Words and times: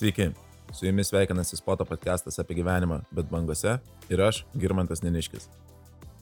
Sveiki, 0.00 0.30
su 0.72 0.86
jumis 0.86 1.08
sveikinasi 1.08 1.56
Spoto 1.56 1.84
podcastas 1.84 2.38
apie 2.40 2.54
gyvenimą, 2.56 3.02
bet 3.12 3.26
bangose 3.28 3.74
ir 4.08 4.20
aš, 4.24 4.38
Girmantas 4.56 5.02
Neniškis. 5.04 5.44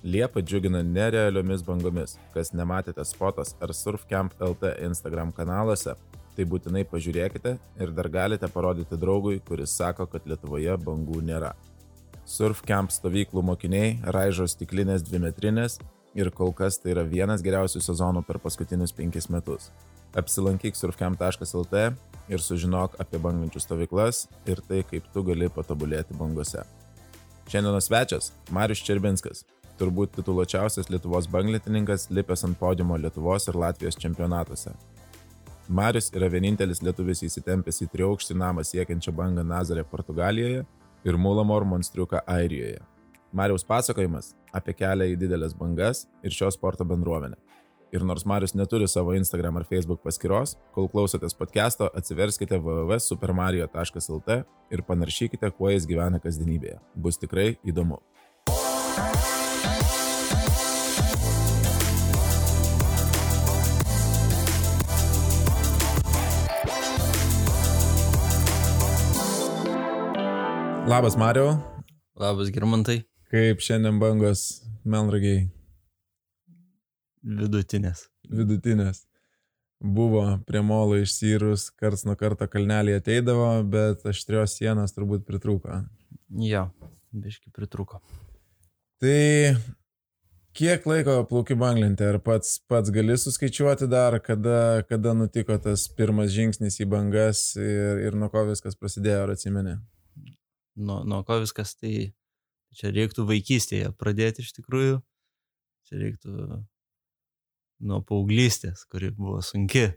Liepa 0.03 0.43
džiugina 0.43 0.81
nerealiomis 0.83 1.62
bangomis. 1.62 2.17
Kas 2.35 2.51
nematėte 2.59 3.04
Spotas 3.06 3.54
ar 3.62 3.71
Surfcamp 3.71 4.35
LT 4.43 4.72
Instagram 4.88 5.30
kanaluose, 5.37 5.95
tai 6.35 6.46
būtinai 6.54 6.83
pažiūrėkite 6.91 7.53
ir 7.78 7.92
dar 7.95 8.10
galite 8.17 8.51
parodyti 8.51 8.99
draugui, 8.99 9.38
kuris 9.46 9.77
sako, 9.79 10.08
kad 10.10 10.26
Lietuvoje 10.26 10.74
bangų 10.83 11.22
nėra. 11.31 11.53
Surfcamp 12.26 12.90
stovyklų 12.90 13.47
mokiniai 13.53 13.95
raižo 14.10 14.51
stiklinės 14.51 15.06
dvimetrinės 15.06 15.79
ir 16.19 16.30
kol 16.34 16.50
kas 16.56 16.80
tai 16.82 16.92
yra 16.96 17.05
vienas 17.06 17.45
geriausių 17.46 17.82
sezonų 17.84 18.24
per 18.27 18.41
paskutinius 18.42 18.95
penkis 18.96 19.28
metus. 19.30 19.70
Apsilankyk 20.18 20.74
surfcamp.lt 20.74 21.84
ir 22.32 22.42
sužinok 22.42 22.96
apie 23.02 23.20
bangančių 23.23 23.62
stovyklas 23.62 24.24
ir 24.48 24.62
tai, 24.66 24.82
kaip 24.88 25.06
tu 25.14 25.23
gali 25.23 25.50
patobulėti 25.52 26.16
bangose. 26.18 26.64
Šiandienos 27.48 27.88
svečias- 27.88 28.32
Marius 28.56 28.82
Čerbinskas, 28.84 29.45
turbūt 29.78 30.16
tituluočiausias 30.16 30.90
Lietuvos 30.90 31.28
banglitininkas, 31.30 32.09
lipęs 32.10 32.45
ant 32.45 32.59
podiumo 32.59 32.98
Lietuvos 32.98 33.48
ir 33.48 33.54
Latvijos 33.54 33.96
čempionatuose. 33.96 34.74
Marius 35.68 36.10
yra 36.16 36.28
vienintelis 36.32 36.82
lietuvis 36.82 37.23
įsitempęs 37.23 37.82
į 37.84 37.90
triaukštį 37.92 38.34
namą 38.34 38.64
siekiančią 38.64 39.12
bangą 39.12 39.45
Nazarė 39.45 39.84
Portugalijoje 39.84 40.64
ir 41.04 41.16
Mulamor 41.16 41.64
monstriuką 41.64 42.23
Airijoje. 42.26 42.80
Mariaus 43.32 43.64
pasakojimas 43.68 44.32
apie 44.56 44.74
kelią 44.77 45.12
į 45.12 45.16
didelės 45.20 45.55
bangas 45.56 46.06
ir 46.24 46.32
šio 46.32 46.50
sporto 46.55 46.87
bendruomenę. 46.88 47.37
Ir 47.92 48.04
nors 48.04 48.27
Marius 48.28 48.52
neturi 48.52 48.88
savo 48.88 49.14
Instagram 49.16 49.56
ar 49.56 49.64
Facebook 49.68 50.02
paskyros, 50.04 50.59
kol 50.77 50.91
klausotės 50.92 51.37
podcast'o, 51.37 51.88
atsiverskite 51.96 52.59
www.supermario.lt 52.60 54.42
ir 54.70 54.84
panaršykite, 54.84 55.48
kuo 55.56 55.73
jis 55.73 55.88
gyvena 55.88 56.21
kasdienybėje. 56.21 56.76
Bus 56.95 57.16
tikrai 57.21 57.56
įdomu. 57.65 58.02
Labas, 70.89 71.17
Mario. 71.17 71.56
Labas, 72.17 72.49
Girmantai. 72.53 73.08
Kaip 73.29 73.61
šiandien 73.61 73.98
bangos 74.01 74.62
Melragiai? 74.89 75.43
Vidutinės. 77.21 78.07
Vidutinės. 78.25 79.03
Buvo 79.84 80.23
prie 80.48 80.62
molo 80.65 80.97
išsirus, 80.97 81.67
karts 81.77 82.06
nuo 82.09 82.17
karto 82.17 82.49
kalnelį 82.49 82.97
ateidavo, 82.97 83.51
bet 83.69 84.06
aštrios 84.09 84.56
sienos 84.56 84.97
turbūt 84.97 85.27
pritrūko. 85.29 85.83
Jo, 86.41 86.65
biški 87.12 87.53
pritrūko. 87.53 88.01
Tai 89.05 89.21
kiek 90.56 90.89
laiko 90.89 91.21
plauki 91.29 91.55
banglintė? 91.59 92.09
Ar 92.15 92.19
pats, 92.25 92.56
pats 92.65 92.91
gali 92.95 93.15
suskaičiuoti 93.21 93.91
dar, 93.93 94.17
kada, 94.25 94.87
kada 94.89 95.12
nutiko 95.15 95.61
tas 95.62 95.84
pirmas 96.01 96.33
žingsnis 96.33 96.81
į 96.81 96.89
bangas 96.97 97.51
ir, 97.61 98.06
ir 98.09 98.17
nuo 98.17 98.33
ko 98.33 98.49
viskas 98.49 98.81
prasidėjo, 98.81 99.27
ar 99.27 99.37
atsimeni? 99.37 99.77
Nuo, 100.81 101.03
nuo 101.05 101.21
ko 101.29 101.43
viskas 101.45 101.77
tai 101.77 102.09
čia 102.77 102.93
reiktų 102.95 103.27
vaikystėje 103.29 103.93
pradėti 103.99 104.45
iš 104.45 104.55
tikrųjų. 104.59 105.01
Čia 105.89 106.01
reiktų 106.03 106.63
nuo 107.89 108.01
paauglystės, 108.07 108.85
kuri 108.91 109.11
buvo 109.15 109.41
sunki. 109.45 109.89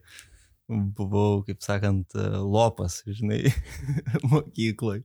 Buvau, 0.72 1.42
kaip 1.44 1.64
sakant, 1.66 2.16
lopas, 2.16 3.02
žinai, 3.04 3.42
mokykloje, 4.32 5.04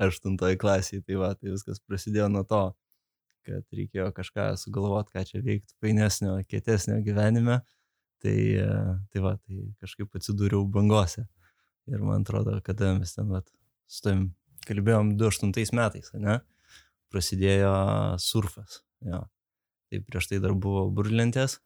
aštuntoje 0.00 0.56
klasėje. 0.60 1.04
Tai 1.04 1.18
va, 1.20 1.32
tai 1.36 1.52
viskas 1.52 1.82
prasidėjo 1.84 2.30
nuo 2.32 2.44
to, 2.48 2.62
kad 3.48 3.64
reikėjo 3.76 4.08
kažką 4.16 4.52
sugalvoti, 4.60 5.12
ką 5.16 5.24
čia 5.28 5.42
veikti 5.44 5.76
painesnio, 5.82 6.38
kietesnio 6.48 7.02
gyvenime. 7.04 7.60
Tai, 8.22 8.38
tai 9.12 9.20
va, 9.22 9.36
tai 9.44 9.68
kažkaip 9.82 10.16
atsidūriau 10.18 10.64
bangose. 10.72 11.28
Ir 11.88 12.00
man 12.04 12.24
atrodo, 12.24 12.56
kada 12.64 12.94
mes 12.96 13.12
ten, 13.14 13.28
va, 13.30 13.42
su 13.88 14.02
tavim 14.04 14.24
kalbėjom 14.68 15.14
28 15.20 15.76
metais, 15.76 16.10
ne? 16.20 16.40
Prasidėjo 17.12 17.72
surfas. 18.20 18.82
Jo. 19.04 19.24
Tai 19.88 20.02
prieš 20.04 20.28
tai 20.28 20.42
dar 20.44 20.52
buvo 20.52 20.84
burlentės, 20.92 21.56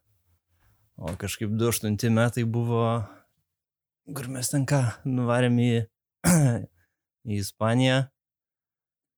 O 0.96 1.16
kažkaip 1.16 1.50
28 1.50 2.10
metai 2.12 2.44
buvo, 2.44 2.84
kur 4.14 4.28
mes 4.28 4.50
ten 4.52 4.66
ką, 4.68 4.82
nuvarėm 5.08 5.56
į, 5.58 5.70
į 7.32 7.38
Ispaniją. 7.40 8.02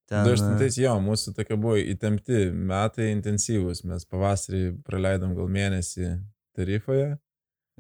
Ten... 0.09 0.29
28 0.29 0.85
jo, 0.85 0.95
mūsų 1.03 1.35
tokia 1.37 1.59
buvo 1.61 1.77
įtempti 1.81 2.47
metai 2.55 3.11
intensyvūs, 3.17 3.83
mes 3.91 4.07
pavasarį 4.07 4.63
praleidom 4.87 5.35
gal 5.37 5.51
mėnesį 5.51 6.15
tarifoje. 6.57 7.15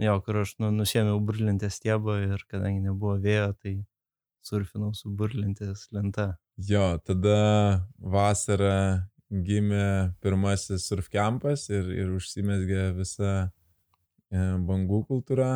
Jo, 0.03 0.19
kur 0.27 0.43
aš 0.43 0.57
nu, 0.59 0.73
nusėmiau 0.75 1.21
burlintės 1.23 1.79
stiebą 1.79 2.19
ir 2.27 2.43
kadangi 2.51 2.83
nebuvo 2.83 3.15
vėjo, 3.23 3.53
tai 3.63 3.77
surfinau 4.45 4.91
su 4.97 5.13
burlintės 5.15 5.87
lenta. 5.95 6.33
Jo, 6.61 6.95
tada 7.03 7.83
vasarą 7.99 9.03
gimė 9.31 10.15
pirmasis 10.23 10.87
surfkampas 10.87 11.67
ir, 11.73 11.89
ir 11.91 12.13
užsimesgė 12.15 12.93
visa 12.95 13.35
E, 14.35 14.41
bangų 14.67 15.05
kultūra, 15.11 15.51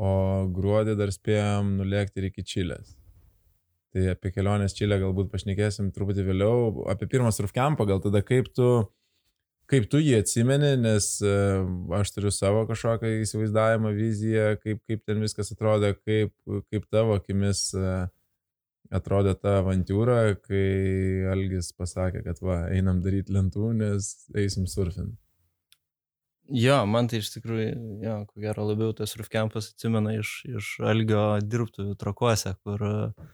o 0.00 0.12
gruodį 0.54 0.96
dar 0.96 1.12
spėjom 1.12 1.74
nulėkti 1.80 2.22
ir 2.22 2.30
iki 2.30 2.46
Čilės. 2.46 2.94
Tai 3.90 4.06
apie 4.12 4.30
kelionės 4.32 4.76
Čilę 4.78 5.00
galbūt 5.02 5.32
pašnekėsim 5.32 5.90
truputį 5.92 6.24
vėliau. 6.28 6.86
Apie 6.92 7.08
pirmą 7.10 7.32
surfkampą 7.34 7.88
gal 7.90 8.00
tada 8.00 8.22
kaip 8.24 8.48
tu, 8.54 8.68
kaip 9.70 9.88
tu 9.90 9.98
jį 10.00 10.20
atsimeni, 10.22 10.76
nes 10.80 11.10
uh, 11.26 11.66
aš 11.98 12.14
turiu 12.14 12.30
savo 12.32 12.62
kažkokią 12.70 13.10
įsivaizdavimą, 13.24 13.92
viziją, 13.98 14.46
kaip, 14.62 14.80
kaip 14.86 15.02
ten 15.10 15.20
viskas 15.26 15.50
atrodė, 15.52 15.96
kaip, 16.06 16.32
kaip 16.70 16.86
tavo 16.94 17.18
akimis 17.18 17.66
uh, 17.74 18.06
atrodė 18.90 19.34
ta 19.38 19.60
avantūra, 19.60 20.36
kai 20.42 21.26
Algis 21.30 21.72
pasakė, 21.76 22.24
kad 22.26 22.40
va, 22.42 22.62
einam 22.74 23.02
daryti 23.04 23.34
lentų, 23.34 23.72
nes 23.78 24.12
eisim 24.36 24.66
surfint. 24.70 25.14
Jo, 26.50 26.80
man 26.90 27.06
tai 27.06 27.20
iš 27.22 27.28
tikrųjų, 27.36 27.66
jo, 28.02 28.14
ko 28.26 28.42
gero 28.42 28.64
labiau 28.66 28.94
tas 28.96 29.14
Rufkempas 29.18 29.70
atsimena 29.70 30.16
iš, 30.18 30.40
iš 30.50 30.70
Algio 30.82 31.22
dirbtuvių 31.46 31.94
trakuose, 31.98 32.56
kur 32.66 32.82
uh, 32.82 33.28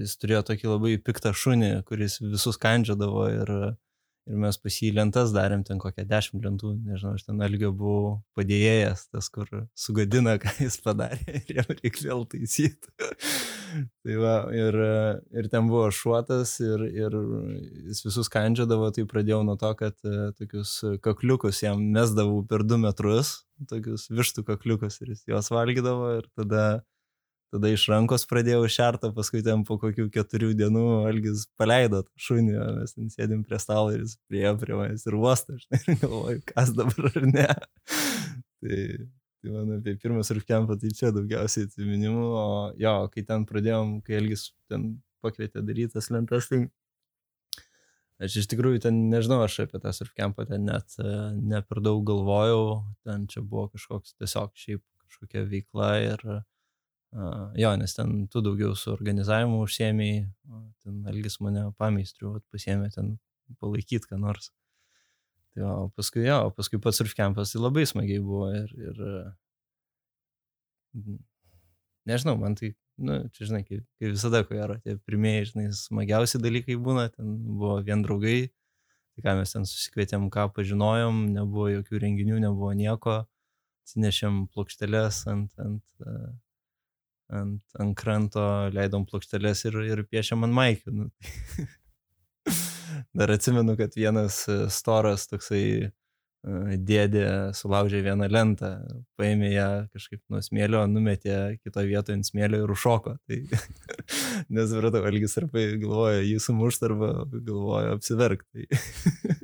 jis 0.00 0.16
turėjo 0.22 0.40
tokį 0.48 0.70
labai 0.70 0.94
piktą 1.04 1.34
šunį, 1.36 1.74
kuris 1.88 2.16
visus 2.24 2.56
kandžiodavo 2.62 3.26
ir, 3.34 3.52
ir 4.30 4.38
mes 4.38 4.58
pas 4.62 4.76
jį 4.82 4.92
lentas 4.96 5.32
darėm, 5.34 5.64
ten 5.66 5.80
kokią 5.82 6.04
dešimt 6.08 6.44
lentų, 6.46 6.72
nežinau, 6.86 7.16
aš 7.18 7.26
ten 7.26 7.42
Algio 7.44 7.72
buvau 7.76 8.12
padėjėjas, 8.38 9.08
tas, 9.10 9.28
kur 9.32 9.48
sugadina, 9.78 10.36
ką 10.42 10.52
jis 10.62 10.78
padarė 10.84 11.40
ir 11.40 11.56
jam 11.60 11.72
reikia 11.74 12.06
vėl 12.06 12.24
taisyti 12.30 13.10
tai 14.04 14.18
va, 14.20 14.34
ir, 14.54 14.78
ir 15.34 15.50
ten 15.52 15.70
buvo 15.70 15.88
šuotas 15.94 16.56
ir, 16.64 16.84
ir 16.88 17.16
jis 17.90 18.04
visus 18.06 18.30
kandžiodavo, 18.32 18.90
tai 18.94 19.06
pradėjau 19.10 19.42
nuo 19.46 19.56
to, 19.60 19.72
kad 19.78 19.96
e, 20.06 20.30
tokius 20.38 20.76
kakliukus 21.04 21.62
jam 21.64 21.82
mesdavau 21.94 22.40
per 22.46 22.64
du 22.66 22.78
metrus, 22.80 23.40
tokius 23.70 24.08
vištų 24.14 24.46
kakliukus 24.48 25.00
ir 25.02 25.14
jis 25.14 25.26
juos 25.30 25.50
valgydavo 25.52 26.14
ir 26.20 26.30
tada, 26.38 26.64
tada 27.50 27.70
iš 27.74 27.86
rankos 27.90 28.26
pradėjau 28.30 28.64
šertą, 28.70 29.12
paskui 29.16 29.42
ten 29.46 29.64
po 29.68 29.76
kokių 29.82 30.08
keturių 30.14 30.52
dienų 30.58 30.84
Algis 31.10 31.46
paleido 31.60 32.04
šunį, 32.20 32.58
mes 32.80 32.96
ten 32.96 33.12
sėdim 33.12 33.44
prie 33.46 33.58
stalo 33.62 33.94
ir 33.94 34.04
jis 34.04 34.18
priejo 34.30 34.56
prie 34.60 34.76
manęs 34.78 35.06
ir 35.06 35.18
uostą, 35.18 35.58
aš 35.58 35.86
negalvoju, 35.90 36.44
kas 36.52 36.74
dabar 36.76 37.10
ar 37.10 37.26
ne. 37.30 37.48
tai 38.60 38.84
Tai 39.40 39.52
man 39.54 39.70
apie 39.78 39.94
pirmą 39.96 40.20
surfkempą 40.26 40.74
tai 40.80 40.90
čia 40.92 41.08
daugiausiai 41.16 41.64
atsiminimų, 41.64 42.24
o 42.36 42.48
jo, 42.76 42.92
kai 43.14 43.22
ten 43.24 43.46
pradėjom, 43.48 43.94
kai 44.04 44.18
Elgis 44.18 44.50
ten 44.68 44.98
pakvietė 45.24 45.62
daryti 45.64 45.94
tas 45.94 46.10
lentas, 46.12 46.50
tai 46.50 46.66
aš 48.20 48.36
iš 48.42 48.50
tikrųjų 48.52 48.82
ten 48.84 48.98
nežinau, 49.08 49.38
aš 49.46 49.62
apie 49.64 49.80
tą 49.80 49.94
surfkempą 49.96 50.44
ten 50.50 50.68
net 50.68 50.98
ne 51.40 51.62
per 51.64 51.80
daug 51.80 52.04
galvojau, 52.10 52.82
ten 53.08 53.24
čia 53.32 53.40
buvo 53.40 53.70
kažkoks 53.72 54.12
tiesiog 54.20 54.52
šiaip 54.60 54.84
kažkokia 55.06 55.46
veikla 55.48 55.90
ir 56.04 56.26
uh, 56.28 56.44
jo, 57.12 57.72
nes 57.80 57.96
ten 57.96 58.26
tu 58.30 58.42
daugiau 58.44 58.76
su 58.78 58.92
organizavimu 58.92 59.64
užsiemiai, 59.64 60.22
ten 60.84 61.02
Elgis 61.10 61.40
mane 61.42 61.66
pameistriu, 61.80 62.36
pasiemė 62.54 62.90
ten 62.94 63.16
palaikyti 63.58 64.10
ką 64.10 64.18
nors. 64.22 64.52
Tai 65.50 65.66
o 65.66 65.88
paskui, 65.96 66.22
jo, 66.28 66.38
paskui 66.54 66.78
pats 66.82 67.00
surfkempas 67.02 67.50
tai 67.50 67.62
labai 67.62 67.82
smagiai 67.90 68.22
buvo 68.22 68.52
ir, 68.54 68.70
ir 68.78 69.00
nežinau, 72.06 72.36
man 72.38 72.54
tai, 72.58 72.74
na, 72.98 73.18
nu, 73.24 73.32
čia 73.34 73.48
žinai, 73.48 73.64
kaip, 73.66 73.82
kaip 73.98 74.14
visada, 74.14 74.44
ko 74.46 74.54
gero, 74.54 74.78
tie 74.84 74.94
pirmieji, 75.08 75.50
žinai, 75.52 75.66
smagiausi 75.74 76.40
dalykai 76.42 76.76
būna, 76.78 77.08
ten 77.14 77.34
buvo 77.58 77.80
vien 77.86 78.04
draugai, 78.06 78.38
tai 79.16 79.26
ką 79.26 79.36
mes 79.40 79.56
ten 79.56 79.66
susikvietėm, 79.68 80.28
ką 80.30 80.46
pažinojom, 80.54 81.24
nebuvo 81.34 81.66
jokių 81.74 82.04
renginių, 82.06 82.38
nebuvo 82.46 82.70
nieko, 82.78 83.16
atsinešėm 83.82 84.44
plokšteles 84.54 85.24
ant, 85.32 85.50
ant, 85.58 85.82
ant, 87.34 87.62
ant 87.80 87.96
kranto, 87.98 88.46
leidom 88.74 89.06
plokštelės 89.08 89.64
ir, 89.68 89.78
ir 89.86 90.02
piešėm 90.10 90.46
ant 90.46 90.56
maikių. 90.56 90.94
Nu. 90.96 91.08
Dar 93.16 93.32
atsimenu, 93.34 93.76
kad 93.78 93.96
vienas 93.96 94.42
e, 94.50 94.58
storas 94.72 95.26
toksai 95.30 95.64
e, 95.86 95.90
dėdė 96.90 97.26
sulaužė 97.56 98.02
vieną 98.06 98.28
lentą, 98.30 98.72
paėmė 99.20 99.52
ją 99.54 99.68
kažkaip 99.94 100.22
nuo 100.32 100.42
smėlio, 100.44 100.82
numetė 100.90 101.38
kitoje 101.62 101.90
vietoje 101.90 102.18
ant 102.18 102.30
smėlio 102.30 102.64
ir 102.64 102.74
užšoko. 102.74 103.16
Tai 103.26 103.42
nesupratau, 104.56 105.04
Algis 105.08 105.38
arba 105.40 105.68
galvoja, 105.76 106.24
jį 106.26 106.40
sumušt 106.46 106.88
arba 106.90 107.12
galvoja 107.30 107.94
apsiverkti. 107.98 108.66
Tai 108.66 109.38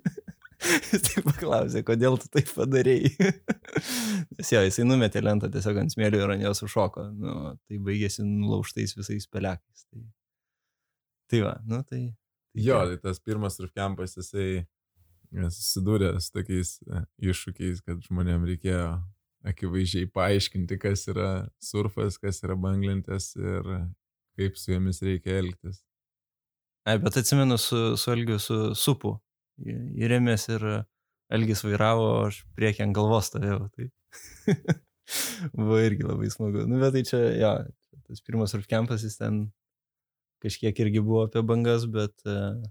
Jis 0.92 1.04
taip 1.06 1.26
paklausė, 1.26 1.82
kodėl 1.86 2.18
tu 2.20 2.28
taip 2.32 2.50
padarėjai. 2.54 3.32
Nes 4.36 4.52
jo, 4.52 4.62
jisai 4.66 4.86
numetė 4.86 5.22
lentą 5.24 5.50
tiesiog 5.52 5.80
ant 5.82 5.94
smėlio 5.94 6.22
ir 6.22 6.34
ant 6.36 6.44
jos 6.44 6.62
užšoko. 6.66 7.08
Nu, 7.16 7.34
tai 7.66 7.80
baigėsi 7.82 8.24
nulaužtais 8.26 8.96
visais 8.98 9.26
pelekais. 9.30 9.86
Tai, 9.90 10.04
tai 11.32 11.42
va, 11.46 11.56
nu 11.66 11.82
tai. 11.82 12.02
tai 12.54 12.66
jo, 12.68 12.78
tai 12.92 13.00
tas 13.02 13.20
pirmas 13.22 13.58
surfkampas 13.58 14.16
jisai 14.20 14.64
susidūrė 15.34 16.14
su 16.22 16.32
tokiais 16.32 16.76
e, 16.86 17.02
iššūkiais, 17.32 17.82
kad 17.84 18.00
žmonėm 18.06 18.46
reikėjo 18.46 18.86
akivaizdžiai 19.46 20.08
paaiškinti, 20.14 20.78
kas 20.82 21.06
yra 21.12 21.30
surfas, 21.62 22.16
kas 22.22 22.40
yra 22.46 22.56
banglentės 22.58 23.34
ir 23.36 23.68
kaip 24.38 24.56
su 24.58 24.72
jomis 24.72 25.02
reikia 25.04 25.40
elgtis. 25.42 25.82
Ai, 26.86 26.98
bet 27.02 27.18
atsimenu 27.18 27.58
su, 27.58 27.96
su 27.98 28.12
Elgiu, 28.14 28.38
su 28.38 28.74
supu 28.78 29.16
įrėmės 29.64 30.48
ir 30.52 30.66
Elgis 31.32 31.64
vairavo, 31.66 32.08
aš 32.28 32.42
priekį 32.58 32.84
ant 32.86 32.96
galvos 32.96 33.30
stovėjau. 33.30 33.66
Tai 33.74 33.88
buvo 35.56 35.80
irgi 35.82 36.06
labai 36.06 36.30
smagu. 36.32 36.66
Nu, 36.68 36.78
bet 36.82 36.94
tai 36.94 37.02
čia, 37.08 37.22
jo, 37.40 37.52
tas 38.06 38.22
pirmas 38.26 38.54
surfkempas, 38.54 39.04
jis 39.06 39.18
ten 39.18 39.46
kažkiek 40.44 40.84
irgi 40.84 41.02
buvo 41.02 41.26
apie 41.26 41.42
bangas, 41.46 41.88
bet... 41.90 42.14
Uh... 42.26 42.62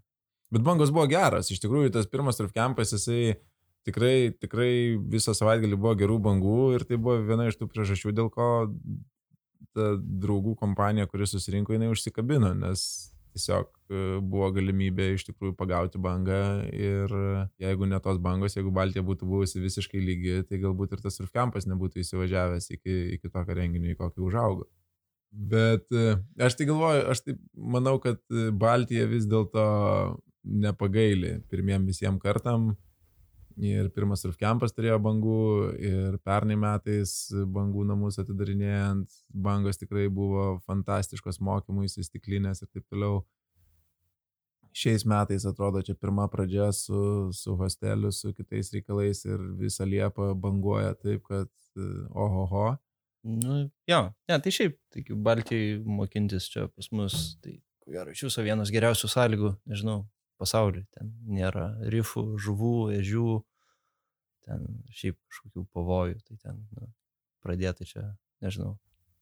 Bet 0.53 0.61
bangos 0.63 0.91
buvo 0.93 1.07
geras, 1.09 1.49
iš 1.51 1.59
tikrųjų 1.63 1.89
tas 1.95 2.05
pirmas 2.07 2.37
surfkempas, 2.37 2.93
jisai 2.93 3.33
tikrai, 3.87 4.29
tikrai 4.39 4.95
visą 5.11 5.33
savaitgalį 5.35 5.79
buvo 5.81 5.95
gerų 5.97 6.19
bangų 6.21 6.59
ir 6.77 6.85
tai 6.87 6.99
buvo 7.01 7.17
viena 7.25 7.47
iš 7.49 7.57
tų 7.59 7.67
priežasčių, 7.73 8.13
dėl 8.15 8.29
ko 8.31 8.67
ta 9.75 9.89
draugų 9.99 10.53
kompanija, 10.61 11.09
kuris 11.11 11.33
susirinko, 11.35 11.73
jinai 11.75 11.89
užsikabino, 11.91 12.53
nes 12.61 12.85
tiesiog 13.35 13.67
e, 13.67 14.03
buvo 14.23 14.49
galimybė 14.55 15.11
iš 15.15 15.27
tikrųjų 15.29 15.55
pagauti 15.59 16.01
bangą 16.01 16.39
ir 16.71 17.11
jeigu 17.61 17.89
ne 17.91 17.99
tos 18.03 18.21
bangos, 18.23 18.55
jeigu 18.57 18.73
Baltija 18.75 19.03
būtų 19.05 19.27
buvusi 19.29 19.63
visiškai 19.63 20.01
lygi, 20.01 20.39
tai 20.49 20.61
galbūt 20.63 20.95
ir 20.95 21.03
tas 21.03 21.19
surfkampas 21.19 21.67
nebūtų 21.69 22.01
įsivažiavęs 22.03 22.71
iki, 22.77 22.97
iki 23.17 23.31
tokio 23.31 23.59
renginio, 23.59 23.91
į 23.93 23.99
kokį 23.99 24.25
užaugo. 24.29 24.69
Bet 25.35 25.91
e, 25.91 26.15
aš 26.39 26.55
tai 26.55 26.69
galvoju, 26.69 27.03
aš 27.11 27.25
tai 27.25 27.35
manau, 27.75 27.97
kad 28.03 28.21
Baltija 28.55 29.07
vis 29.11 29.27
dėlto 29.27 29.65
nepagaili 30.45 31.39
pirmiem 31.51 31.87
visiems 31.89 32.21
kartam. 32.23 32.75
Ir 33.55 33.87
pirmas 33.95 34.19
surfkampas 34.25 34.73
turėjo 34.75 34.97
bangų 34.99 35.39
ir 35.79 36.17
pernai 36.27 36.57
metais 36.59 37.31
bangų 37.31 37.85
namus 37.87 38.19
atidarinėjant, 38.19 39.11
bangos 39.31 39.79
tikrai 39.79 40.09
buvo 40.11 40.57
fantastiškos 40.67 41.39
mokymui, 41.39 41.87
įsistiklinės 41.87 42.65
ir 42.65 42.71
taip 42.73 42.83
toliau. 42.91 43.21
Šiais 44.75 45.05
metais 45.07 45.45
atrodo 45.47 45.79
čia 45.87 45.95
pirma 45.95 46.25
pradžia 46.27 46.67
su, 46.75 47.31
su 47.31 47.55
hosteliu, 47.55 48.11
su 48.11 48.33
kitais 48.35 48.73
reikalais 48.75 49.23
ir 49.23 49.39
visą 49.61 49.87
Liepą 49.87 50.33
banguoja 50.35 50.91
taip, 50.99 51.23
kad 51.29 51.47
ohoho. 52.11 52.73
Nu, 53.25 53.61
jo, 53.87 54.01
ne, 54.29 54.35
tai 54.43 54.51
šiaip, 54.53 54.75
taigi 54.93 55.15
Baltijai 55.15 55.79
mokintis 55.79 56.49
čia 56.51 56.67
pas 56.67 56.91
mus, 56.91 57.15
tai 57.41 57.55
ko 57.81 57.95
gero 57.95 58.11
iš 58.11 58.25
jūsų 58.27 58.43
vienas 58.45 58.73
geriausių 58.73 59.09
sąlygų, 59.09 59.55
nežinau, 59.71 60.03
pasaulyje. 60.41 60.85
Ten 60.95 61.11
nėra 61.37 61.69
rifų, 61.91 62.25
žuvų, 62.41 62.75
ežių, 62.99 63.39
ten 64.45 64.65
šiaip 64.93 65.17
kažkokių 65.29 65.65
pavojų. 65.75 66.19
Tai 66.27 66.37
ten 66.43 66.61
nu, 66.75 66.91
pradėti 67.45 67.87
čia, 67.89 68.05
nežinau, 68.43 68.75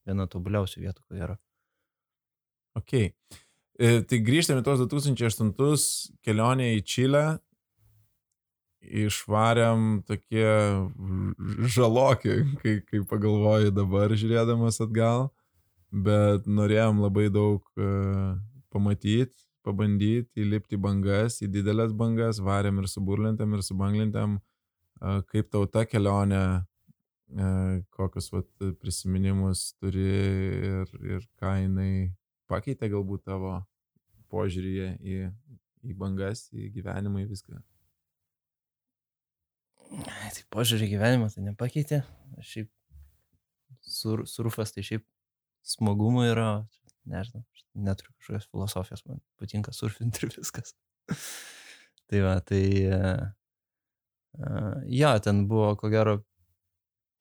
viena 0.07 0.27
tobuliausių 0.29 0.83
vietų, 0.83 1.05
ko 1.07 1.19
yra. 1.19 1.39
Ok. 2.79 2.93
E, 2.97 3.89
tai 4.09 4.19
grįžtame 4.25 4.63
tos 4.65 4.81
2008 4.83 5.53
kelionę 6.25 6.73
į 6.77 6.85
Čilę. 6.85 7.25
Išvarėm 8.83 10.01
tokie 10.03 10.49
žaloki, 11.71 12.41
kai, 12.59 12.73
kai 12.83 12.99
pagalvoju 13.07 13.71
dabar 13.71 14.11
žiūrėdamas 14.11 14.81
atgal, 14.83 15.29
bet 15.87 16.49
norėjom 16.51 16.99
labai 17.05 17.29
daug 17.31 17.63
uh, 17.79 18.33
pamatyti 18.75 19.31
pabandyti 19.65 20.43
įlipti 20.43 20.77
į 20.77 20.83
bangas, 20.83 21.39
į 21.43 21.49
didelės 21.53 21.93
bangas, 21.97 22.41
varėm 22.43 22.81
ir 22.83 22.89
su 22.91 23.03
burlentėm, 23.05 23.55
ir 23.55 23.63
su 23.65 23.77
banglentėm, 23.79 24.37
kaip 25.31 25.49
tau 25.53 25.65
ta 25.71 25.85
kelionė, 25.89 26.43
kokius 27.95 28.29
vat, 28.33 28.49
prisiminimus 28.81 29.71
turi 29.81 30.03
ir, 30.03 30.97
ir 31.15 31.27
ką 31.41 31.55
jinai 31.63 32.13
pakeitė 32.51 32.91
galbūt 32.93 33.25
tavo 33.29 33.57
požiūrį 34.33 34.73
į, 34.99 35.19
į 35.89 35.95
bangas, 35.97 36.47
į 36.53 36.69
gyvenimą, 36.75 37.23
į 37.23 37.29
viską. 37.31 37.61
Tai 39.93 40.45
požiūrį 40.53 40.87
į 40.87 40.93
gyvenimą 40.95 41.29
tai 41.33 41.43
nepakeitė. 41.47 42.01
Šiaip 42.41 42.69
sur, 43.85 44.25
surfas 44.29 44.73
tai 44.73 44.85
šiaip 44.85 45.05
smagumo 45.63 46.25
yra, 46.25 46.65
nežinau, 47.09 47.43
neturiu 47.73 48.13
kažkokios 48.17 48.49
filosofijos, 48.51 49.05
man 49.09 49.21
patinka 49.39 49.73
surfinti 49.75 50.25
ir 50.25 50.35
viskas. 50.37 50.75
tai 52.09 52.21
va, 52.23 52.37
tai 52.45 52.63
uh, 52.89 53.23
ja, 54.89 55.15
ten 55.23 55.45
buvo, 55.49 55.73
ko 55.79 55.91
gero, 55.93 56.19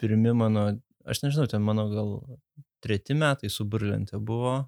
pirmi 0.03 0.35
mano, 0.37 0.69
aš 1.07 1.25
nežinau, 1.27 1.49
ten 1.51 1.65
mano 1.65 1.89
gal 1.93 2.15
treti 2.83 3.17
metai 3.19 3.51
su 3.53 3.67
burlentė 3.69 4.21
buvo. 4.21 4.63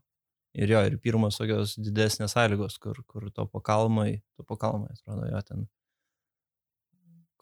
Ir 0.54 0.70
jo, 0.70 0.80
ir 0.86 1.00
pirmos 1.02 1.34
tokios 1.40 1.72
didesnės 1.82 2.36
sąlygos, 2.36 2.76
kur, 2.78 3.00
kur 3.10 3.26
to 3.34 3.42
pakalmai, 3.50 4.20
to 4.38 4.44
pakalmai, 4.46 4.92
atrodo, 4.94 5.26
jo 5.26 5.40
ten 5.48 5.64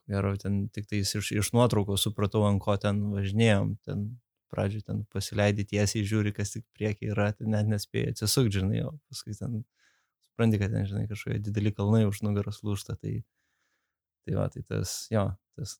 ko 0.02 0.14
gero 0.14 0.32
ten 0.40 0.68
tik 0.72 0.88
tais 0.90 1.14
iš, 1.18 1.30
iš 1.36 1.52
nuotraukos 1.52 2.06
supratau, 2.08 2.46
ant 2.48 2.62
ko 2.62 2.76
ten 2.80 3.02
važinėjom, 3.12 3.76
ten 3.86 4.06
pradžioj 4.52 4.84
ten 4.88 5.02
pasileidi 5.12 5.64
tiesiai, 5.68 6.04
žiūri, 6.08 6.34
kas 6.36 6.54
tik 6.54 6.66
priekiai 6.76 7.12
yra, 7.14 7.30
tai 7.36 7.48
net 7.50 7.70
nespėjai 7.72 8.12
atsisukti, 8.12 8.60
žinai, 8.60 8.84
o 8.86 8.92
paskui 9.10 9.36
ten 9.38 9.62
supranti, 10.26 10.60
kad 10.60 10.74
ten, 10.74 10.86
žinai, 10.88 11.06
kažkokie 11.10 11.40
dideli 11.42 11.72
kalnai 11.74 12.04
už 12.08 12.22
nugaros 12.26 12.62
lūšta, 12.66 12.96
tai, 13.00 13.22
tai 14.26 14.36
va, 14.38 14.48
tai 14.52 14.64
tas, 14.68 14.94
jo, 15.12 15.26
tas, 15.58 15.76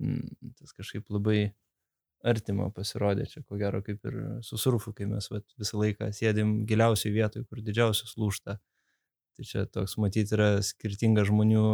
mm, 0.00 0.54
tas 0.60 0.74
kažkaip 0.76 1.12
labai 1.12 1.50
artima 2.26 2.68
pasirodė 2.74 3.26
čia, 3.30 3.42
ko 3.48 3.56
gero, 3.60 3.80
kaip 3.84 4.04
ir 4.08 4.18
su 4.44 4.58
surfu, 4.60 4.92
kai 4.96 5.08
mes 5.08 5.30
vat, 5.32 5.46
visą 5.60 5.80
laiką 5.80 6.10
sėdim 6.16 6.60
giliausiai 6.68 7.14
vietoj, 7.14 7.46
kur 7.48 7.62
didžiausias 7.64 8.16
lūšta. 8.20 8.58
Tai 9.36 9.46
čia 9.46 9.64
toks 9.64 9.96
matyti 10.02 10.36
yra 10.36 10.58
skirtinga 10.64 11.24
žmonių 11.28 11.64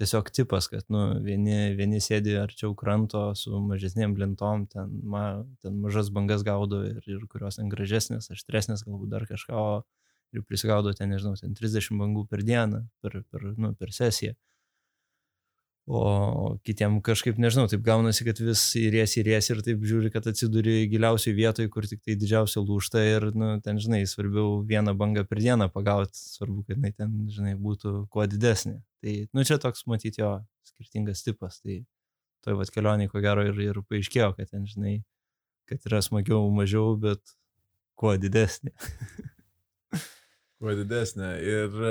tiesiog 0.00 0.30
tipas, 0.34 0.68
kad 0.72 0.84
nu, 0.92 1.02
vieni, 1.24 1.74
vieni 1.78 2.00
sėdi 2.04 2.36
arčiau 2.40 2.74
kranto 2.78 3.30
su 3.38 3.60
mažesnėm 3.64 4.16
lentom, 4.20 4.66
ten, 4.72 4.92
ma, 5.02 5.26
ten 5.64 5.78
mažas 5.82 6.10
bangas 6.12 6.44
gaudo 6.46 6.82
ir, 6.88 7.00
ir 7.08 7.22
kurios 7.32 7.60
ten 7.60 7.70
gražesnės, 7.72 8.30
aštresnės, 8.34 8.84
galbūt 8.86 9.12
dar 9.12 9.26
kažką, 9.28 9.62
ir 10.36 10.44
prisigaudo 10.48 10.92
ten, 10.96 11.12
nežinau, 11.14 11.36
ten 11.40 11.56
30 11.56 11.96
bangų 12.00 12.26
per 12.30 12.44
dieną, 12.46 12.82
per, 13.00 13.22
per, 13.30 13.48
nu, 13.56 13.72
per 13.78 13.94
sesiją. 13.96 14.36
O 15.86 16.56
kitiem 16.66 16.96
kažkaip, 16.98 17.36
nežinau, 17.38 17.68
taip 17.70 17.84
gaunasi, 17.86 18.24
kad 18.26 18.40
vis 18.42 18.62
įries, 18.74 19.12
įries 19.20 19.48
ir 19.52 19.60
taip 19.62 19.84
žiūri, 19.86 20.10
kad 20.10 20.24
atsiduri 20.26 20.80
giliausiai 20.90 21.36
vietoje, 21.36 21.70
kur 21.70 21.86
tik 21.86 22.00
tai 22.02 22.16
didžiausia 22.18 22.58
lūšta 22.58 23.04
ir, 23.06 23.28
nu, 23.38 23.52
ten, 23.62 23.78
žinai, 23.78 24.00
svarbiau 24.10 24.64
vieną 24.66 24.96
bangą 24.98 25.22
per 25.30 25.38
dieną 25.44 25.68
pagauti, 25.70 26.18
svarbu, 26.18 26.64
kad 26.66 26.80
jinai 26.80 26.90
ten, 26.90 27.12
žinai, 27.30 27.54
būtų 27.62 27.94
kuo 28.10 28.26
didesnė. 28.26 28.80
Tai, 28.98 29.14
nu, 29.30 29.46
čia 29.46 29.60
toks, 29.62 29.86
matyti, 29.86 30.24
jo, 30.24 30.32
skirtingas 30.66 31.22
tipas. 31.22 31.60
Tai 31.62 31.78
toj 32.42 32.58
vad 32.58 32.74
kelioniai, 32.74 33.12
ko 33.12 33.22
gero, 33.22 33.46
ir, 33.46 33.62
ir 33.68 33.78
paaiškėjo, 33.86 34.32
kad 34.40 34.50
ten, 34.50 34.66
žinai, 34.66 34.96
kad 35.70 35.86
yra 35.86 36.02
smagiau, 36.02 36.42
mažiau, 36.50 36.96
bet 36.98 37.22
kuo 37.94 38.16
didesnė. 38.18 38.74
kuo 40.58 40.74
didesnė. 40.82 41.30
Ir 41.46 41.82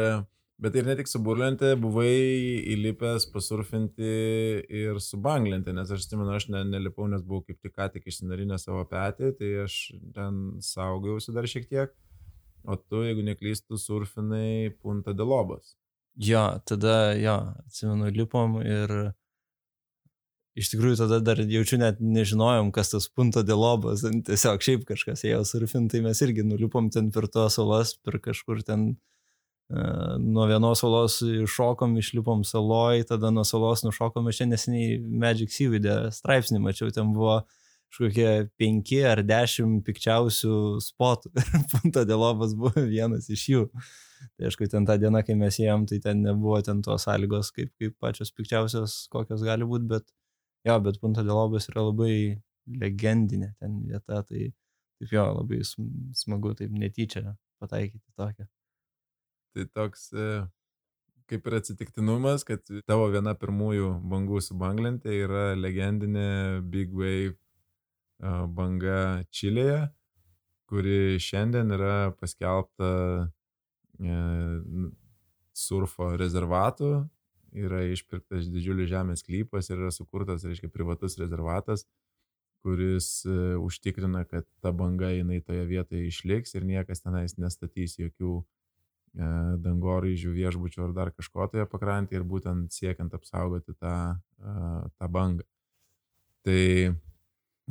Bet 0.61 0.75
ir 0.79 0.85
ne 0.87 0.93
tik 0.95 1.09
su 1.11 1.19
burlente, 1.19 1.73
buvai 1.75 2.11
įlipęs 2.71 3.25
pasurfinti 3.33 4.11
ir 4.71 5.01
su 5.03 5.19
banglente, 5.19 5.73
nes 5.75 5.89
aš 5.91 6.05
atsimenu, 6.05 6.31
aš 6.31 6.47
ne, 6.53 6.61
nelipau, 6.69 7.09
nes 7.11 7.25
buvau 7.27 7.43
kaip 7.43 7.59
tik 7.59 7.73
ką 7.75 7.89
tik 7.91 8.07
išsinarinę 8.07 8.55
savo 8.61 8.85
petį, 8.87 9.33
tai 9.35 9.49
aš 9.65 9.79
ten 10.15 10.39
saugiausi 10.63 11.35
dar 11.35 11.47
šiek 11.51 11.67
tiek. 11.67 11.91
O 12.65 12.77
tu, 12.79 13.03
jeigu 13.03 13.25
neklystų, 13.27 13.77
surfinai 13.77 14.71
punta 14.79 15.13
delobas. 15.13 15.75
Jo, 16.15 16.47
tada, 16.65 17.11
jo, 17.19 17.35
atsimenu, 17.67 18.07
lipom 18.15 18.55
ir 18.63 18.93
iš 20.55 20.71
tikrųjų 20.71 21.01
tada 21.01 21.19
dar 21.19 21.41
jaučiu 21.43 21.81
net 21.81 21.99
nežinojom, 21.99 22.71
kas 22.75 22.93
tas 22.93 23.09
punto 23.11 23.43
dėlobas, 23.43 24.05
tiesiog 24.29 24.63
šiaip 24.63 24.87
kažkas 24.87 25.25
ėjo 25.27 25.43
surfinti, 25.51 25.97
tai 25.97 26.05
mes 26.07 26.23
irgi 26.23 26.47
nulipom 26.47 26.87
ten 26.95 27.11
per 27.11 27.27
tos 27.27 27.59
salas, 27.59 27.91
per 27.99 28.21
kažkur 28.23 28.63
ten 28.63 28.93
nuo 29.69 30.45
vienos 30.49 30.81
salos 30.83 31.19
iššokom, 31.25 31.97
išlipom 32.01 32.43
saloj, 32.45 33.05
tada 33.09 33.31
nuo 33.33 33.45
salos 33.47 33.85
nušokom, 33.85 34.27
aš 34.29 34.41
čia 34.41 34.49
neseniai 34.49 34.97
Magic 35.01 35.53
Seavidė 35.53 35.95
straipsnį 36.13 36.61
mačiau, 36.63 36.91
ten 36.93 37.13
buvo 37.15 37.39
kažkokie 37.89 38.49
penki 38.59 38.99
ar 39.07 39.21
dešimt 39.25 39.85
pikčiausių 39.87 40.55
spotų 40.83 41.31
ir 41.39 41.69
punto 41.71 42.03
dėlobas 42.05 42.57
buvo 42.57 42.83
vienas 42.89 43.29
iš 43.31 43.47
jų. 43.53 43.63
Tai 44.35 44.49
aišku, 44.49 44.67
ten 44.71 44.85
tą 44.87 44.97
dieną, 44.99 45.21
kai 45.25 45.35
mes 45.37 45.57
ėjom, 45.61 45.85
tai 45.89 45.99
ten 46.03 46.21
nebuvo 46.25 46.59
ten 46.65 46.81
tos 46.85 47.05
sąlygos 47.05 47.51
kaip, 47.55 47.71
kaip 47.79 47.97
pačios 48.01 48.33
pikčiausios, 48.35 49.05
kokios 49.13 49.43
gali 49.45 49.67
būti, 49.69 49.89
bet 49.91 50.09
Jo, 50.65 50.79
bet 50.81 50.97
Lobas 51.01 51.69
yra 51.69 51.83
labai 51.85 52.41
legendinė 52.81 53.51
ten 53.59 53.81
vieta, 53.85 54.23
tai 54.25 54.47
taip 54.97 55.11
jo, 55.13 55.25
labai 55.37 55.59
smagu 56.17 56.55
taip 56.57 56.71
netyčia 56.73 57.35
pataikyti 57.61 58.09
tokią. 58.17 58.47
Tai 59.55 59.63
toks 59.71 60.09
e, 60.11 60.23
kaip 61.31 61.45
ir 61.47 61.53
atsitiktinumas, 61.55 62.43
kad 62.43 62.59
tavo 62.89 63.05
viena 63.13 63.31
pirmųjų 63.39 63.87
bangų 64.11 64.41
su 64.43 64.55
banglentė 64.59 65.13
yra 65.23 65.45
legendinė 65.55 66.59
Big 66.73 66.91
Wave 66.91 67.31
e, 67.31 67.37
banga 68.57 68.97
Čilėje, 69.31 69.77
kuri 70.67 70.97
šiandien 71.23 71.71
yra 71.71 72.11
paskelbta 72.19 72.89
e, 74.03 74.17
surfo 75.55 76.09
rezervatu 76.19 76.89
yra 77.55 77.85
išpirktas 77.87 78.49
didžiulis 78.51 78.91
žemės 78.91 79.23
klypas 79.23 79.71
ir 79.71 79.79
yra 79.79 79.93
sukurtas, 79.95 80.43
reiškia, 80.43 80.67
privatus 80.67 81.15
rezervatas, 81.21 81.85
kuris 82.65 83.07
užtikrina, 83.63 84.25
kad 84.27 84.43
ta 84.59 84.75
banga 84.75 85.13
jinai 85.15 85.39
toje 85.47 85.63
vietoje 85.69 86.09
išliks 86.09 86.57
ir 86.59 86.67
niekas 86.67 87.05
tenais 87.05 87.37
nestatys 87.39 87.95
jokių 88.01 88.33
e, 88.41 88.45
dangoraižių, 89.15 90.33
viešbučių 90.35 90.83
ar 90.89 90.93
dar 90.95 91.11
kažko 91.15 91.47
toje 91.51 91.65
pakrantėje 91.71 92.19
ir 92.19 92.27
būtent 92.27 92.75
siekiant 92.75 93.13
apsaugoti 93.15 93.75
tą, 93.79 93.95
e, 94.39 94.55
tą 94.99 95.09
bangą. 95.11 95.45
Tai, 96.45 96.65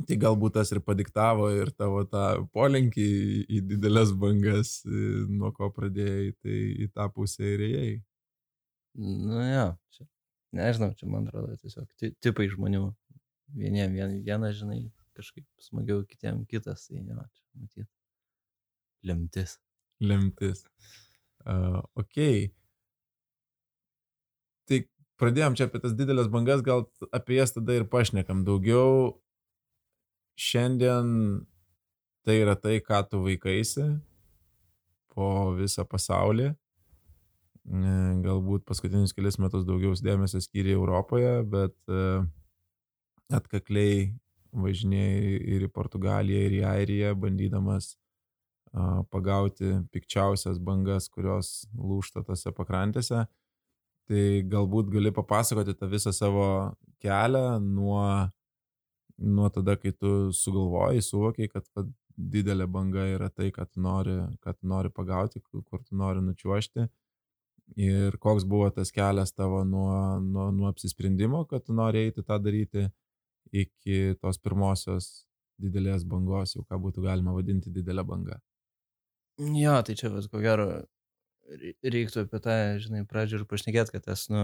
tai 0.07 0.17
galbūt 0.19 0.57
tas 0.57 0.73
ir 0.73 0.81
padiktavo 0.83 1.51
ir 1.53 1.71
tavo 1.77 2.03
tą 2.09 2.25
polinkį 2.55 3.07
į, 3.45 3.61
didelės 3.71 4.11
bangas, 4.17 4.81
nuo 4.85 5.53
ko 5.55 5.69
pradėjai, 5.75 6.33
tai 6.41 6.57
į 6.87 6.89
tą 6.95 7.07
pusę 7.13 7.53
ir 7.53 7.65
ėjai. 7.69 7.95
Nu 9.05 9.39
jo, 9.43 9.69
čia, 9.95 10.09
nežinau, 10.55 10.91
čia 10.97 11.07
man 11.11 11.29
atrodo 11.29 11.55
tiesiog 11.61 12.13
tipai 12.23 12.49
žmonių. 12.51 12.87
Vieniem 13.55 13.93
vien, 13.93 14.13
vienas, 14.25 14.55
žinai, 14.57 14.79
kažkaip 15.15 15.45
smagiau, 15.61 16.01
kitiem 16.09 16.41
kitas, 16.49 16.87
tai 16.89 17.03
jo, 17.03 17.21
čia 17.29 17.61
matyt. 17.61 17.89
Lemtis. 19.05 19.59
Lemtis. 20.01 20.65
Uh, 21.45 21.81
ok. 22.01 22.17
Tai 24.65 24.81
pradėjom 25.21 25.57
čia 25.57 25.69
apie 25.69 25.81
tas 25.83 25.93
didelės 25.97 26.31
bangas, 26.33 26.65
gal 26.65 26.87
apie 27.13 27.39
jas 27.39 27.53
tada 27.55 27.77
ir 27.77 27.87
pašnekam 27.89 28.43
daugiau. 28.47 29.15
Šiandien 30.35 31.45
tai 32.25 32.41
yra 32.41 32.57
tai, 32.59 32.79
ką 32.83 33.05
tu 33.07 33.21
vaikaisi 33.23 33.85
po 35.15 35.27
visą 35.55 35.85
pasaulį 35.87 36.51
galbūt 37.65 38.65
paskutinius 38.65 39.13
kelias 39.13 39.39
metus 39.39 39.65
daugiau 39.65 39.93
dėmesio 39.97 40.39
skyrė 40.41 40.75
Europoje, 40.75 41.43
bet 41.49 41.75
e, 41.89 42.21
atkakliai 43.33 44.13
važinėjai 44.53 45.39
ir 45.55 45.65
į 45.65 45.71
Portugaliją, 45.73 46.45
ir 46.45 46.57
į 46.59 46.63
Airiją, 46.69 47.15
bandydamas 47.15 47.95
pagauti 49.11 49.71
pikčiausias 49.93 50.59
bangas, 50.59 51.09
kurios 51.09 51.65
lūšta 51.75 52.25
tose 52.27 52.51
pakrantėse. 52.55 53.25
Tai 54.05 54.23
galbūt 54.51 54.91
gali 54.93 55.11
papasakoti 55.15 55.73
tą 55.79 55.89
visą 55.89 56.11
savo 56.13 56.47
kelią 57.01 57.59
nuo, 57.63 58.01
nuo 59.17 59.47
tada, 59.49 59.77
kai 59.81 59.95
tu 59.95 60.33
sugalvojai, 60.35 61.01
suvokiai, 61.01 61.49
kad 61.49 61.65
didelė 62.15 62.67
banga 62.71 63.07
yra 63.15 63.31
tai, 63.33 63.49
kad 63.55 63.71
nori, 63.75 64.19
kad 64.45 64.59
nori 64.61 64.91
pagauti, 64.93 65.41
kur 65.49 65.81
tu 65.81 65.97
nori 65.97 66.21
nučiuošti 66.23 66.85
ir 67.81 68.17
koks 68.21 68.45
buvo 68.45 68.69
tas 68.69 68.91
kelias 68.91 69.33
tavo 69.33 69.63
nuo, 69.63 70.19
nuo, 70.19 70.51
nuo 70.51 70.67
apsisprendimo, 70.69 71.45
kad 71.49 71.65
tu 71.65 71.73
nori 71.73 72.05
eiti 72.05 72.23
tą 72.23 72.37
daryti, 72.41 72.85
iki 73.51 74.15
tos 74.21 74.37
pirmosios 74.41 75.25
didelės 75.61 76.05
bangos, 76.05 76.55
jau 76.55 76.65
ką 76.67 76.79
būtų 76.81 77.05
galima 77.05 77.33
vadinti 77.35 77.71
didelę 77.73 78.03
bangą. 78.05 78.37
Jo, 79.37 79.81
tai 79.83 79.95
čia 79.99 80.09
vis 80.13 80.29
ko 80.31 80.39
gero 80.39 80.67
reiktų 81.83 82.23
apie 82.23 82.39
tą, 82.39 82.55
žinai, 82.81 83.03
pradžią 83.09 83.41
ir 83.41 83.49
pašnekėti, 83.49 83.93
kad 83.97 84.05
tas, 84.07 84.25
nu, 84.31 84.43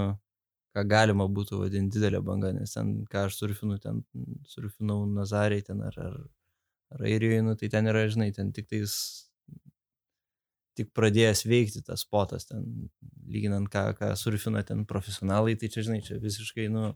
ką 0.76 0.84
galima 0.88 1.28
būtų 1.32 1.62
vadinti 1.64 1.98
didelė 1.98 2.22
banga, 2.26 2.52
nes 2.56 2.76
ten, 2.76 2.94
ką 3.12 3.26
aš 3.30 3.40
surfinu, 3.40 3.78
ten 3.82 4.04
surfinau 4.52 5.06
Nazariai 5.10 5.64
ten 5.66 5.82
ar, 5.88 5.98
ar, 5.98 6.18
ar 6.92 7.06
Airijoje, 7.08 7.46
nu, 7.48 7.56
tai 7.60 7.72
ten 7.74 7.88
yra, 7.88 8.06
žinai, 8.12 8.32
ten 8.36 8.52
tik 8.56 8.68
tais 8.72 8.96
tik 10.78 10.92
pradėjęs 10.96 11.46
veikti 11.48 11.82
tas 11.88 12.06
spotas, 12.06 12.48
ten, 12.48 12.68
lyginant 13.32 13.68
ką, 13.72 13.90
ką 13.98 14.12
surfina 14.20 14.64
ten 14.68 14.86
profesionalai, 14.88 15.58
tai 15.60 15.72
čia, 15.72 15.84
žinai, 15.88 16.02
čia 16.06 16.20
visiškai, 16.22 16.68
nu, 16.72 16.94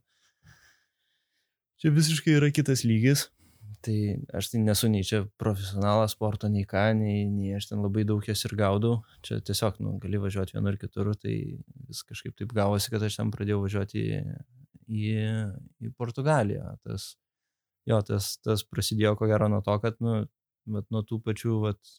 čia 1.81 1.91
visiškai 1.95 2.37
yra 2.39 2.51
kitas 2.55 2.85
lygis. 2.87 3.29
Tai 3.83 3.95
aš 4.37 4.49
tai 4.51 4.61
nesu 4.63 4.89
nei 4.91 5.03
čia 5.07 5.23
profesionalas 5.41 6.15
sporto, 6.15 6.49
nei 6.51 6.65
ką, 6.69 6.85
nei, 6.97 7.25
nei 7.29 7.55
aš 7.57 7.71
ten 7.71 7.81
labai 7.83 8.05
daug 8.07 8.23
jas 8.27 8.45
ir 8.47 8.55
gaudau. 8.59 8.99
Čia 9.25 9.39
tiesiog, 9.45 9.81
nu, 9.83 9.95
gali 10.03 10.21
važiuoti 10.21 10.57
vienur 10.57 10.77
kitur, 10.81 11.11
tai 11.19 11.35
vis 11.89 12.03
kažkaip 12.07 12.37
taip 12.39 12.53
gavosi, 12.55 12.91
kad 12.93 13.03
aš 13.05 13.19
ten 13.19 13.33
pradėjau 13.33 13.61
važiuoti 13.65 14.05
į, 14.05 14.23
į, 14.87 15.11
į 15.87 15.93
Portugaliją. 15.97 16.75
Tas, 16.85 17.11
jo, 17.89 18.01
tas, 18.07 18.35
tas 18.45 18.65
prasidėjo 18.69 19.15
ko 19.19 19.29
gero 19.31 19.51
nuo 19.51 19.61
to, 19.65 19.77
kad, 19.83 19.99
nu, 20.03 20.23
bet 20.77 20.89
nuo 20.93 21.03
tų 21.05 21.21
pačių, 21.25 21.59
vat, 21.67 21.95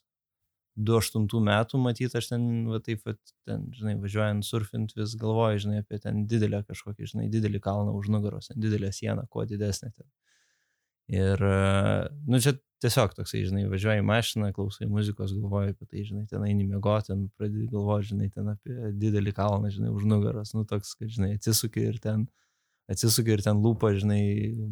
28 0.77 1.41
metų, 1.41 1.79
matyt, 1.81 2.15
aš 2.19 2.29
ten, 2.35 2.43
va 2.69 2.79
taip, 2.85 3.01
va, 3.09 3.15
ten, 3.49 3.65
žinai, 3.73 3.95
važiuojant 4.03 4.45
surfint 4.45 4.93
vis 4.97 5.15
galvoju, 5.17 5.63
žinai, 5.65 5.81
apie 5.81 5.99
ten 6.03 6.27
didelę 6.29 6.61
kažkokį, 6.69 7.09
žinai, 7.15 7.29
didelį 7.33 7.63
kalną 7.65 7.95
už 7.97 8.11
nugaros, 8.13 8.51
didelę 8.53 8.93
sieną, 8.93 9.25
kuo 9.33 9.47
didesnė 9.49 9.95
ten. 9.95 10.09
Ir, 11.13 11.43
nu, 12.27 12.41
čia 12.43 12.57
tiesiog 12.83 13.15
toksai, 13.17 13.45
žinai, 13.47 13.67
važiuoji 13.71 14.05
mašiną, 14.07 14.51
klausai 14.57 14.89
muzikos, 14.91 15.35
galvoji 15.37 15.75
apie 15.75 15.87
tai, 15.87 16.03
žinai, 16.09 16.25
ten 16.31 16.43
eini 16.45 16.67
miegoti, 16.67 17.13
ten 17.13 17.29
pradedi 17.39 17.69
galvoti, 17.71 18.11
žinai, 18.13 18.31
ten 18.35 18.51
apie 18.53 18.91
didelį 19.01 19.35
kalną, 19.37 19.71
žinai, 19.73 19.93
už 19.95 20.09
nugaros, 20.11 20.53
nu, 20.57 20.67
toks, 20.69 20.97
kad, 20.99 21.13
žinai, 21.13 21.37
atsisuki 21.39 21.87
ir 21.93 22.01
ten, 22.03 22.27
atsisuki 22.91 23.37
ir 23.37 23.45
ten 23.47 23.63
lūpa, 23.63 23.93
žinai, 23.97 24.21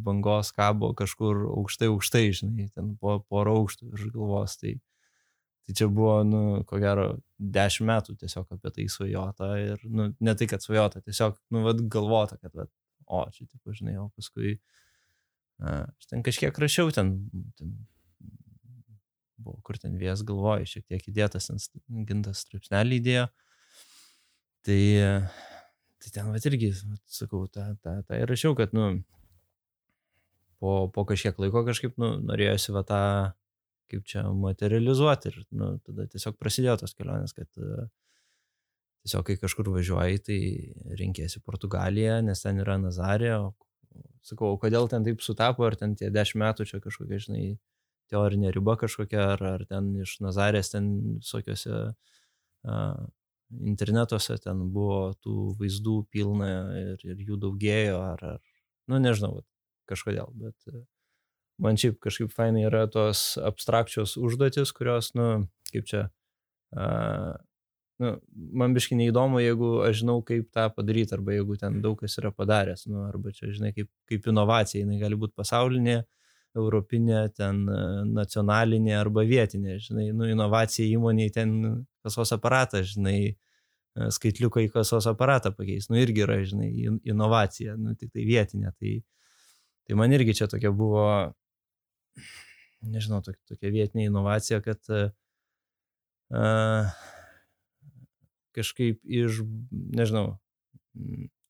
bangos 0.05 0.51
kabo 0.57 0.91
kažkur 0.99 1.47
aukštai, 1.55 1.89
aukštai, 1.95 2.27
žinai, 2.43 2.69
ten 2.75 2.97
po, 3.01 3.21
po 3.31 3.47
aukštų 3.55 3.95
virš 3.95 4.11
galvos, 4.17 4.59
tai 4.61 4.77
Tai 5.65 5.73
čia 5.73 5.87
buvo, 5.89 6.19
nu, 6.29 6.41
ko 6.69 6.77
gero, 6.77 7.07
dešimt 7.41 7.89
metų 7.89 8.19
tiesiog 8.21 8.51
apie 8.53 8.71
tai 8.77 8.85
svajota 8.93 9.47
ir, 9.57 9.85
nu, 9.89 10.11
ne 10.21 10.35
tai, 10.37 10.49
kad 10.51 10.61
svajota, 10.61 11.01
tiesiog, 11.01 11.39
nu, 11.55 11.63
vad 11.65 11.81
galvota, 11.89 12.37
kad, 12.37 12.53
vad, 12.53 12.69
o, 13.09 13.23
čia, 13.33 13.47
tipo, 13.49 13.73
žinai, 13.73 13.97
o 14.03 14.11
paskui, 14.13 14.59
aš 15.63 16.11
ten 16.11 16.25
kažkiek 16.27 16.59
rašiau, 16.59 16.91
ten, 16.95 17.15
ten 17.59 17.75
buvo, 19.45 19.59
kur 19.67 19.79
ten 19.81 19.97
vėjas 20.01 20.25
galvoja, 20.27 20.67
šiek 20.69 20.87
tiek 20.89 21.09
įdėtas, 21.13 21.51
gintas 22.09 22.45
straipsnelį 22.47 23.01
įdėjo. 23.01 23.27
Tai, 24.65 24.81
tai 26.01 26.13
ten, 26.15 26.31
va, 26.33 26.41
irgi, 26.41 26.71
vat, 26.89 27.03
sakau, 27.11 27.45
tą, 27.53 27.75
tą, 27.85 27.99
tą 28.09 28.21
ir 28.21 28.31
rašiau, 28.31 28.57
kad, 28.57 28.73
nu, 28.77 29.03
po, 30.63 30.89
po 30.95 31.05
kažkiek 31.09 31.39
laiko 31.43 31.65
kažkaip, 31.67 31.99
nu, 32.01 32.15
norėjosi 32.25 32.75
va 32.77 32.85
tą 32.89 33.03
kaip 33.93 34.07
čia 34.09 34.25
materializuoti 34.33 35.31
ir 35.31 35.43
nu, 35.55 35.75
tada 35.85 36.07
tiesiog 36.11 36.39
prasidėjo 36.41 36.79
tos 36.81 36.97
kelionės, 36.97 37.35
kad 37.37 37.61
uh, 37.61 37.85
tiesiog 39.05 39.27
kai 39.29 39.37
kažkur 39.43 39.69
važiuoji, 39.75 40.23
tai 40.25 40.39
rinkėsi 41.01 41.43
Portugaliją, 41.45 42.23
nes 42.25 42.41
ten 42.41 42.63
yra 42.63 42.79
Nazarė, 42.81 43.35
o 43.37 43.53
sakau, 44.25 44.55
kodėl 44.61 44.89
ten 44.91 45.05
taip 45.07 45.23
sutapo, 45.25 45.67
ar 45.67 45.77
ten 45.79 45.95
tie 45.99 46.11
dešimt 46.13 46.41
metų 46.43 46.67
čia 46.69 46.81
kažkokia, 46.85 47.21
žinai, 47.27 47.45
teorinė 48.13 48.53
riba 48.55 48.77
kažkokia, 48.81 49.27
ar, 49.35 49.45
ar 49.57 49.67
ten 49.69 49.93
iš 50.05 50.19
Nazarės 50.25 50.73
ten 50.75 50.91
visokiose 51.21 51.77
uh, 51.93 53.05
internetuose 53.73 54.39
ten 54.43 54.67
buvo 54.75 55.15
tų 55.25 55.55
vaizdų 55.61 55.99
pilna 56.13 56.51
ir, 56.81 57.07
ir 57.07 57.23
jų 57.29 57.39
daugėjo, 57.47 58.01
ar, 58.03 58.27
ar, 58.35 58.43
nu 58.91 59.01
nežinau, 59.03 59.45
kažkodėl, 59.91 60.31
bet 60.41 60.73
uh, 60.73 60.85
man 61.63 61.81
šiaip 61.81 62.01
kažkaip 62.03 62.33
fainai 62.35 62.67
yra 62.69 62.85
tos 62.91 63.35
abstrakčios 63.41 64.17
užduotis, 64.21 64.73
kurios, 64.77 65.13
nu, 65.19 65.47
kaip 65.73 65.91
čia, 65.91 66.07
uh, 66.77 67.35
nu, 68.03 68.11
man 68.59 68.75
biškai 68.75 68.97
neįdomu, 68.99 69.39
jeigu 69.43 69.71
aš 69.87 70.01
žinau, 70.03 70.19
kaip 70.27 70.49
tą 70.55 70.67
padaryti, 70.75 71.15
arba 71.15 71.37
jeigu 71.37 71.57
ten 71.61 71.79
daug 71.85 72.01
kas 72.01 72.19
yra 72.21 72.33
padaręs, 72.35 72.87
nu, 72.91 73.05
arba 73.07 73.33
čia, 73.35 73.53
žinai, 73.55 73.71
kaip, 73.77 73.89
kaip 74.11 74.27
inovacija, 74.33 74.83
jinai 74.83 74.99
gali 75.03 75.19
būti 75.21 75.37
pasaulinė, 75.39 76.01
europinė, 76.59 77.21
ten 77.35 77.63
e, 77.71 77.79
nacionalinė 78.15 78.95
arba 78.99 79.25
vietinė, 79.27 79.79
žinai, 79.83 80.09
nu, 80.15 80.29
inovacija 80.31 80.87
įmoniai 80.91 81.33
ten 81.35 81.55
kasos 82.05 82.35
aparatą, 82.35 82.83
žinai, 82.87 83.19
e, 83.35 84.11
skaitliuką 84.19 84.67
į 84.67 84.71
kasos 84.75 85.09
aparatą 85.11 85.55
pakeis, 85.55 85.89
nu, 85.91 85.99
irgi 86.03 86.27
yra, 86.27 86.41
žinai, 86.47 86.71
inovacija, 87.11 87.79
nu, 87.79 87.95
tik 87.99 88.11
tai 88.15 88.27
vietinė, 88.27 88.75
tai, 88.79 88.97
tai 89.87 89.99
man 89.99 90.15
irgi 90.15 90.37
čia 90.43 90.51
tokia 90.51 90.71
buvo, 90.75 91.07
nežinau, 92.83 93.23
tokia, 93.25 93.43
tokia 93.55 93.75
vietinė 93.75 94.11
inovacija, 94.11 94.63
kad 94.63 94.95
uh, 94.95 95.11
kažkaip 98.55 99.01
iš, 99.05 99.43
nežinau, 99.71 100.39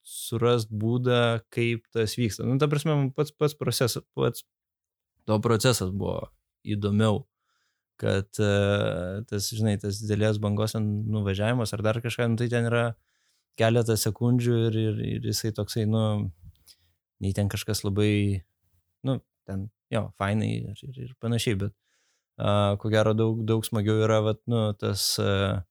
surast 0.04 0.68
būdą, 0.68 1.40
kaip 1.54 1.86
tas 1.94 2.16
vyksta. 2.18 2.44
Nu, 2.44 2.58
ta 2.60 2.68
prasme, 2.70 2.96
pats, 3.16 3.32
pats 3.32 3.56
procesas, 3.56 4.04
pats 4.16 4.44
to 5.24 5.38
procesas 5.44 5.92
buvo 5.92 6.28
įdomiau, 6.64 7.22
kad 8.00 8.28
uh, 8.42 9.22
tas, 9.30 9.48
žinai, 9.54 9.76
tas 9.80 10.00
didelės 10.02 10.40
bangos 10.42 10.76
nuvažiavimas 10.76 11.72
ar 11.76 11.84
dar 11.86 12.00
kažką, 12.04 12.28
nu, 12.32 12.40
tai 12.40 12.50
ten 12.52 12.68
yra 12.68 12.84
keletą 13.60 13.96
sekundžių 14.00 14.56
ir, 14.68 14.80
ir, 14.80 15.02
ir 15.14 15.28
jisai 15.30 15.54
toksai, 15.56 15.86
nu, 15.88 16.02
nei 17.22 17.32
ten 17.36 17.48
kažkas 17.52 17.84
labai, 17.86 18.42
nu, 19.06 19.20
ten, 19.48 19.68
jo, 19.94 20.08
fainai 20.20 20.50
ir, 20.58 20.82
ir, 20.84 20.98
ir 21.06 21.14
panašiai, 21.22 21.60
bet 21.64 21.72
uh, 22.42 22.74
ko 22.82 22.90
gero 22.92 23.14
daug, 23.16 23.44
daug 23.46 23.64
smagiau 23.64 24.02
yra, 24.04 24.20
vat, 24.26 24.42
nu, 24.50 24.66
tas 24.80 25.14
uh, 25.22 25.62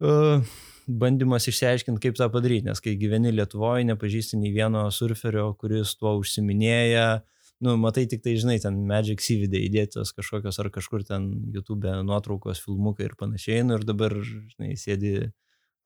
bandymas 0.00 1.48
išsiaiškinti, 1.50 2.00
kaip 2.02 2.16
tą 2.18 2.30
padaryti, 2.32 2.66
nes 2.68 2.80
kai 2.82 2.96
gyveni 2.98 3.32
Lietuvoje, 3.34 3.86
nepažįsti 3.90 4.40
nei 4.40 4.52
vieno 4.54 4.86
surferio, 4.94 5.50
kuris 5.60 5.92
tuo 6.00 6.16
užsiminėja, 6.20 7.22
nu, 7.64 7.76
matai 7.80 8.06
tik 8.10 8.24
tai, 8.24 8.34
žinai, 8.40 8.56
ten 8.62 8.78
Magic 8.88 9.22
Syvidė 9.24 9.60
įdėtos 9.66 10.14
kažkokios 10.16 10.58
ar 10.62 10.70
kažkur 10.72 11.04
ten 11.06 11.28
YouTube 11.54 11.92
nuotraukos, 12.06 12.62
filmukai 12.64 13.10
ir 13.10 13.16
panašiai, 13.20 13.62
nu 13.66 13.76
ir 13.76 13.86
dabar, 13.86 14.16
žinai, 14.24 14.72
sėdi 14.80 15.14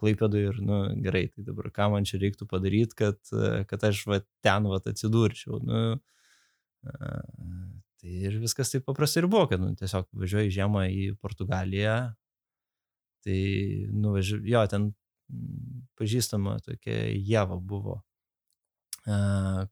klaipėdai 0.01 0.47
ir, 0.51 0.59
nu, 0.63 0.81
gerai, 1.03 1.27
tai 1.35 1.45
dabar 1.47 1.71
ką 1.75 1.91
man 1.93 2.07
čia 2.09 2.21
reiktų 2.23 2.49
padaryti, 2.51 2.99
kad, 2.99 3.21
kad 3.71 3.87
aš 3.91 4.05
va 4.11 4.21
ten 4.45 4.71
va 4.71 4.81
atsidurčiau, 4.81 5.61
nu, 5.65 5.85
tai 6.85 8.19
ir 8.29 8.39
viskas 8.43 8.71
taip 8.73 8.87
paprastai 8.87 9.25
ir 9.25 9.31
buvo, 9.31 9.49
kad, 9.51 9.63
nu, 9.63 9.75
tiesiog 9.79 10.11
važiuoju 10.23 10.55
žiemą 10.55 10.87
į 10.93 11.07
Portugaliją, 11.23 11.99
Tai 13.25 13.39
nuvažiavau, 13.93 14.47
jo, 14.53 14.65
ten 14.71 14.91
pažįstama 15.99 16.59
tokia 16.65 17.07
Jeva 17.15 17.57
buvo, 17.57 18.03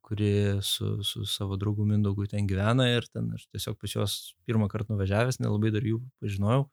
kuri 0.01 0.59
su, 0.63 1.03
su 1.05 1.25
savo 1.27 1.57
draugu 1.57 1.85
Mindaugu 1.89 2.27
ten 2.29 2.47
gyvena 2.49 2.89
ir 2.93 3.07
ten 3.09 3.31
aš 3.33 3.47
tiesiog 3.49 3.79
pas 3.81 3.95
juos 3.95 4.17
pirmą 4.45 4.69
kartą 4.73 4.93
nuvažiavęs, 4.93 5.41
nelabai 5.41 5.73
dar 5.73 5.85
jų 5.89 6.03
pažinojau. 6.21 6.67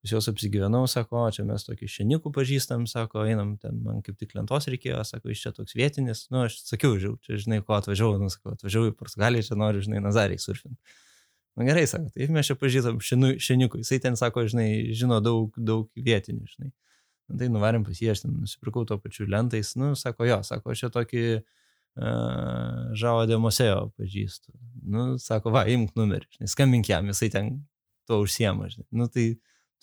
Pas 0.00 0.12
juos 0.14 0.28
apsigyvenau, 0.32 0.86
sako, 0.88 1.26
čia 1.36 1.44
mes 1.44 1.64
tokį 1.66 1.88
šenikų 1.92 2.30
pažįstam, 2.32 2.86
sako, 2.88 3.26
einam, 3.28 3.58
ten 3.60 3.82
man 3.84 4.00
kaip 4.04 4.16
tik 4.20 4.32
lentos 4.36 4.68
reikėjo, 4.72 5.02
sako, 5.04 5.28
iš 5.32 5.42
čia 5.44 5.52
toks 5.56 5.76
vietinis, 5.76 6.22
nu, 6.32 6.46
aš 6.48 6.56
sakiau, 6.64 6.94
žiau, 7.00 7.18
čia 7.24 7.36
žinai, 7.40 7.60
ko 7.60 7.76
atvažiavau, 7.76 8.16
nu, 8.22 8.30
sakau, 8.32 8.54
atvažiavau 8.56 8.94
į 8.94 8.96
Portugaliją, 8.96 9.50
čia 9.50 9.58
noriu, 9.60 9.84
žinai, 9.84 10.00
Nazariai 10.04 10.40
surfinti. 10.40 10.80
Na 11.60 11.66
gerai, 11.68 11.84
sako, 11.84 12.08
taip 12.14 12.30
mes 12.32 12.48
čia 12.48 12.54
pažįstam 12.56 13.00
šenikų, 13.04 13.82
jisai 13.82 13.98
ten 14.00 14.14
sako, 14.16 14.46
žinai, 14.48 14.94
žino 14.96 15.18
daug, 15.20 15.52
daug 15.60 15.90
vietinių, 15.92 16.46
žinai. 16.48 16.70
Na, 17.28 17.36
tai 17.36 17.50
nuvarėm 17.52 17.84
pas 17.84 18.00
jį, 18.00 18.08
aš 18.14 18.24
ten 18.24 18.32
nusipirkau 18.40 18.86
to 18.88 18.96
pačiu 19.02 19.26
lentais, 19.28 19.74
nu, 19.76 19.92
sako, 19.98 20.24
jo, 20.24 20.38
sako, 20.46 20.72
aš 20.72 20.86
čia 20.86 20.90
tokį 20.94 21.24
uh, 21.36 22.96
žavo 22.96 23.28
demosėjo 23.28 23.90
pažįstu. 24.00 24.56
Nu, 24.88 25.04
sako, 25.20 25.52
va, 25.58 25.66
imk 25.68 25.92
numerį, 26.00 26.30
žinai, 26.38 26.50
skambink 26.54 26.88
jam, 26.88 27.12
jisai 27.12 27.28
ten 27.36 27.52
to 28.08 28.22
užsiema, 28.24 28.72
žinai. 28.72 28.88
Nu, 28.96 29.12
tai 29.12 29.28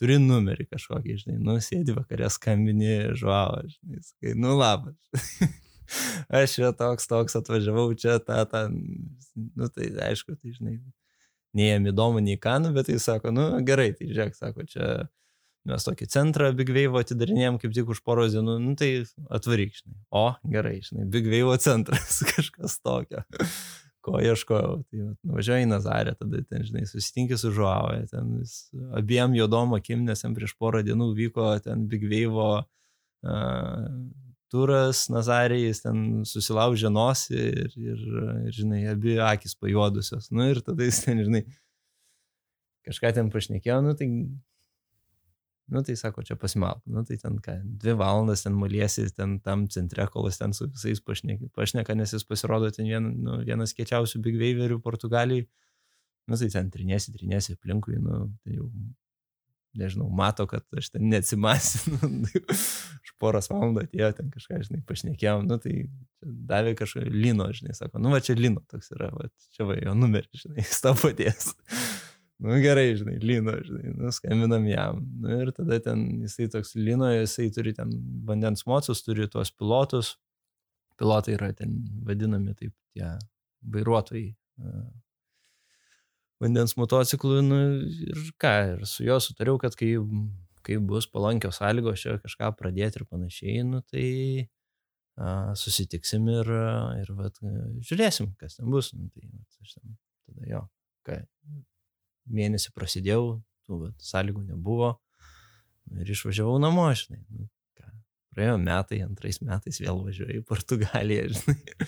turi 0.02 0.18
numerį 0.24 0.66
kažkokį, 0.74 1.22
žinai, 1.22 1.40
nu, 1.46 1.62
sėdi 1.62 1.94
vakarė, 1.94 2.34
skambini 2.34 2.94
žavo, 3.22 3.62
žinai, 3.70 4.02
sakai, 4.10 4.34
nu, 4.34 4.58
labas. 4.58 4.98
aš 6.42 6.58
čia 6.58 6.74
toks, 6.82 7.06
toks 7.14 7.38
atvažiavau 7.38 7.92
čia, 7.94 8.18
tą, 8.18 8.42
tą, 8.50 8.68
nu, 8.74 9.70
tai 9.70 9.94
aišku, 10.10 10.42
tai, 10.42 10.58
žinai, 10.58 10.80
nei 11.56 11.72
jam 11.72 11.88
įdomu, 11.92 12.24
nei 12.24 12.40
ką, 12.42 12.58
nu, 12.64 12.74
bet 12.76 12.90
jis 12.92 13.06
sako, 13.08 13.32
nu 13.36 13.48
gerai, 13.68 13.92
tai 13.98 14.10
žiūrėk, 14.10 14.36
sako, 14.38 14.66
čia 14.70 15.08
mes 15.68 15.88
tokį 15.88 16.08
centrą 16.12 16.52
Big 16.56 16.70
Wave 16.72 17.02
atidarinėjom 17.02 17.58
kaip 17.62 17.74
tik 17.76 17.90
už 17.92 18.02
poros 18.06 18.36
dienų, 18.36 18.58
nu 18.64 18.76
tai 18.80 18.92
atvaryk, 19.34 19.76
žinai. 19.80 19.98
O, 20.16 20.30
gerai, 20.54 20.78
žinai, 20.86 21.08
Big 21.12 21.28
Wave 21.32 21.58
centras, 21.64 22.22
kažkas 22.32 22.80
tokio, 22.84 23.24
ko 24.06 24.22
ieškojau. 24.24 24.78
Tai 24.88 25.10
nuvažiuoju 25.28 25.68
į 25.68 25.72
Nazarę, 25.72 26.16
tada 26.20 26.44
ten, 26.48 26.64
žinai, 26.68 26.86
susitinkė 26.88 27.40
su 27.40 27.52
Žuavoje, 27.56 28.06
ten 28.14 28.38
vis, 28.40 28.60
abiem 28.96 29.36
juodom 29.38 29.76
akim, 29.80 30.06
nes 30.08 30.24
jam 30.24 30.38
prieš 30.38 30.56
porą 30.60 30.84
dienų 30.88 31.12
vyko 31.18 31.52
ten 31.66 31.88
Big 31.92 32.08
Wave 32.08 32.48
uh, 32.48 32.64
turas 34.52 35.06
Nazarėje, 35.12 35.72
jis 35.72 35.84
ten 35.84 36.04
susilaužė 36.28 36.92
nosį 36.94 37.38
ir, 37.38 37.72
ir, 37.76 38.04
ir, 38.48 38.52
žinai, 38.56 38.82
abi 38.94 39.18
akis 39.24 39.58
pajuodusios. 39.60 40.30
Nu 40.32 40.48
ir 40.52 40.62
tada 40.66 40.88
jis 40.88 41.02
ten, 41.04 41.22
žinai, 41.28 41.44
kažką 42.88 43.14
ten 43.18 43.32
pašnekėjo, 43.34 43.80
nu 43.86 43.94
tai, 44.00 44.10
nu 45.76 45.84
tai 45.88 45.98
sako, 46.00 46.24
čia 46.28 46.38
pasimalk, 46.40 46.84
nu 46.88 47.04
tai 47.08 47.20
ten 47.22 47.40
ką, 47.44 47.58
dvi 47.84 47.96
valandas 48.00 48.46
ten 48.46 48.56
maliesi, 48.56 49.08
ten 49.16 49.38
tam 49.44 49.68
centre, 49.74 50.08
kol 50.14 50.30
jis 50.30 50.40
ten 50.42 50.56
su 50.56 50.70
visais 50.72 51.04
pašneka, 51.04 51.52
pašneka 51.58 51.98
nes 52.00 52.16
jis 52.16 52.28
pasirodo 52.28 52.72
ten 52.72 52.88
vien, 52.88 53.12
nu, 53.24 53.42
vienas 53.48 53.76
kiečiausių 53.78 54.24
big 54.24 54.40
waverių 54.40 54.80
Portugalijai. 54.84 55.48
Nu 56.28 56.36
tai 56.40 56.50
ten 56.52 56.72
trinėsi, 56.72 57.14
trinėsi 57.16 57.56
aplinkui, 57.56 58.00
nu 58.04 58.26
tai 58.44 58.58
jau 58.58 58.68
nežinau, 59.78 60.08
mato, 60.14 60.48
kad 60.50 60.64
aš 60.78 60.92
ten 60.94 61.08
neatsimasinu. 61.12 62.10
Už 63.04 63.14
poros 63.22 63.50
valandų 63.52 63.86
atėjo 63.86 64.12
ten 64.18 64.30
kažką, 64.34 64.60
žinai, 64.68 64.82
pašnekėjom, 64.88 65.48
nu 65.50 65.58
tai 65.62 65.76
davė 66.22 66.76
kažką 66.80 67.06
lino, 67.14 67.50
žinai, 67.56 67.76
sako, 67.78 68.02
nu 68.04 68.14
va 68.14 68.22
čia 68.24 68.38
lino 68.38 68.64
toks 68.72 68.92
yra, 68.96 69.10
va 69.14 69.30
čia 69.56 69.68
va 69.70 69.78
jo 69.80 69.96
numeris, 69.98 70.44
žinai, 70.44 70.62
jis 70.64 70.84
tau 70.86 70.96
padės. 71.00 71.52
nu 72.44 72.60
gerai, 72.64 72.90
žinai, 73.00 73.18
lino, 73.24 73.58
žinai, 73.68 73.96
nu 73.98 74.14
skambinam 74.16 74.68
jam. 74.70 75.02
Nu 75.24 75.42
ir 75.46 75.54
tada 75.58 75.82
ten 75.84 76.06
jisai 76.26 76.50
toks 76.54 76.76
lino, 76.80 77.10
jisai 77.14 77.50
turi 77.56 77.76
ten 77.78 77.94
vandens 78.28 78.66
mocus, 78.70 79.04
turi 79.06 79.30
tuos 79.32 79.54
pilotus. 79.54 80.16
Pilotai 80.98 81.36
yra 81.38 81.52
ten 81.54 81.84
vadinami 82.06 82.56
taip 82.58 82.74
tie 82.96 83.12
vairuotojai 83.74 84.32
vandens 86.44 86.76
motociklų 86.78 87.40
nu, 87.46 87.62
ir 88.10 88.20
ką, 88.42 88.54
ir 88.74 88.86
su 88.90 89.06
juo 89.08 89.18
sutariau, 89.24 89.58
kad 89.62 89.78
kai, 89.80 89.94
kai 90.66 90.78
bus 90.84 91.10
palankios 91.12 91.60
sąlygos 91.62 92.04
čia 92.04 92.18
kažką 92.24 92.52
pradėti 92.60 93.02
ir 93.02 93.08
panašiai, 93.10 93.66
nu, 93.68 93.82
tai 93.90 94.06
a, 95.18 95.56
susitiksim 95.58 96.30
ir, 96.34 96.54
ir 97.02 97.12
vat, 97.18 97.42
žiūrėsim, 97.90 98.34
kas 98.42 98.60
ten 98.60 98.70
bus. 98.74 98.94
Nu, 98.98 99.10
tai, 99.14 99.26
vat, 99.32 99.60
aš 99.66 99.76
ten, 99.80 99.98
tada 100.30 100.52
jo, 100.52 100.64
ką, 101.08 101.20
mėnesį 102.38 102.74
prasidėjau, 102.76 103.38
tų 103.68 103.84
vat, 103.88 104.10
sąlygų 104.14 104.48
nebuvo 104.52 104.94
nu, 105.88 106.02
ir 106.04 106.14
išvažiavau 106.14 106.58
namo, 106.62 106.90
žinai. 106.98 107.24
Nu, 107.32 107.50
praėjo 108.38 108.60
metai, 108.62 109.02
antrais 109.02 109.42
metais 109.42 109.82
vėl 109.82 110.04
važiuoju 110.06 110.44
į 110.44 110.46
Portugaliją, 110.46 111.30
žinai. 111.34 111.88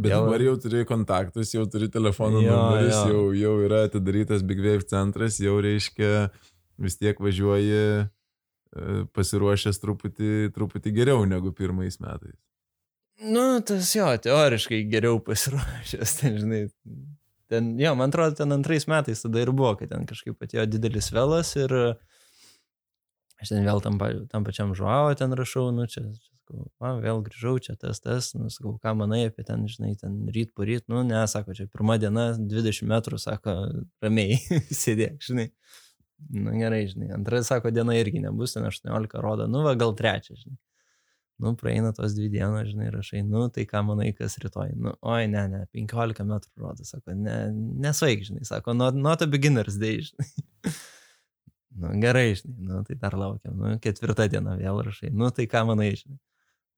Bet 0.00 0.14
jau, 0.14 0.20
dabar 0.24 0.40
jau 0.40 0.54
turi 0.60 0.84
kontaktus, 0.88 1.52
jau 1.52 1.66
turi 1.68 1.90
telefono 1.92 2.40
jo, 2.40 2.54
numeris, 2.56 2.96
jo. 2.96 3.10
Jau, 3.12 3.24
jau 3.36 3.54
yra 3.66 3.82
atidarytas 3.88 4.44
Big 4.48 4.62
Wave 4.64 4.86
centras, 4.88 5.36
jau 5.42 5.58
reiškia 5.60 6.30
vis 6.80 6.96
tiek 6.96 7.20
važiuoji 7.20 7.74
e, 7.76 8.04
pasiruošęs 9.16 9.82
truputį, 9.82 10.30
truputį 10.56 10.94
geriau 10.96 11.26
negu 11.28 11.52
pirmais 11.56 12.00
metais. 12.00 12.38
Nu, 13.20 13.60
tas 13.66 13.92
jo, 13.92 14.08
teoriškai 14.24 14.80
geriau 14.88 15.20
pasiruošęs, 15.24 16.16
ten, 16.22 16.38
žinai. 16.40 16.62
Ten, 17.50 17.74
jo, 17.82 17.92
man 17.98 18.12
atrodo, 18.12 18.38
ten 18.38 18.54
antrais 18.54 18.86
metais 18.88 19.20
tada 19.20 19.42
ir 19.42 19.50
buvo, 19.52 19.74
kad 19.76 19.90
ten 19.90 20.06
kažkaip 20.08 20.38
atėjo 20.46 20.64
didelis 20.70 21.10
velas 21.12 21.50
ir 21.58 21.74
aš 23.42 23.50
ten 23.50 23.66
vėl 23.66 23.82
tam, 23.84 23.98
tam 24.30 24.46
pačiam 24.46 24.72
žuavo 24.78 25.12
ten 25.18 25.34
rašau, 25.36 25.66
nu 25.74 25.88
čia, 25.90 26.06
sakau, 26.50 26.66
va, 26.80 26.94
vėl 27.00 27.22
grįžau, 27.22 27.58
čia 27.62 27.76
tas, 27.78 28.00
tas, 28.00 28.32
nu, 28.34 28.50
sakau, 28.50 28.78
ką 28.82 28.94
manai 28.98 29.26
apie 29.28 29.44
ten, 29.44 29.66
žinai, 29.68 29.94
ten 29.98 30.28
ryt 30.34 30.52
po 30.54 30.64
ryt, 30.64 30.86
nu, 30.88 31.02
ne, 31.02 31.22
sako, 31.28 31.54
čia 31.54 31.68
pirma 31.70 31.98
diena, 31.98 32.32
20 32.38 32.88
metrų, 32.90 33.18
sako, 33.18 33.54
ramiai 34.02 34.40
sėdėk, 34.82 35.20
žinai. 35.22 35.50
Nu, 36.30 36.52
gerai, 36.52 36.84
žinai, 36.90 37.12
antra, 37.16 37.42
sako, 37.42 37.70
diena 37.72 37.94
irgi 37.96 38.20
nebus, 38.20 38.54
ten 38.56 38.66
18 38.66 39.20
rodo, 39.22 39.46
nu, 39.48 39.62
va, 39.64 39.74
gal 39.78 39.94
trečia, 39.96 40.36
žinai. 40.36 40.58
Nu, 41.40 41.54
praeina 41.56 41.94
tos 41.96 42.12
dvi 42.12 42.28
dienos, 42.28 42.66
žinai, 42.68 42.90
rašai, 42.92 43.22
nu, 43.24 43.46
tai 43.48 43.64
ką 43.64 43.80
manai, 43.88 44.10
kas 44.12 44.36
rytoj, 44.42 44.74
nu, 44.76 44.92
oi, 45.00 45.24
ne, 45.32 45.46
ne, 45.48 45.62
15 45.72 46.26
metrų 46.28 46.66
rodo, 46.66 46.84
sako, 46.84 47.16
ne, 47.16 47.38
nesvaig, 47.80 48.26
žinai, 48.26 48.44
sako, 48.44 48.76
not, 48.76 48.98
not 48.98 49.24
a 49.24 49.28
beginner's 49.30 49.80
day, 49.80 50.02
žinai. 50.10 50.28
Nu 51.80 51.94
gerai, 52.02 52.34
žinai, 52.34 52.58
nu 52.66 52.82
tai 52.84 52.98
dar 53.00 53.16
laukiam, 53.16 53.54
nu 53.56 53.78
ketvirtą 53.80 54.26
dieną 54.28 54.58
vėl 54.60 54.82
rašai, 54.84 55.14
nu 55.16 55.30
tai 55.32 55.46
ką 55.48 55.64
manai, 55.70 55.94
žinai. 55.96 56.18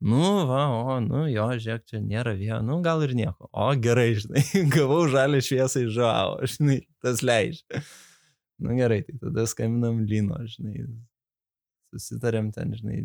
Nu, 0.04 0.46
va, 0.46 0.62
o, 0.74 0.94
nu 0.98 1.20
jo, 1.30 1.44
žiūrėk, 1.62 1.84
čia 1.86 2.00
nėra 2.02 2.32
vėjo, 2.34 2.56
nu 2.66 2.80
gal 2.82 3.04
ir 3.06 3.12
nieko. 3.14 3.46
O 3.54 3.68
gerai, 3.78 4.08
žinai, 4.18 4.42
gavau 4.74 5.04
žalę 5.10 5.38
šviesą 5.46 5.84
iš 5.84 5.92
žavo, 5.94 6.40
žinai, 6.54 6.80
tas 7.04 7.22
leidžia. 7.22 7.82
Nu 8.62 8.74
gerai, 8.78 8.98
tai 9.06 9.14
tada 9.22 9.44
skambinam 9.46 10.00
Lino, 10.10 10.40
žinai, 10.50 10.88
susitarėm 11.94 12.50
ten, 12.56 12.74
žinai, 12.80 12.98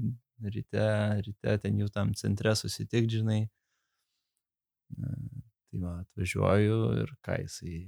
ryte, 0.55 0.89
ryte 1.27 1.55
ten 1.61 1.77
jų 1.83 1.91
tam 1.93 2.17
centre 2.17 2.55
susitik, 2.57 3.11
žinai. 3.13 3.43
Tai 4.97 5.83
va, 5.83 5.99
atvažiuoju 6.01 6.81
ir 7.03 7.15
ką 7.21 7.41
jisai 7.43 7.79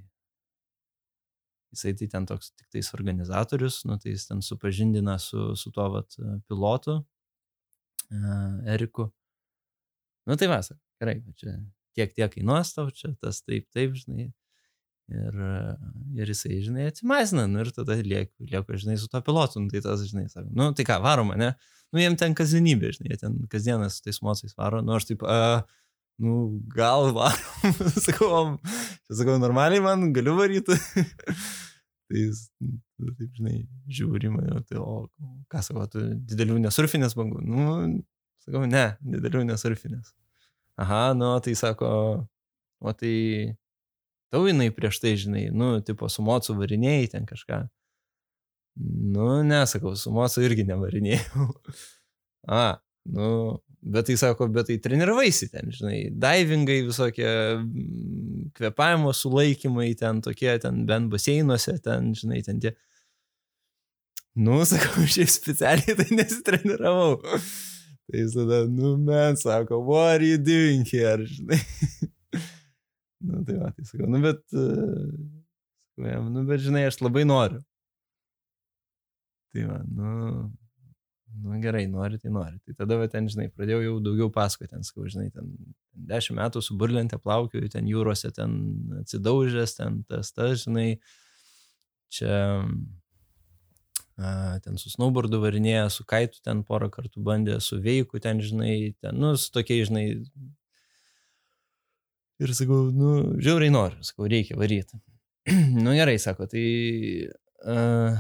Jisai 1.70 1.94
tai 1.94 2.08
ten 2.10 2.26
toks 2.26 2.50
tik 2.58 2.66
tais 2.74 2.88
organizatorius, 2.98 3.84
nu, 3.86 3.98
tai 4.02 4.16
jis 4.16 4.24
ten 4.26 4.40
supažindina 4.42 5.20
su, 5.22 5.54
su 5.54 5.70
tuo 5.74 5.86
vat, 5.94 6.16
pilotu, 6.50 6.96
Eriku. 8.10 9.10
Nu 10.30 10.38
tai 10.38 10.50
vas, 10.52 10.72
gerai, 11.02 11.20
čia 11.40 11.56
tiek 11.98 12.14
tiek 12.16 12.32
kainuos 12.34 12.74
tau, 12.76 12.90
čia 12.94 13.14
tas 13.22 13.42
taip, 13.44 13.68
taip, 13.74 13.96
žinai. 13.98 14.30
Ir, 15.10 15.38
ir 16.22 16.30
jisai, 16.30 16.60
žinai, 16.62 16.84
atsimaisina, 16.92 17.48
nu 17.50 17.64
ir 17.64 17.72
tada 17.74 17.96
lieku, 17.98 18.46
lieku, 18.46 18.78
žinai, 18.78 18.98
su 19.02 19.08
to 19.10 19.22
pilotu, 19.26 19.58
nu, 19.58 19.72
tai 19.72 19.82
tas, 19.82 20.04
žinai, 20.06 20.28
sako, 20.30 20.52
nu 20.54 20.68
tai 20.78 20.86
ką, 20.86 21.00
varoma, 21.02 21.38
ne? 21.40 21.48
Nu, 21.90 21.98
jiem 22.04 22.14
ten 22.20 22.36
kasdienybė, 22.38 22.92
žinai, 22.94 23.16
jie 23.16 23.18
ten 23.24 23.40
kasdieną 23.50 23.88
su 23.90 24.04
tais 24.06 24.22
mocais 24.22 24.54
varo, 24.54 24.84
nu 24.86 24.94
aš 24.94 25.08
taip, 25.10 25.26
uh, 25.26 25.64
nu, 26.22 26.36
gal 26.76 27.10
varom, 27.18 27.74
sakau, 28.06 28.44
sakau, 29.10 29.40
normaliai 29.42 29.82
man 29.82 30.12
galiu 30.14 30.38
varyti. 30.38 30.78
Tai 32.10 32.24
jis, 32.26 32.44
taip, 32.60 33.30
žinai, 33.38 33.56
žiūri 34.00 34.32
mane, 34.34 34.62
tai 34.70 34.80
o, 34.82 35.04
ką 35.52 35.62
sako, 35.66 35.86
tu 35.94 36.06
didelių 36.30 36.58
nesurfinės 36.66 37.16
bangų? 37.18 37.44
Nu, 37.46 37.66
sakau, 38.46 38.66
ne, 38.70 38.86
didelių 39.06 39.46
nesurfinės. 39.52 40.14
Aha, 40.80 41.14
nu, 41.18 41.32
tai 41.46 41.54
sako, 41.60 41.92
o 42.80 42.94
tai 42.98 43.14
tau 44.34 44.46
jinai 44.48 44.70
prieš 44.74 45.02
tai, 45.04 45.14
žinai, 45.20 45.50
nu, 45.54 45.76
tipo 45.86 46.10
su 46.10 46.26
mocu 46.26 46.56
varinėjai 46.58 47.12
ten 47.14 47.30
kažką. 47.30 47.64
Nu, 49.14 49.30
nesakau, 49.44 49.96
su 50.00 50.14
mocu 50.16 50.44
irgi 50.46 50.66
nevarinėjau. 50.70 51.50
A, 52.60 52.80
nu, 53.12 53.60
Bet 53.82 54.10
tai 54.10 54.18
sako, 54.20 54.50
bet 54.52 54.68
tai 54.68 54.76
treniravaisi 54.84 55.48
ten, 55.54 55.70
žinai, 55.72 56.10
divingai 56.12 56.82
visokie, 56.84 57.30
mm, 57.62 58.50
kvepavimo 58.58 59.14
sulaikymai 59.16 59.94
ten 60.00 60.20
tokie, 60.22 60.52
ten 60.60 60.84
bent 60.90 61.08
baseinuose, 61.14 61.78
ten, 61.86 62.12
žinai, 62.18 62.42
ten 62.44 62.60
tie. 62.60 62.74
Nu, 64.36 64.60
sakau, 64.68 65.06
šiaip 65.08 65.32
specialiai 65.32 65.96
tai 65.96 66.10
nesitreniravau. 66.12 67.22
Tai 68.10 68.28
tada, 68.36 68.62
nu, 68.68 68.98
men, 68.98 69.40
sako, 69.40 69.80
what 69.88 70.20
are 70.20 70.28
you 70.28 70.38
doing 70.38 70.84
here, 70.84 71.24
žinai. 71.24 71.64
nu, 73.32 73.44
tai 73.48 73.60
va, 73.64 73.72
tai 73.72 73.88
sakau, 73.88 74.12
nu, 74.12 74.20
bet, 74.28 74.44
uh, 74.60 75.08
sakau, 75.96 76.12
jam, 76.12 76.32
nu, 76.36 76.44
bet, 76.52 76.68
žinai, 76.68 76.84
aš 76.92 77.00
labai 77.06 77.24
noriu. 77.32 77.64
Tai 79.56 79.70
va, 79.72 79.80
nu, 79.88 80.12
nu 81.44 81.60
gerai, 81.64 81.86
nori, 81.90 82.18
tai 82.22 82.32
nori. 82.32 82.60
Tai 82.66 82.76
tada, 82.82 82.98
va, 83.00 83.08
ten, 83.12 83.28
žinai, 83.32 83.48
pradėjau 83.54 83.82
jau 83.84 83.96
daugiau 84.04 84.30
pasakoti, 84.34 84.72
ten, 84.74 84.86
skau, 84.88 85.08
žinai, 85.10 85.30
ten 85.34 85.50
dešimt 86.10 86.40
metų 86.40 86.64
su 86.66 86.78
burlentė 86.80 87.20
plaukiu, 87.22 87.64
ten 87.72 87.90
jūrose, 87.90 88.32
ten 88.36 88.56
atsidaužęs, 89.02 89.76
ten 89.80 90.02
tas, 90.10 90.32
tas, 90.36 90.64
žinai, 90.66 90.88
čia 92.14 92.40
ten 94.64 94.80
su 94.82 94.92
snowboardu 94.92 95.40
varinėja, 95.40 95.86
su 95.94 96.04
kaitu 96.08 96.42
ten 96.44 96.66
porą 96.68 96.90
kartų 96.92 97.24
bandė, 97.24 97.60
su 97.64 97.80
veiku 97.84 98.20
ten, 98.20 98.42
žinai, 98.44 98.96
ten, 99.00 99.16
nu, 99.16 99.36
su 99.40 99.52
tokiai, 99.56 99.86
žinai. 99.88 100.08
Ir 102.40 102.52
sakau, 102.56 102.88
nu, 102.96 103.14
žiauriai 103.40 103.72
noriu, 103.72 104.04
sakau, 104.04 104.28
reikia 104.32 104.60
varyti. 104.60 105.00
nu 105.86 105.96
gerai, 105.96 106.20
sako, 106.20 106.48
tai... 106.52 106.66
Uh, 107.60 108.20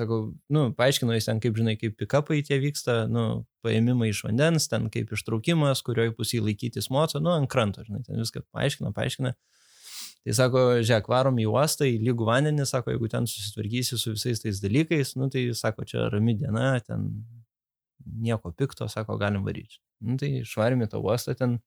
Sakau, 0.00 0.20
nu, 0.52 0.64
paaiškino 0.76 1.12
jis 1.12 1.28
ten, 1.28 1.40
kaip 1.42 1.58
žinai, 1.58 1.76
kaip 1.80 1.96
pikapai 2.00 2.40
tie 2.46 2.56
vyksta, 2.62 3.04
nu, 3.12 3.44
paėmimai 3.64 4.10
iš 4.14 4.22
vandens, 4.24 4.68
ten 4.70 4.88
kaip 4.92 5.12
ištraukimas, 5.12 5.82
kurioje 5.84 6.14
pusėje 6.16 6.44
laikytis 6.46 6.88
moco, 6.94 7.20
nu, 7.20 7.34
ant 7.34 7.50
kranto, 7.52 7.84
žinai, 7.84 8.00
ten 8.06 8.20
viską 8.20 8.44
paaiškina, 8.54 8.94
paaiškina. 8.96 9.34
Tai 10.20 10.36
sako, 10.36 10.62
žiūrėk, 10.84 11.08
varom 11.08 11.38
į 11.40 11.46
uostą, 11.48 11.86
į 11.88 12.00
lygų 12.04 12.28
vandenį, 12.28 12.66
sako, 12.68 12.92
jeigu 12.94 13.08
ten 13.12 13.28
susitvarkysi 13.28 13.98
su 14.00 14.14
visais 14.16 14.42
tais 14.42 14.60
dalykais, 14.60 15.14
nu, 15.20 15.30
tai 15.32 15.46
sako, 15.56 15.86
čia 15.88 16.08
rami 16.12 16.36
diena, 16.40 16.74
ten 16.84 17.08
nieko 18.20 18.52
pikto, 18.56 18.88
sako, 18.92 19.16
galim 19.20 19.44
varyti. 19.46 19.80
Nu, 20.04 20.16
tai 20.20 20.40
išvarėme 20.42 20.88
tą 20.92 21.00
uostą 21.04 21.36
ten, 21.36 21.58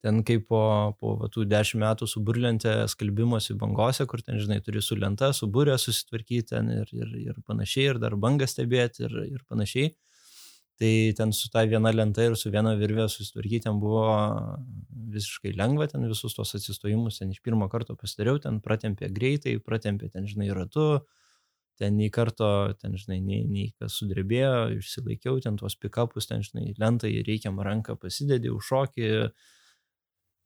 ten 0.00 0.22
kaip 0.24 0.46
po, 0.48 0.60
po 1.00 1.14
va, 1.20 1.28
tų 1.32 1.44
dešimt 1.48 1.82
metų 1.82 2.08
su 2.08 2.22
burlente 2.24 2.72
skalbimosi 2.88 3.56
bangose, 3.60 4.06
kur 4.08 4.22
ten, 4.24 4.38
žinai, 4.40 4.60
turi 4.64 4.82
su 4.84 4.96
lenta, 4.96 5.32
su 5.36 5.48
burė 5.52 5.76
susitvarkyti 5.80 6.54
ten 6.54 6.70
ir, 6.72 6.92
ir, 6.96 7.16
ir 7.30 7.42
panašiai, 7.46 7.90
ir 7.92 8.00
dar 8.02 8.16
bangą 8.20 8.48
stebėti 8.48 9.04
ir, 9.08 9.18
ir 9.36 9.44
panašiai. 9.48 9.92
Tai 10.80 10.92
ten 11.12 11.32
su 11.36 11.50
ta 11.52 11.66
viena 11.68 11.92
lenta 11.92 12.24
ir 12.24 12.38
su 12.40 12.48
viena 12.48 12.72
virvė 12.80 13.04
susitvarkyti 13.12 13.66
ten 13.66 13.80
buvo 13.82 14.06
visiškai 15.12 15.52
lengva, 15.58 15.90
ten 15.90 16.06
visus 16.08 16.32
tos 16.36 16.54
atsistojimus 16.56 17.20
ten 17.20 17.34
iš 17.34 17.42
pirmo 17.44 17.68
karto 17.68 17.96
pasidariau, 18.00 18.40
ten 18.40 18.62
pratempė 18.64 19.10
greitai, 19.12 19.58
pratempė 19.60 20.08
ten, 20.14 20.24
žinai, 20.30 20.48
ratu, 20.56 21.02
ten 21.80 21.98
nei 22.00 22.08
karto, 22.12 22.48
ten, 22.80 22.96
žinai, 22.96 23.20
nei, 23.20 23.44
nei 23.44 23.68
kas 23.76 24.00
sudrebėjo, 24.00 24.80
išsilaikiau 24.80 25.40
ten 25.44 25.60
tuos 25.60 25.76
pikapus, 25.76 26.30
ten, 26.32 26.44
žinai, 26.46 26.70
lentai 26.80 27.12
reikiamą 27.28 27.66
ranką 27.66 27.98
pasidedi, 28.00 28.48
užšokį, 28.52 29.10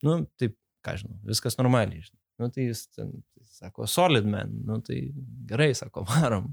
nu, 0.05 0.19
taip, 0.41 0.57
ką 0.85 0.99
žinau, 1.01 1.17
viskas 1.29 1.59
normaliai, 1.61 2.05
žinai. 2.05 2.21
Nu, 2.43 2.51
tai 2.51 2.69
jis 2.69 2.87
ten, 2.91 3.13
tai 3.35 3.47
sako, 3.61 3.87
solid 3.91 4.27
man, 4.27 4.53
nu, 4.67 4.81
tai 4.85 5.01
gerai, 5.49 5.71
sako, 5.77 6.05
varom. 6.11 6.51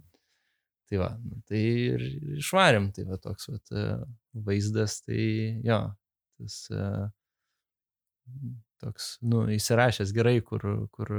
Tai 0.91 0.99
va, 0.99 1.13
nu, 1.23 1.39
tai 1.47 1.61
ir 1.95 2.03
išvarėm, 2.41 2.91
tai 2.95 3.07
va 3.07 3.17
toks 3.21 3.47
va, 3.51 3.61
vaizdas, 4.47 4.99
tai 5.05 5.21
jo, 5.63 5.79
tas 6.41 6.57
uh, 6.75 7.05
toks, 8.81 9.13
nu, 9.23 9.45
įsirašęs 9.55 10.11
gerai, 10.15 10.39
kur, 10.45 10.63
kur 10.93 11.11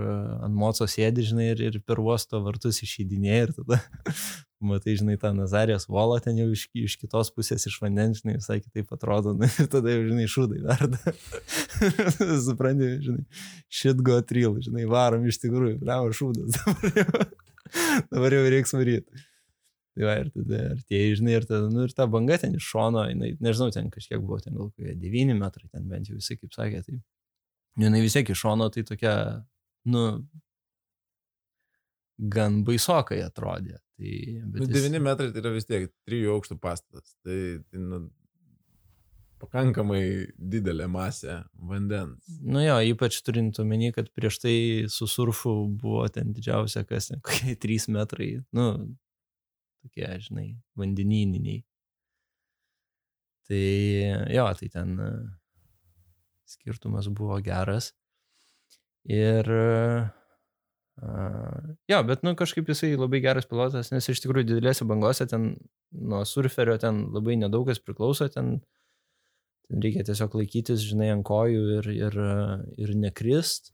ant 0.42 0.54
moco 0.54 0.86
sėdi, 0.90 1.24
žinai, 1.30 1.52
ir, 1.54 1.62
ir 1.70 1.78
per 1.86 2.02
uosto 2.02 2.42
vartus 2.44 2.82
išeidinėja 2.84 3.48
ir 3.48 3.54
tada, 3.60 3.78
matai, 4.66 4.94
žinai, 4.98 5.16
tą 5.20 5.32
Nazarijos 5.36 5.88
volą 5.90 6.18
ten 6.24 6.38
jau 6.40 6.48
iš, 6.54 6.66
iš 6.76 6.96
kitos 7.00 7.32
pusės 7.34 7.66
iš 7.68 7.78
vandens, 7.82 8.22
žinai, 8.22 8.38
visai 8.38 8.60
kitaip 8.62 8.92
atrodo, 8.96 9.34
nu, 9.38 9.48
ir 9.48 9.68
tada 9.72 9.94
jau, 9.94 10.04
žinai, 10.10 10.28
šūdai 10.30 10.62
verda. 10.66 11.14
Supranti, 12.46 12.92
žinai, 13.04 13.26
shit 13.72 14.00
go 14.06 14.20
trill, 14.26 14.56
žinai, 14.64 14.86
varom 14.90 15.26
iš 15.28 15.40
tikrųjų, 15.44 15.76
bravo, 15.82 16.12
šūdas, 16.16 16.56
dabar 16.62 16.98
jau, 17.02 17.28
dabar 18.14 18.38
jau 18.38 18.42
reiks 18.56 18.76
varyti. 18.76 19.26
Tai 19.92 20.06
va, 20.08 20.18
ir 20.22 20.28
tada 20.32 20.60
artėjai, 20.72 21.16
žinai, 21.20 21.32
ir 21.36 21.48
tada, 21.48 21.66
nu, 21.68 21.84
ir 21.84 21.92
ta 21.92 22.06
banga 22.08 22.38
ten 22.40 22.54
iš 22.56 22.64
šono, 22.64 23.04
jinai, 23.10 23.34
nežinau, 23.44 23.68
ten 23.74 23.90
kažkiek 23.92 24.22
buvo, 24.22 24.40
ten 24.40 24.56
gal 24.56 24.70
kokie 24.72 24.94
9 24.96 25.36
metrai, 25.36 25.68
ten 25.68 25.90
bent 25.90 26.08
jau 26.08 26.16
visi, 26.16 26.38
kaip 26.40 26.54
sakė, 26.56 26.80
tai 26.86 27.02
Nu, 27.76 27.86
jinai 27.86 28.02
vis 28.04 28.12
tiek 28.12 28.28
iš 28.28 28.40
šono 28.44 28.68
tai 28.68 28.84
tokia, 28.84 29.14
nu, 29.88 30.02
gan 32.34 32.60
baisokai 32.66 33.22
atrodė. 33.24 33.78
Tai, 34.00 34.12
nu, 34.48 34.66
9 34.66 34.88
jis... 34.88 35.02
metrai 35.04 35.30
tai 35.32 35.42
yra 35.42 35.52
vis 35.54 35.68
tiek 35.68 35.88
3 36.08 36.26
aukštų 36.34 36.58
pastatas. 36.62 37.14
Tai, 37.24 37.38
tai 37.68 37.82
nu, 37.82 38.00
pakankamai 39.42 40.02
didelė 40.38 40.86
masė 40.90 41.40
vandens. 41.70 42.38
Nu 42.40 42.62
jo, 42.62 42.78
ypač 42.92 43.18
turint 43.26 43.58
omeny, 43.62 43.90
kad 43.94 44.10
prieš 44.14 44.38
tai 44.44 44.56
su 44.92 45.08
surfu 45.10 45.54
buvo 45.82 46.06
ten 46.14 46.32
didžiausia, 46.36 46.84
kas 46.88 47.10
ten 47.10 47.22
kokie 47.24 47.56
3 47.66 47.90
metrai, 47.96 48.30
nu, 48.56 48.68
tokie, 49.82 50.08
žinai, 50.26 50.48
vandenyniniai. 50.78 51.64
Tai 53.50 53.64
jo, 54.32 54.46
tai 54.58 54.68
ten 54.70 54.96
skirtumas 56.48 57.10
buvo 57.10 57.38
geras. 57.42 57.90
Ir 59.10 59.48
jo, 61.90 61.98
bet 62.06 62.22
nu 62.22 62.34
kažkaip 62.38 62.68
jisai 62.70 62.92
labai 62.94 63.20
geras 63.24 63.48
pilotas, 63.50 63.90
nes 63.90 64.06
iš 64.08 64.22
tikrųjų 64.22 64.52
didelėse 64.52 64.86
bangose 64.86 65.26
ten 65.26 65.54
nuo 65.90 66.22
surferio 66.28 66.76
ten 66.78 67.08
labai 67.14 67.34
nedaug 67.40 67.66
kas 67.66 67.82
priklauso, 67.82 68.28
ten, 68.30 68.60
ten 69.66 69.82
reikia 69.82 70.06
tiesiog 70.06 70.36
laikytis, 70.38 70.84
žinai, 70.92 71.10
ant 71.16 71.26
kojų 71.26 71.64
ir, 71.80 71.90
ir, 71.96 72.18
ir 72.86 72.94
nekrist. 73.02 73.72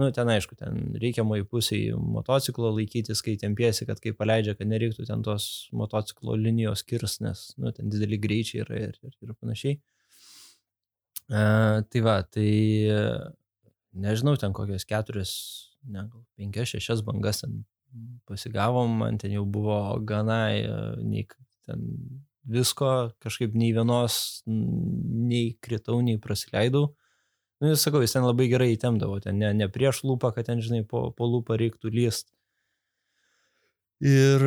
Nu, 0.00 0.08
ten 0.16 0.30
aišku, 0.32 0.56
ten 0.56 0.94
reikiamai 1.02 1.42
pusiai 1.44 1.92
motociklo 1.92 2.70
laikytis, 2.72 3.20
kai 3.26 3.34
tempiesi, 3.36 3.84
kad 3.88 4.00
kai 4.00 4.14
paleidžia, 4.16 4.54
kad 4.56 4.70
nereiktų 4.70 5.04
ten 5.08 5.24
tos 5.26 5.68
motociklo 5.76 6.38
linijos 6.40 6.86
kirs, 6.88 7.18
nes, 7.20 7.50
nu, 7.60 7.74
ten 7.76 7.90
dideli 7.92 8.16
greičiai 8.22 8.62
yra 8.64 8.84
ir, 8.86 8.94
ir, 9.04 9.16
ir 9.20 9.34
panašiai. 9.36 9.76
A, 11.28 11.42
tai 11.92 12.04
va, 12.06 12.20
tai 12.24 12.48
nežinau, 13.92 14.38
ten 14.40 14.54
kokias 14.56 14.88
keturias, 14.88 15.34
ne, 15.84 16.06
gal 16.06 16.24
penkias, 16.36 16.74
šešias 16.74 17.04
bangas 17.06 17.42
ten 17.44 17.62
pasigavom, 18.28 19.00
man 19.02 19.18
ten 19.18 19.34
jau 19.34 19.44
buvo 19.48 19.78
gana, 20.06 20.42
nei 21.02 21.26
ten 21.66 21.86
visko, 22.50 23.10
kažkaip 23.22 23.54
nei 23.58 23.72
vienos, 23.76 24.42
nei 24.46 25.54
kritau, 25.62 26.00
nei 26.04 26.18
prasileidau. 26.22 26.90
Nu, 27.60 27.68
jis 27.74 27.82
sakau, 27.84 28.00
jis 28.00 28.14
ten 28.16 28.24
labai 28.24 28.48
gerai 28.48 28.70
įtemdavo, 28.72 29.18
ten 29.20 29.36
ne, 29.40 29.52
ne 29.52 29.68
prieš 29.68 30.04
lūpą, 30.08 30.32
kad 30.36 30.48
ten, 30.48 30.62
žinai, 30.64 30.80
po, 30.88 31.10
po 31.12 31.28
lūpą 31.28 31.58
reiktų 31.60 31.92
lyst. 31.92 32.30
Ir, 34.00 34.40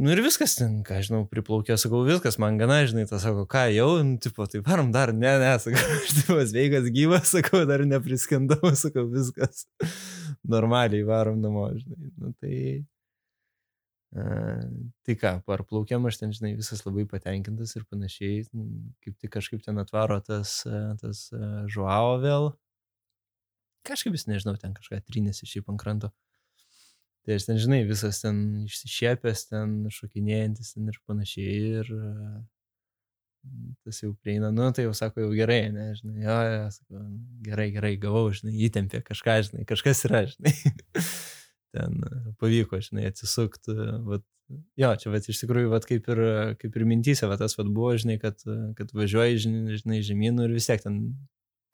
nu 0.00 0.08
ir 0.14 0.22
viskas 0.24 0.54
ten, 0.56 0.78
ką 0.88 1.02
žinau, 1.04 1.18
priplaukė, 1.28 1.76
sakau, 1.76 2.00
viskas, 2.06 2.38
man 2.40 2.56
gana, 2.56 2.78
žinai, 2.88 3.04
tas 3.10 3.20
sako, 3.20 3.44
ką 3.44 3.66
jau, 3.74 3.90
nu, 4.00 4.16
tipo, 4.24 4.46
tai 4.48 4.62
varom 4.64 4.88
dar, 4.94 5.12
ne, 5.12 5.34
ne, 5.42 5.50
sakau, 5.66 5.82
aš 5.98 6.14
tipo, 6.22 6.38
sveikas, 6.48 6.88
gyvas, 6.94 7.28
sakau, 7.34 7.60
dar 7.68 7.84
nepriskandau, 7.84 8.72
sakau, 8.86 9.04
viskas, 9.12 9.66
normaliai 10.48 11.06
varom 11.06 11.40
namo, 11.42 11.68
žinai, 11.78 12.10
nu 12.20 12.32
tai, 12.40 12.58
tai 15.06 15.16
ką, 15.20 15.32
parplaukėm, 15.48 16.06
aš 16.08 16.20
ten, 16.20 16.34
žinai, 16.36 16.52
visas 16.58 16.84
labai 16.86 17.06
patenkintas 17.10 17.74
ir 17.78 17.86
panašiai, 17.90 18.44
kaip 19.04 19.16
tik 19.18 19.32
kažkaip 19.38 19.64
ten 19.64 19.80
atvaro 19.82 20.20
tas, 20.24 20.60
tas 21.00 21.24
žuavo 21.72 22.18
vėl. 22.22 22.50
Kažkaip 23.84 24.14
jis, 24.16 24.28
nežinau, 24.30 24.56
ten 24.60 24.72
kažką 24.76 25.02
trynėsi 25.04 25.48
šiaip 25.48 25.68
ant 25.72 25.80
kranto. 25.80 26.12
Tai 27.24 27.36
aš 27.38 27.46
ten, 27.48 27.58
žinai, 27.60 27.82
visas 27.88 28.20
ten 28.20 28.38
išsišiepęs, 28.66 29.46
ten 29.48 29.76
šokinėjantis 29.92 30.74
ten 30.76 30.88
ir 30.92 30.98
panašiai. 31.08 31.56
Ir 31.80 31.92
tas 33.84 34.00
jau 34.02 34.12
prieina, 34.22 34.50
nu, 34.54 34.66
tai 34.74 34.86
jau 34.86 34.94
sako, 34.96 35.24
jau 35.24 35.32
gerai, 35.36 35.68
ne, 35.74 35.90
žinai, 35.98 36.22
jo, 36.24 36.36
jo, 36.48 36.60
sako, 36.76 37.02
gerai, 37.44 37.66
gerai, 37.74 37.94
gavau, 38.00 38.28
žinai, 38.34 38.54
įtempė 38.68 39.02
kažką, 39.04 39.34
žinai, 39.48 39.64
kažkas 39.68 40.04
yra, 40.08 40.22
žinai 40.30 40.54
ten 41.74 42.00
pavyko, 42.40 42.80
žinai, 42.84 43.08
atsisukti. 43.10 43.74
Vat, 44.08 44.24
jo, 44.80 44.90
čia 45.00 45.12
vat, 45.12 45.28
iš 45.28 45.42
tikrųjų, 45.42 45.70
vat, 45.74 45.86
kaip, 45.90 46.08
ir, 46.14 46.24
kaip 46.60 46.78
ir 46.78 46.86
mintysė, 46.88 47.28
vat, 47.30 47.42
tas 47.44 47.58
vat, 47.58 47.68
buvo, 47.68 47.92
žinai, 48.00 48.16
kad, 48.22 48.40
kad 48.78 48.96
važiuoji, 48.96 49.44
žinai, 49.46 49.78
žinai 49.82 50.00
žemynų 50.06 50.48
ir 50.48 50.56
vis 50.56 50.70
tiek 50.70 50.84
ten 50.84 51.02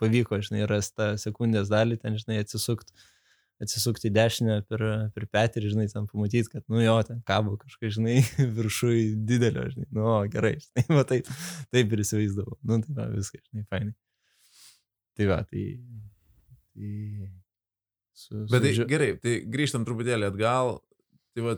pavyko, 0.01 0.41
žinai, 0.43 0.65
rasti 0.71 0.97
tą 0.99 1.09
sekundės 1.21 1.71
dalį, 1.73 2.01
ten, 2.03 2.19
žinai, 2.19 2.41
atsisukti 2.43 2.95
atsisukti 3.61 4.09
į 4.09 4.15
dešinę 4.17 4.61
per, 4.69 4.85
per 5.15 5.27
petį 5.33 5.61
ir, 5.61 5.69
žinai, 5.75 5.89
ten 5.93 6.07
pamatyti, 6.11 6.49
kad, 6.53 6.65
nu 6.73 6.81
jo, 6.83 6.97
ten 7.07 7.21
kabo 7.29 7.57
kažkas, 7.61 7.97
žinai, 7.99 8.21
viršui 8.59 9.03
didelio, 9.29 9.67
žinai, 9.75 9.89
nu, 9.97 10.07
o, 10.15 10.21
gerai, 10.33 10.57
žinai, 10.65 10.87
va 10.97 11.05
taip, 11.09 11.29
taip 11.75 11.93
ir 11.93 12.05
įsivaizdavau, 12.07 12.57
nu, 12.65 12.81
tai 12.87 12.97
va, 12.97 13.11
viskas, 13.17 13.45
žinai, 13.51 13.67
fainai. 13.69 13.97
Tai 15.19 15.29
va, 15.29 15.43
tai, 15.45 15.67
tai 16.73 16.91
Su, 18.21 18.45
Bet 18.51 18.61
tai, 18.61 18.73
gerai, 18.85 19.15
tai 19.17 19.39
grįžtam 19.49 19.87
truputėlį 19.89 20.29
atgal. 20.29 20.75
Tai 21.33 21.45
va, 21.47 21.55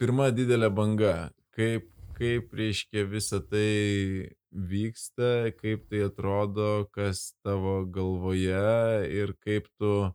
pirma 0.00 0.28
didelė 0.36 0.68
banga. 0.76 1.14
Kaip, 1.56 1.86
kaip 2.18 2.52
reiškia 2.56 3.06
visa 3.08 3.40
tai 3.40 4.28
vyksta, 4.50 5.54
kaip 5.56 5.86
tai 5.88 6.04
atrodo, 6.10 6.68
kas 6.92 7.30
tavo 7.46 7.80
galvoje 7.94 9.08
ir 9.08 9.32
kaip 9.46 9.70
tu, 9.80 10.10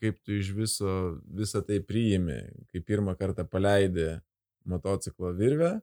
kaip 0.00 0.18
tu 0.24 0.34
iš 0.38 0.52
viso 0.56 0.94
visą 1.36 1.62
tai 1.66 1.80
priimi, 1.84 2.40
kai 2.72 2.82
pirmą 2.84 3.16
kartą 3.20 3.44
paleidi 3.48 4.08
motociklo 4.68 5.32
virvę 5.36 5.74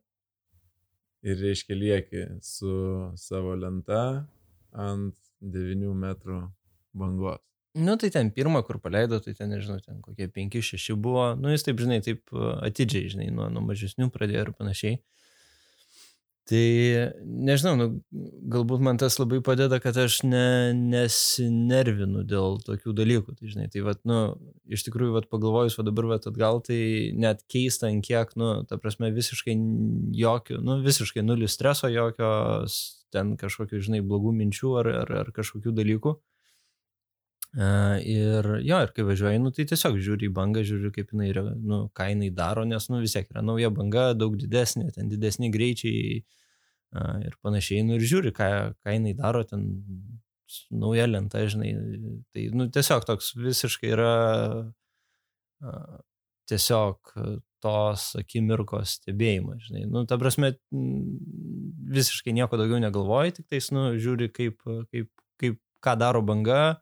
ir 1.28 1.42
reiškia 1.42 1.76
lieki 1.78 2.24
su 2.46 2.72
savo 3.16 3.56
lenta 3.58 4.02
ant 4.72 5.16
9 5.42 5.94
metrų 5.98 6.42
bangos. 6.98 7.44
Nu, 7.78 7.94
tai 8.02 8.10
ten 8.10 8.32
pirmą, 8.34 8.64
kur 8.66 8.80
paleido, 8.82 9.20
tai 9.22 9.36
ten, 9.38 9.52
nežinau, 9.54 9.78
ten 9.86 10.00
kokie 10.02 10.26
5-6 10.34 10.96
buvo. 10.98 11.28
Nu, 11.38 11.52
jis 11.54 11.66
taip, 11.68 11.78
žinai, 11.84 12.00
taip 12.02 12.32
atidžiai, 12.66 13.12
žinai, 13.14 13.28
nuo, 13.34 13.52
nuo 13.54 13.62
mažesnių 13.68 14.08
pradėjo 14.14 14.48
ir 14.48 14.52
panašiai. 14.58 14.98
Tai 16.48 16.60
nežinau, 17.28 17.74
nu, 17.76 17.86
galbūt 18.54 18.84
man 18.84 19.00
tas 19.02 19.18
labai 19.20 19.42
padeda, 19.44 19.82
kad 19.84 19.98
aš 20.00 20.22
ne, 20.24 20.72
nesinervinu 20.78 22.22
dėl 22.24 22.62
tokių 22.64 22.94
dalykų. 22.96 23.36
Tai, 23.36 23.50
žinai, 23.52 23.66
tai, 23.74 23.84
vat, 23.84 24.00
nu, 24.08 24.20
iš 24.72 24.86
tikrųjų, 24.88 25.12
vat, 25.18 25.28
pagalvojus, 25.28 25.76
va 25.76 25.84
dabar, 25.90 26.08
vat, 26.14 26.30
atgal, 26.32 26.62
tai 26.64 26.80
net 27.20 27.44
keista, 27.52 27.90
ant 27.92 28.06
kiek, 28.08 28.32
nu, 28.40 28.54
ta 28.70 28.80
prasme, 28.80 29.12
visiškai 29.16 29.58
jokio, 30.16 30.62
nu, 30.64 30.80
visiškai 30.86 31.26
nulis 31.26 31.58
streso, 31.60 31.92
jokios 31.92 32.80
ten 33.12 33.36
kažkokių, 33.40 33.84
žinai, 33.84 34.02
blogų 34.08 34.32
minčių 34.40 34.74
ar, 34.80 34.92
ar, 35.04 35.14
ar 35.26 35.36
kažkokių 35.36 35.76
dalykų. 35.76 36.16
Ir 37.56 38.48
jo, 38.62 38.80
ir 38.84 38.92
kai 38.94 39.06
važiuoji, 39.08 39.40
nu, 39.42 39.52
tai 39.56 39.66
tiesiog 39.70 39.96
žiūri 40.04 40.28
į 40.28 40.34
bangą, 40.36 40.62
žiūri, 40.68 40.92
kaip 40.94 41.14
jinai, 41.14 41.30
nu, 41.56 41.80
ką 41.96 42.10
jinai 42.12 42.28
daro, 42.36 42.66
nes, 42.68 42.90
nu, 42.92 43.00
vis 43.02 43.16
tiek 43.16 43.30
yra 43.32 43.42
nauja 43.46 43.72
banga, 43.74 44.12
daug 44.14 44.36
didesnė, 44.38 44.92
ten 44.94 45.10
didesni 45.10 45.50
greičiai 45.54 46.20
ir 47.24 47.38
panašiai, 47.44 47.86
nu, 47.88 47.98
ir 47.98 48.06
žiūri, 48.08 48.34
ką, 48.36 48.50
ką 48.84 48.96
jinai 48.98 49.16
daro, 49.18 49.46
ten 49.48 49.66
nauja 50.72 51.08
lenta, 51.08 51.44
žinai, 51.50 51.72
tai, 52.36 52.48
nu, 52.56 52.68
tiesiog 52.74 53.08
toks 53.08 53.34
visiškai 53.40 53.94
yra 53.96 54.14
tiesiog 56.48 57.14
tos 57.64 58.12
akimirkos 58.20 59.00
stebėjimas, 59.00 59.66
žinai, 59.68 59.86
nu, 59.90 60.04
ta 60.08 60.20
prasme, 60.22 60.54
visiškai 61.96 62.36
nieko 62.38 62.60
daugiau 62.60 62.80
negalvoji, 62.84 63.40
tik 63.40 63.48
tais, 63.56 63.72
nu, 63.74 63.90
žiūri, 63.98 64.30
kaip, 64.36 64.62
kaip, 64.92 65.10
kaip, 65.42 65.58
ką 65.84 65.96
daro 66.00 66.22
banga, 66.26 66.78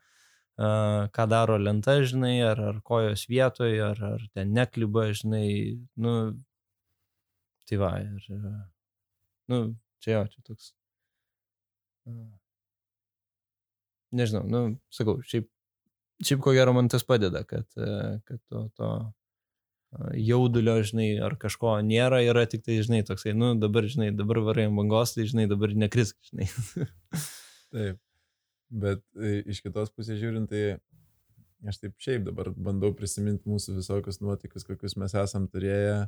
ką 0.56 1.28
daro 1.28 1.58
lenta, 1.60 1.98
žinai, 2.08 2.40
ar, 2.48 2.60
ar 2.72 2.82
kojos 2.84 3.26
vietoje, 3.28 3.82
ar, 3.84 4.00
ar 4.16 4.28
ten 4.34 4.54
nekliba, 4.56 5.10
žinai, 5.12 5.50
nu, 6.00 6.14
tai 7.68 7.80
va, 7.82 7.92
ir, 8.00 8.30
nu, 9.52 9.60
čia 10.00 10.20
jo, 10.20 10.24
čia 10.32 10.46
toks. 10.48 10.72
Nežinau, 14.16 14.46
nu, 14.48 14.64
sakau, 14.94 15.20
šiaip, 15.28 15.50
šiaip 16.24 16.42
ko 16.46 16.56
gero 16.56 16.72
man 16.78 16.88
tas 16.88 17.04
padeda, 17.04 17.44
kad, 17.44 17.68
kad 17.76 18.40
to, 18.48 18.68
to 18.78 18.92
jaudulio, 20.16 20.78
žinai, 20.88 21.10
ar 21.24 21.36
kažko 21.40 21.76
nėra, 21.84 22.22
yra 22.24 22.46
tik 22.48 22.64
tai, 22.64 22.80
žinai, 22.86 23.04
toksai, 23.08 23.36
nu, 23.36 23.54
dabar, 23.60 23.88
žinai, 23.92 24.14
dabar 24.16 24.40
varai 24.46 24.70
ant 24.70 24.80
bangos, 24.80 25.16
tai, 25.16 25.28
žinai, 25.28 25.50
dabar 25.52 25.76
nekrisk, 25.76 26.16
žinai. 26.32 26.48
Taip. 27.76 28.05
Bet 28.76 29.02
e, 29.16 29.40
iš 29.48 29.62
kitos 29.64 29.92
pusės 29.96 30.20
žiūrint, 30.20 30.52
tai 30.52 30.76
aš 31.70 31.80
taip 31.80 31.96
šiaip 32.02 32.26
dabar 32.28 32.50
bandau 32.52 32.92
prisiminti 32.98 33.48
mūsų 33.48 33.78
visokius 33.78 34.20
nuotykius, 34.20 34.68
kokius 34.68 34.98
mes 35.00 35.16
esam 35.16 35.48
turėję. 35.52 36.06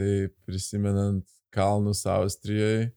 Tai 0.00 0.12
prisimenant 0.48 1.26
kalnus 1.52 2.06
Austrijoje, 2.08 2.88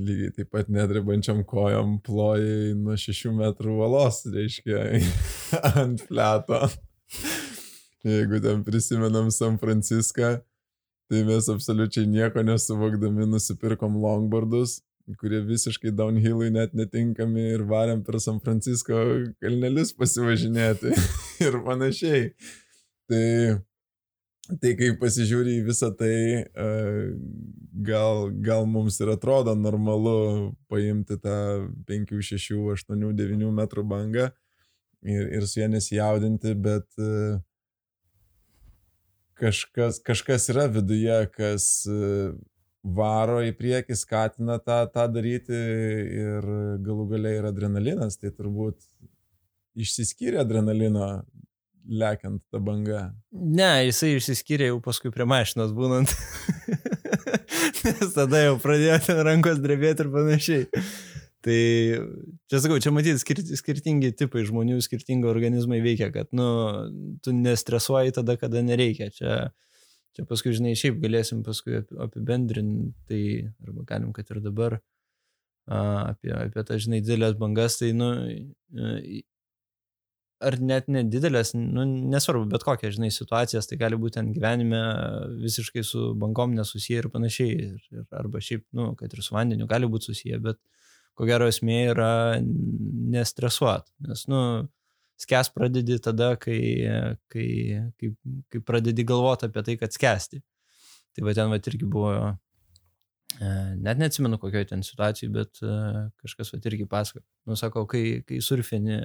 lygiai 0.00 0.34
taip 0.34 0.50
pat 0.50 0.70
nedrebančiam 0.72 1.44
kojam 1.46 1.98
plojai 2.02 2.74
nuo 2.78 2.96
6 2.98 3.30
metrų 3.36 3.76
valos, 3.78 4.24
reiškia, 4.34 4.82
ant 5.84 6.02
fleto. 6.08 6.64
Jeigu 8.06 8.40
ten 8.42 8.64
prisimenam 8.66 9.30
San 9.30 9.60
Franciską, 9.60 10.38
tai 11.10 11.24
mes 11.28 11.50
absoliučiai 11.52 12.08
nieko 12.10 12.42
nesuvokdami 12.46 13.28
nusipirkom 13.28 13.98
longboardus 14.02 14.80
kurie 15.18 15.40
visiškai 15.46 15.92
downhillui 15.96 16.50
net 16.54 16.74
netinkami 16.76 17.48
ir 17.54 17.64
varėm 17.68 18.04
per 18.06 18.20
San 18.22 18.38
Francisco 18.42 19.00
kalnelius 19.42 19.94
pasivažinėti 19.96 20.94
ir 21.46 21.58
panašiai. 21.66 22.30
Tai, 23.10 23.24
tai 24.62 24.74
kai 24.78 24.92
pasižiūri 25.00 25.56
į 25.58 25.64
visą 25.66 25.90
tai, 25.98 26.14
e, 26.46 26.68
gal, 27.90 28.28
gal 28.44 28.68
mums 28.70 29.00
ir 29.02 29.10
atrodo 29.16 29.56
normalu 29.58 30.52
paimti 30.70 31.18
tą 31.18 31.36
5, 31.88 32.14
6, 32.30 32.54
8, 32.76 33.10
9 33.18 33.52
metrų 33.58 33.86
bangą 33.90 34.30
ir, 35.02 35.26
ir 35.38 35.46
su 35.48 35.60
ją 35.60 35.70
nesijaudinti, 35.72 36.54
bet 36.54 36.86
e, 37.00 37.40
kažkas, 39.40 40.00
kažkas 40.04 40.48
yra 40.52 40.66
viduje, 40.70 41.18
kas 41.34 41.66
e, 41.88 42.32
varo 42.82 43.40
į 43.44 43.52
priekį, 43.56 43.96
skatina 43.98 44.58
tą, 44.62 44.82
tą 44.92 45.06
daryti 45.12 45.56
ir 45.56 46.46
galų 46.84 47.10
galiai 47.14 47.40
ir 47.40 47.48
adrenalinas, 47.50 48.16
tai 48.20 48.32
turbūt 48.32 48.80
išsiskyrė 49.80 50.40
adrenalino 50.40 51.20
lekiant 51.90 52.42
tą 52.52 52.60
bangą. 52.64 53.04
Ne, 53.32 53.70
jisai 53.88 54.14
išsiskyrė 54.16 54.70
jau 54.70 54.80
paskui 54.84 55.12
prie 55.14 55.26
mašinos 55.28 55.72
būnant. 55.76 56.12
Nes 57.84 58.12
tada 58.14 58.44
jau 58.44 58.58
pradėjo 58.60 58.98
ten 59.06 59.22
rankos 59.26 59.60
drebėti 59.62 60.04
ir 60.04 60.12
panašiai. 60.12 60.66
Tai 61.40 61.60
čia 62.52 62.58
sakau, 62.60 62.76
čia 62.84 62.92
matyti 62.92 63.20
skirti, 63.20 63.56
skirtingi 63.56 64.12
tipai 64.12 64.42
žmonių, 64.44 64.76
skirtingi 64.84 65.28
organizmai 65.28 65.80
veikia, 65.84 66.10
kad, 66.12 66.28
nu, 66.36 66.46
tu 67.24 67.32
nestresuoji 67.32 68.12
tada, 68.18 68.36
kada 68.40 68.60
nereikia. 68.64 69.08
Čia 69.14 69.38
Čia 70.16 70.26
paskui, 70.26 70.52
žinai, 70.56 70.74
šiaip 70.78 70.98
galėsim 71.02 71.44
paskui 71.46 71.80
apibendrinti, 72.02 72.94
tai, 73.06 73.22
arba 73.66 73.84
galim, 73.86 74.14
kad 74.16 74.30
ir 74.32 74.40
dabar 74.42 74.80
apie, 75.70 76.32
apie 76.34 76.64
tą, 76.66 76.78
žinai, 76.82 77.02
didelės 77.04 77.36
bangas, 77.38 77.78
tai, 77.78 77.92
nu, 77.94 78.10
ar 80.40 80.56
net 80.64 80.88
nedidelės, 80.90 81.52
nu, 81.54 81.84
nesvarbu, 82.10 82.48
bet 82.50 82.64
kokias, 82.66 82.96
žinai, 82.96 83.10
situacijas, 83.14 83.68
tai 83.68 83.78
gali 83.80 83.98
būti 84.00 84.16
ten 84.16 84.32
gyvenime 84.34 84.80
visiškai 85.42 85.84
su 85.86 86.10
bankom 86.18 86.56
nesusiję 86.56 87.04
ir 87.04 87.10
panašiai, 87.12 87.56
ir, 87.68 87.78
ir, 87.92 88.06
arba 88.16 88.42
šiaip, 88.44 88.64
nu, 88.76 88.90
kad 88.98 89.12
ir 89.12 89.22
su 89.24 89.36
vandeniu 89.36 89.68
gali 89.70 89.90
būti 89.90 90.10
susiję, 90.10 90.40
bet 90.42 90.58
ko 91.18 91.28
gero 91.28 91.48
esmė 91.50 91.80
yra 91.92 92.12
nestresuot, 92.40 93.90
nes, 94.08 94.24
nu, 94.32 94.42
skęs 95.20 95.50
pradedi 95.54 95.98
tada, 96.02 96.34
kai, 96.40 96.60
kai, 97.32 97.48
kai, 98.00 98.12
kai 98.52 98.62
pradedi 98.64 99.04
galvoti 99.08 99.48
apie 99.48 99.64
tai, 99.66 99.76
kad 99.80 99.96
skęsti. 99.96 100.40
Tai 101.16 101.26
va 101.26 101.34
ten 101.36 101.50
va 101.50 101.58
irgi 101.58 101.88
buvo, 101.90 102.12
e, 103.40 103.50
net 103.82 104.00
neatsimenu 104.00 104.38
kokioje 104.40 104.70
ten 104.70 104.84
situacijoje, 104.86 105.32
bet 105.34 105.62
e, 105.64 105.74
kažkas 106.22 106.54
va 106.54 106.60
irgi 106.70 106.86
pasako. 106.90 107.24
Nu, 107.48 107.58
sako, 107.58 107.84
kai, 107.90 108.04
kai 108.26 108.40
surfini 108.44 109.00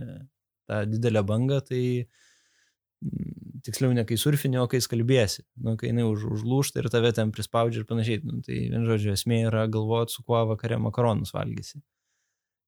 tą 0.70 0.84
didelę 0.90 1.26
bangą, 1.26 1.60
tai 1.66 1.82
mm, 2.06 3.60
tiksliau 3.66 3.96
ne 3.98 4.06
kai 4.08 4.18
surfini, 4.22 4.62
o 4.62 4.68
kai 4.72 4.82
skalbėsi. 4.86 5.44
Nu, 5.66 5.76
kai 5.82 5.92
jinai 5.92 6.06
už, 6.08 6.30
užlūšta 6.38 6.84
ir 6.84 6.92
tave 6.94 7.12
ten 7.18 7.34
prispaudžia 7.36 7.82
ir 7.82 7.90
panašiai. 7.90 8.24
Nu, 8.28 8.40
tai 8.46 8.62
vien 8.70 8.88
žodžiu, 8.88 9.16
esmė 9.18 9.44
yra 9.50 9.66
galvoti, 9.72 10.16
su 10.16 10.24
kuo 10.24 10.46
vakare 10.54 10.80
makaronus 10.82 11.34
valgysi. 11.36 11.82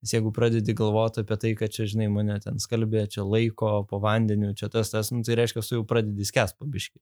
Nes 0.08 0.14
jeigu 0.16 0.32
pradedi 0.32 0.72
galvoti 0.72 1.20
apie 1.20 1.36
tai, 1.36 1.50
kad 1.60 1.74
čia, 1.76 1.84
žinai, 1.92 2.06
mane 2.08 2.38
ten 2.40 2.62
skalbė, 2.64 3.02
čia 3.12 3.26
laiko 3.28 3.82
po 3.90 3.98
vandeniu, 4.00 4.54
čia 4.56 4.70
tas, 4.72 4.88
tas, 4.94 5.10
nu, 5.12 5.20
tai 5.28 5.36
reiškia, 5.36 5.60
tu 5.68 5.76
jau 5.76 5.84
pradedi 5.84 6.24
skęs 6.24 6.54
pabiški. 6.56 6.96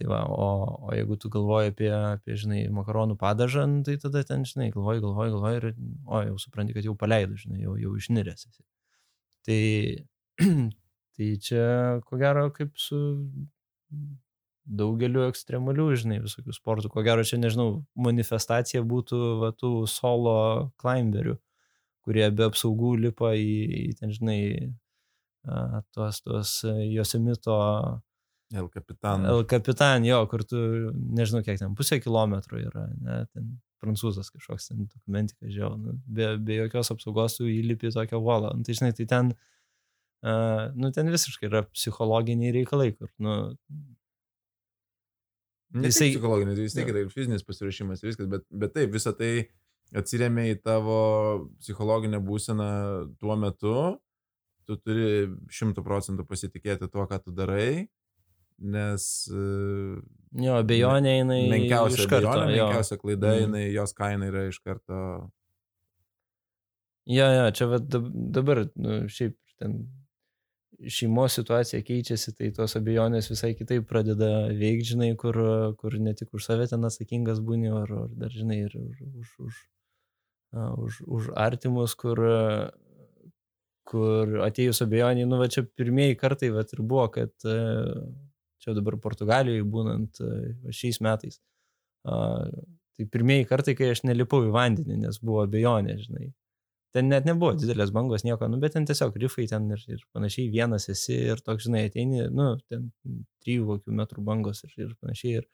Tai 0.00 0.06
va, 0.08 0.22
o, 0.32 0.46
o 0.88 0.94
jeigu 0.96 1.18
tu 1.20 1.28
galvoji 1.28 1.74
apie, 1.74 1.90
apie, 1.92 2.38
žinai, 2.40 2.62
makaronų 2.72 3.18
padažą, 3.20 3.66
nu, 3.68 3.82
tai 3.84 3.98
tada 4.00 4.22
ten, 4.24 4.46
žinai, 4.48 4.70
galvoji, 4.72 5.02
galvoji, 5.04 5.34
galvoji 5.34 5.60
ir, 5.60 5.66
o, 6.06 6.22
jau 6.30 6.38
supranti, 6.40 6.78
kad 6.78 6.88
jau 6.88 6.94
paleidai, 6.96 7.36
žinai, 7.42 7.60
jau, 7.66 7.76
jau 7.82 7.92
išniręs 8.00 8.48
esi. 8.48 8.64
Tai, 9.44 9.60
tai 11.20 11.30
čia, 11.50 11.68
ko 12.08 12.22
gero, 12.24 12.46
kaip 12.56 12.72
su 12.80 13.02
daugeliu 14.64 15.26
ekstremalių, 15.26 15.90
žinai, 16.00 16.22
visokių 16.24 16.56
sportų. 16.56 16.94
Ko 16.96 17.04
gero, 17.04 17.28
čia, 17.28 17.36
nežinau, 17.44 17.68
manifestacija 18.08 18.80
būtų 18.88 19.22
va, 19.44 19.52
tų 19.52 19.84
solo 20.00 20.40
climberių 20.80 21.36
kurie 22.06 22.26
be 22.34 22.46
apsaugų 22.48 22.94
lipa 23.06 23.32
į, 23.38 23.50
į 23.80 23.82
ten, 24.00 24.12
žinai, 24.14 24.40
tuos, 25.94 26.22
tuos 26.24 26.54
Josemito. 26.90 27.58
El 28.50 28.66
Capitan. 28.72 29.26
El 29.30 29.44
Capitan, 29.46 30.04
jo, 30.08 30.24
kur 30.30 30.42
tu, 30.42 30.60
nežinau, 30.90 31.44
kiek 31.46 31.60
ten, 31.60 31.76
pusę 31.78 32.00
kilometro 32.02 32.58
yra, 32.58 32.88
ne, 32.98 33.20
ten 33.30 33.52
prancūzas 33.80 34.32
kažkoks 34.34 34.68
ten 34.70 34.88
dokumentikas, 34.88 35.52
žiau, 35.54 35.76
nu, 35.78 35.94
be, 36.04 36.34
be 36.42 36.58
jokios 36.58 36.90
apsaugos 36.92 37.38
tu 37.38 37.46
įlipi 37.48 37.92
tokią 37.94 38.18
volą. 38.20 38.50
Nu, 38.58 38.66
tai 38.66 38.76
žinai, 38.76 38.90
tai 38.98 39.06
ten, 39.08 39.30
uh, 40.26 40.66
nu, 40.74 40.90
ten 40.96 41.08
visiškai 41.14 41.48
yra 41.48 41.62
psichologiniai 41.70 42.52
reikalai, 42.58 42.90
kur, 42.98 43.12
nu, 43.22 43.38
Ne 45.70 45.86
jisai, 45.86 46.08
psichologinis, 46.10 46.58
vis 46.58 46.74
tiek 46.74 46.88
yra 46.90 47.04
ir 47.04 47.10
fizinis 47.12 47.44
pasiruošimas, 47.46 48.00
viskas, 48.02 48.26
bet, 48.30 48.42
bet 48.50 48.72
taip, 48.74 48.90
visa 48.90 49.12
tai 49.14 49.46
atsiriamė 49.96 50.50
į 50.54 50.60
tavo 50.62 51.00
psichologinę 51.60 52.20
būseną 52.22 52.70
tuo 53.20 53.36
metu, 53.40 53.74
tu 54.68 54.76
turi 54.78 55.30
šimtų 55.50 55.84
procentų 55.86 56.26
pasitikėti 56.28 56.90
tuo, 56.90 57.06
ką 57.10 57.18
tu 57.24 57.34
darai, 57.34 57.88
nes... 58.60 59.04
Jo, 60.38 60.60
abejonė 60.60 61.16
jinai. 61.16 61.42
Menkiausia 61.50 62.06
karto, 62.06 62.34
abejonė, 62.36 62.56
menkiausia 62.68 62.98
klaida, 63.00 63.32
mm. 63.34 63.46
jinai, 63.46 63.64
jos 63.74 63.94
kaina 63.98 64.30
yra 64.30 64.46
iš 64.50 64.60
karto. 64.62 65.00
Jo, 67.10 67.26
jo, 67.34 67.48
čia 67.56 67.66
va, 67.72 67.80
dabar, 67.82 68.68
nu, 68.78 69.00
šiaip 69.10 69.34
ten 69.58 69.80
šeimos 70.88 71.34
situacija 71.36 71.82
keičiasi, 71.84 72.32
tai 72.38 72.52
tos 72.56 72.76
abejonės 72.78 73.28
visai 73.32 73.50
kitaip 73.58 73.88
pradeda 73.90 74.46
veikti, 74.54 74.92
žinai, 74.94 75.10
kur, 75.18 75.36
kur 75.80 75.96
ne 76.00 76.14
tik 76.16 76.30
už 76.36 76.46
save 76.46 76.68
ten 76.70 76.86
atsakingas 76.86 77.42
būni, 77.44 77.72
ar, 77.74 77.90
ar 78.04 78.14
dar, 78.22 78.32
žinai, 78.32 78.62
ir 78.68 78.78
už, 78.78 79.02
už, 79.02 79.34
už 79.48 79.58
už, 80.52 81.02
už 81.06 81.30
artimus, 81.38 81.94
kur, 81.98 82.20
kur 83.90 84.34
atėjus 84.46 84.82
abejoniai, 84.86 85.28
nu, 85.28 85.38
va 85.40 85.48
čia 85.52 85.64
pirmieji 85.64 86.18
kartai, 86.18 86.50
va 86.54 86.64
ir 86.66 86.82
buvo, 86.82 87.06
kad 87.14 87.32
čia 88.60 88.74
dabar 88.76 88.98
Portugalijoje 89.02 89.64
būnant 89.64 90.20
šiais 90.74 91.00
metais. 91.04 91.40
Tai 92.04 93.06
pirmieji 93.12 93.46
kartai, 93.48 93.76
kai 93.78 93.94
aš 93.94 94.04
nelipau 94.04 94.42
į 94.44 94.52
vandenį, 94.52 94.98
nes 95.06 95.22
buvo 95.24 95.44
abejonė, 95.46 95.96
žinai. 96.02 96.30
Ten 96.90 97.06
net 97.06 97.26
nebuvo 97.28 97.54
didelės 97.54 97.92
bangos, 97.94 98.24
nieko, 98.26 98.48
nu, 98.50 98.58
bet 98.62 98.74
ten 98.74 98.86
tiesiog 98.88 99.14
rifai 99.22 99.46
ten 99.48 99.68
ir, 99.70 99.82
ir 99.94 100.00
panašiai, 100.10 100.48
vienas 100.50 100.88
esi 100.90 101.14
ir 101.30 101.38
toks, 101.46 101.68
žinai, 101.68 101.84
ateini, 101.86 102.24
nu, 102.34 102.56
ten 102.66 102.88
trijų 103.44 103.68
kokių 103.68 103.94
metrų 104.00 104.24
bangos 104.26 104.64
ir, 104.66 104.74
ir 104.82 104.96
panašiai. 104.98 105.38
Ir, 105.38 105.46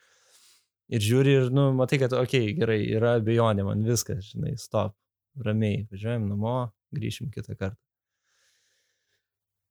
ir 0.93 1.03
žiūri 1.03 1.35
ir, 1.41 1.51
nu, 1.55 1.69
matai, 1.77 1.99
kad, 2.03 2.15
okei, 2.17 2.51
okay, 2.51 2.55
gerai, 2.59 2.79
yra 2.97 3.17
abejonė, 3.21 3.67
man 3.67 3.85
viskas, 3.87 4.31
žinai, 4.33 4.55
stop, 4.61 4.97
ramiai, 5.45 5.85
važiuojam 5.91 6.29
namo, 6.31 6.57
grįšim 6.97 7.31
kitą 7.35 7.57
kartą. 7.57 7.79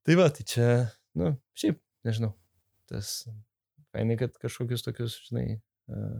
Tai 0.05 0.17
va, 0.19 0.29
tai 0.29 0.45
čia, 0.45 0.69
nu, 1.17 1.31
šiaip, 1.57 1.79
nežinau, 2.05 2.35
tas, 2.91 3.23
fainai, 3.95 4.19
kad 4.19 4.35
kažkokius 4.41 4.85
tokius, 4.85 5.15
žinai, 5.29 5.45
uh, 5.89 6.19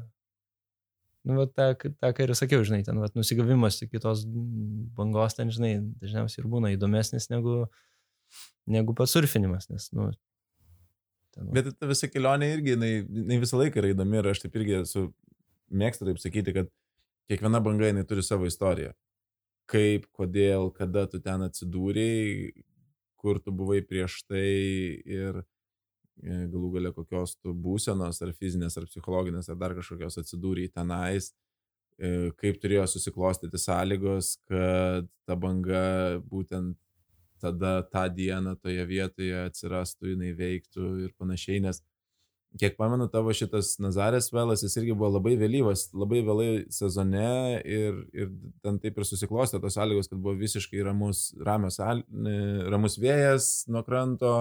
nu, 1.27 1.37
va, 1.41 1.45
tą, 1.51 1.67
tą, 1.83 2.13
ką 2.15 2.25
ir 2.25 2.33
sakiau, 2.37 2.65
žinai, 2.65 2.81
ten, 2.87 2.97
va, 3.01 3.11
nusigavimas 3.17 3.81
iki 3.85 4.01
tos 4.01 4.23
bangos, 4.97 5.37
ten, 5.37 5.53
žinai, 5.53 5.75
dažniausiai 6.01 6.41
ir 6.41 6.49
būna 6.49 6.73
įdomesnis 6.73 7.29
negu, 7.33 7.65
negu 8.71 8.95
pats 8.97 9.13
surfinimas, 9.13 9.69
nes, 9.69 9.91
nu, 9.93 10.09
Ten. 11.35 11.51
Bet 11.51 11.67
ta 11.75 11.87
visa 11.89 12.07
kelionė 12.07 12.47
irgi, 12.53 12.75
jinai, 12.75 12.91
jinai 13.03 13.39
visą 13.41 13.59
laiką 13.59 13.81
yra 13.81 13.91
įdomi 13.91 14.21
ir 14.21 14.29
aš 14.31 14.45
taip 14.45 14.53
irgi 14.55 14.77
esu, 14.81 15.09
mėgstu 15.67 16.07
taip 16.07 16.21
sakyti, 16.23 16.53
kad 16.55 16.69
kiekviena 17.29 17.59
banga 17.63 17.89
jinai 17.89 18.05
turi 18.07 18.23
savo 18.23 18.47
istoriją. 18.47 18.93
Kaip, 19.71 20.05
kodėl, 20.15 20.69
kada 20.77 21.03
tu 21.09 21.19
ten 21.25 21.43
atsidūrėjai, 21.47 22.53
kur 23.19 23.41
tu 23.41 23.51
buvai 23.51 23.81
prieš 23.81 24.19
tai 24.29 24.45
ir 25.01 25.41
e, 25.41 26.45
galų 26.53 26.69
gale 26.77 26.93
kokios 26.95 27.35
tu 27.41 27.55
būsenos, 27.65 28.21
ar 28.21 28.31
fizinės, 28.37 28.77
ar 28.77 28.85
psichologinės, 28.87 29.49
ar 29.49 29.59
dar 29.59 29.75
kažkokios 29.75 30.21
atsidūrėjai 30.21 30.75
tenais, 30.77 31.31
e, 31.97 32.29
kaip 32.37 32.61
turėjo 32.61 32.85
susiklostyti 32.93 33.59
sąlygos, 33.59 34.35
kad 34.47 35.09
ta 35.25 35.39
banga 35.41 36.21
būtent 36.29 36.77
tada 37.41 37.81
tą 37.91 38.05
dieną 38.13 38.55
toje 38.61 38.85
vietoje 38.89 39.45
atsirastų, 39.49 40.13
jinai 40.13 40.31
veiktų 40.37 40.91
ir 41.05 41.13
panašiai, 41.19 41.61
nes 41.65 41.81
kiek 42.59 42.75
pamenu, 42.79 43.07
tavo 43.11 43.33
šitas 43.35 43.75
Nazarės 43.83 44.29
Velas, 44.33 44.63
jis 44.63 44.77
irgi 44.79 44.95
buvo 44.95 45.11
labai 45.17 45.35
vėlyvas, 45.39 45.89
labai 45.95 46.21
vėlai 46.25 46.49
sezone 46.73 47.61
ir, 47.61 47.97
ir 48.15 48.29
ten 48.63 48.79
taip 48.83 48.99
ir 48.99 49.07
susiklostė 49.07 49.59
tos 49.63 49.75
sąlygos, 49.75 50.09
kad 50.11 50.21
buvo 50.21 50.37
visiškai 50.39 50.83
ramus, 50.85 51.27
ramios, 51.35 51.79
ramus 52.71 52.99
vėjas 53.01 53.49
nuo 53.71 53.83
kranto, 53.87 54.35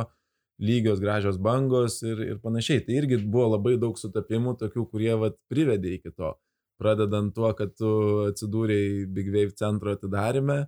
lygios 0.63 1.03
gražios 1.03 1.41
bangos 1.43 2.01
ir, 2.07 2.23
ir 2.23 2.41
panašiai. 2.43 2.85
Tai 2.87 2.99
irgi 3.01 3.19
buvo 3.25 3.51
labai 3.57 3.75
daug 3.83 3.99
sutapimų, 3.99 4.57
tokių, 4.63 4.87
kurie 4.93 5.15
vat, 5.19 5.39
privedė 5.51 5.97
iki 5.99 6.15
to. 6.15 6.35
Pradedant 6.79 7.35
tuo, 7.35 7.51
kad 7.59 7.75
tu 7.79 7.91
atsidūrėjai 8.29 9.05
Big 9.15 9.31
Wave 9.35 9.55
centro 9.59 9.95
atidarime, 9.95 10.65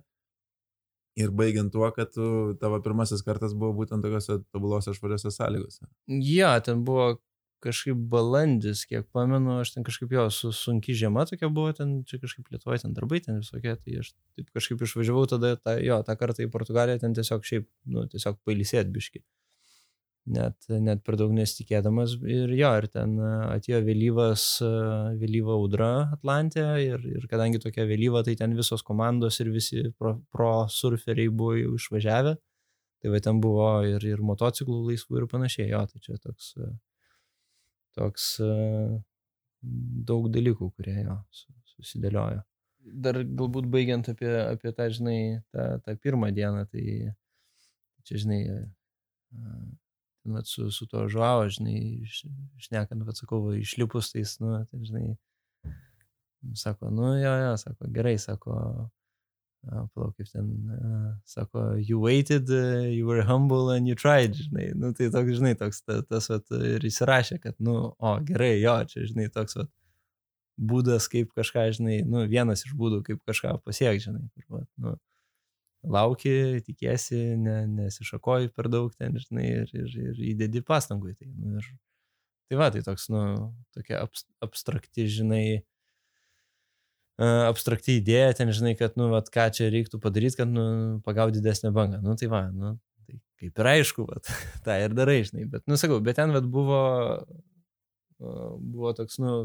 Ir 1.17 1.31
baigiant 1.33 1.71
tuo, 1.73 1.87
kad 1.95 2.11
tu, 2.13 2.55
tavo 2.61 2.77
pirmasis 2.85 3.23
kartas 3.25 3.55
buvo 3.57 3.73
būtent 3.79 4.05
tokiuose 4.05 4.41
tobulose 4.53 4.93
švariose 4.93 5.31
sąlygose. 5.33 5.87
Ja, 6.21 6.51
ten 6.61 6.83
buvo 6.87 7.15
kažkaip 7.65 7.97
balandis, 8.11 8.83
kiek 8.85 9.07
pamenu, 9.15 9.55
aš 9.63 9.73
ten 9.73 9.85
kažkaip 9.87 10.11
jo, 10.13 10.27
su 10.33 10.51
sunki 10.53 10.93
žiema 10.97 11.25
tokia 11.25 11.49
buvo, 11.49 11.71
ten 11.73 12.03
čia 12.05 12.19
kažkaip 12.21 12.51
lietuoja, 12.53 12.83
ten 12.83 12.93
darbai, 12.93 13.21
ten 13.25 13.41
visokie, 13.41 13.73
tai 13.81 13.97
aš 14.03 14.11
taip 14.37 14.51
kažkaip 14.53 14.83
išvažiavau 14.85 15.25
tada, 15.31 15.55
tą, 15.57 15.73
jo, 15.81 15.97
tą 16.05 16.17
kartą 16.19 16.45
į 16.45 16.51
Portugaliją, 16.53 17.01
ten 17.01 17.17
tiesiog 17.17 17.47
šiaip, 17.49 17.65
nu, 17.89 18.05
tiesiog 18.11 18.37
pailisėt 18.45 18.93
biški 18.93 19.23
net, 20.27 20.67
net 20.69 21.03
per 21.05 21.17
daug 21.19 21.31
nesitikėdamas. 21.35 22.17
Ir 22.27 22.51
jo, 22.57 22.71
ir 22.79 22.87
ten 22.91 23.15
e, 23.19 23.31
atėjo 23.55 23.81
vėlyvas, 23.85 24.45
e, 24.65 24.71
vėlyva 25.21 25.55
audra 25.55 25.89
Atlantė 26.15 26.65
ir, 26.83 27.05
ir 27.17 27.27
kadangi 27.31 27.61
tokia 27.63 27.87
vėlyva, 27.89 28.23
tai 28.27 28.35
ten 28.39 28.55
visos 28.57 28.83
komandos 28.87 29.39
ir 29.43 29.51
visi 29.53 29.87
pro, 29.97 30.17
pro 30.33 30.51
surferiai 30.71 31.31
buvo 31.31 31.55
išvažiavę. 31.77 32.35
Tai 32.97 33.13
va 33.13 33.21
ten 33.21 33.39
buvo 33.41 33.69
ir, 33.85 34.03
ir 34.09 34.23
motociklų 34.25 34.81
laisvų 34.89 35.21
ir 35.21 35.29
panašiai. 35.31 35.69
Jo, 35.71 35.83
tai 35.89 36.01
čia 36.03 36.17
toks, 36.21 36.53
e, 36.57 36.71
toks 37.97 38.29
daug 40.07 40.29
dalykų, 40.33 40.71
kurie 40.77 40.99
jo 41.01 41.17
susidėliojo. 41.75 42.43
Dar 42.87 43.19
galbūt 43.19 43.67
baigiant 43.69 44.07
apie, 44.09 44.29
apie 44.45 44.71
tą, 44.75 44.87
žinai, 44.95 45.19
tą, 45.51 45.65
tą 45.83 45.95
pirmą 45.99 46.29
dieną, 46.31 46.63
tai 46.71 46.85
čia, 48.07 48.21
žinai, 48.23 48.39
vat, 50.35 50.47
su, 50.47 50.71
su 50.71 50.87
to 50.89 51.07
žuavo, 51.11 51.47
žinai, 51.53 52.03
šnekant, 52.63 53.05
vat, 53.07 53.19
sakau, 53.19 53.41
va, 53.45 53.55
išlipus 53.59 54.11
tais, 54.13 54.37
nu, 54.43 54.53
tai, 54.67 54.83
žinai, 54.87 55.15
sako, 56.57 56.91
nu, 56.93 57.13
jo, 57.21 57.33
jo, 57.43 57.55
sako, 57.61 57.89
gerai, 57.93 58.17
sako, 58.21 58.57
palauk, 59.67 60.13
kaip 60.17 60.29
ten, 60.31 60.51
sako, 61.27 61.65
you 61.81 61.99
waited, 62.03 62.51
you 62.93 63.07
were 63.07 63.25
humble 63.27 63.71
and 63.73 63.87
you 63.87 63.95
tried, 63.95 64.37
žinai, 64.37 64.69
nu 64.75 64.93
tai 64.97 65.09
toks, 65.13 65.39
žinai, 65.39 65.55
toks 65.59 65.81
ta, 65.83 66.01
tas, 66.05 66.29
vat, 66.31 66.45
ir 66.75 66.85
įsirašė, 66.87 67.41
kad, 67.43 67.57
nu, 67.63 67.79
o, 67.97 68.13
gerai, 68.27 68.55
jo, 68.61 68.77
čia, 68.91 69.07
žinai, 69.09 69.27
toks, 69.33 69.57
vat, 69.59 69.71
būdas, 70.57 71.09
kaip 71.11 71.33
kažką, 71.37 71.67
žinai, 71.77 71.99
nu, 72.07 72.23
vienas 72.29 72.65
iš 72.65 72.73
būdų, 72.77 73.03
kaip 73.05 73.21
kažką 73.27 73.59
pasiekti, 73.65 74.09
žinai, 74.09 74.25
kur, 74.35 74.61
vat, 74.61 74.69
nu, 74.81 74.95
lauki, 75.91 76.61
tikiesi, 76.65 77.19
ne, 77.39 77.61
nesišakoji 77.71 78.51
per 78.55 78.69
daug 78.71 78.93
ten, 78.97 79.17
žinai, 79.21 79.47
ir, 79.63 79.73
ir, 79.75 79.97
ir 80.11 80.21
įdedi 80.33 80.63
pastangų 80.65 81.13
į 81.13 81.17
tai. 81.17 81.29
Nu, 81.33 81.61
ir, 81.61 81.69
tai 82.49 82.59
va, 82.59 82.69
tai 82.73 82.83
toks, 82.85 83.07
nu, 83.13 83.23
tokia 83.75 84.03
abstrakti, 84.45 85.07
žinai, 85.17 85.43
abstrakti 87.17 87.97
idėja, 87.97 88.35
ten 88.37 88.53
žinai, 88.53 88.75
kad, 88.79 88.97
nu, 88.99 89.09
vat, 89.13 89.31
ką 89.33 89.49
čia 89.55 89.71
reiktų 89.73 89.99
padaryti, 90.03 90.41
kad, 90.41 90.51
nu, 90.51 90.65
pagauti 91.05 91.39
didesnę 91.39 91.73
bangą. 91.75 92.01
Nu, 92.05 92.15
tai 92.19 92.29
va, 92.31 92.43
nu, 92.53 92.75
tai 93.07 93.19
kaip 93.41 93.61
ir 93.63 93.71
aišku, 93.73 94.05
vat, 94.09 94.29
tą 94.65 94.77
ir 94.83 94.95
darai, 94.97 95.21
žinai, 95.27 95.47
bet, 95.49 95.65
nu, 95.69 95.79
sakau, 95.81 95.99
bet 96.03 96.19
ten, 96.21 96.35
vat, 96.35 96.45
buvo, 96.45 96.81
buvo 98.19 98.93
toks, 98.97 99.17
nu, 99.23 99.37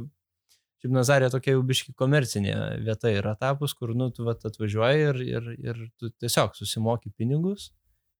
šiaip 0.82 0.94
Nazarė 0.96 1.30
tokia 1.30 1.54
jau 1.54 1.62
biški 1.62 1.94
komercinė 1.94 2.56
vieta 2.82 3.12
yra 3.14 3.36
tapus, 3.38 3.74
kur, 3.78 3.94
nu, 3.94 4.10
tu, 4.10 4.26
vat, 4.26 4.42
atvažiuoji 4.48 5.06
ir, 5.06 5.20
ir, 5.22 5.52
ir 5.62 5.82
tu 5.96 6.10
tiesiog 6.10 6.56
susimoki 6.58 7.12
pinigus 7.14 7.70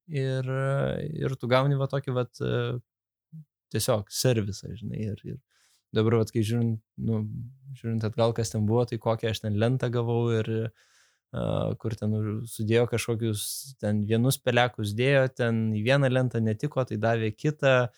ir, 0.07 0.47
ir 1.19 1.35
tu 1.35 1.51
gauni, 1.51 1.75
va, 1.79 1.91
tokį, 1.91 2.15
vat, 2.15 2.43
tiesiog 3.75 4.07
servisą, 4.13 4.71
žinai, 4.79 5.11
ir, 5.11 5.27
ir 5.27 5.41
dabar, 5.93 6.21
vat, 6.23 6.31
kai 6.31 6.45
žiūrint, 6.47 6.79
nu, 7.03 7.25
žiūrint 7.81 8.07
atgal, 8.07 8.33
kas 8.37 8.55
ten 8.55 8.65
buvo, 8.69 8.87
tai 8.87 9.01
kokią 9.03 9.33
aš 9.33 9.43
ten 9.43 9.59
lentą 9.59 9.91
gavau 9.93 10.31
ir 10.33 10.49
uh, 10.53 11.75
kur 11.81 11.97
ten 11.97 12.15
sudėjo 12.49 12.87
kažkokius, 12.91 13.43
ten 13.81 14.05
vienus 14.09 14.39
pelekus 14.39 14.93
dėjo, 14.97 15.27
ten 15.35 15.71
į 15.75 15.83
vieną 15.87 16.13
lentą 16.13 16.43
netiko, 16.45 16.85
tai 16.85 17.01
davė 17.01 17.33
kitą, 17.33 17.89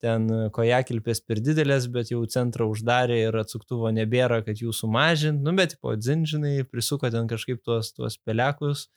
ten 0.00 0.28
kojakilpės 0.56 1.20
per 1.24 1.42
didelės, 1.44 1.90
bet 1.92 2.12
jau 2.12 2.22
centrą 2.30 2.70
uždarė 2.72 3.18
ir 3.26 3.36
atsuktuvo 3.42 3.90
nebėra, 3.94 4.40
kad 4.46 4.62
jų 4.62 4.72
sumažint, 4.76 5.42
nu 5.44 5.52
bet 5.58 5.76
po 5.80 5.92
dzinžinai 5.96 6.64
prisuko 6.68 7.10
ten 7.12 7.28
kažkaip 7.30 7.60
tuos, 7.64 7.92
tuos 7.96 8.16
pelekus 8.24 8.88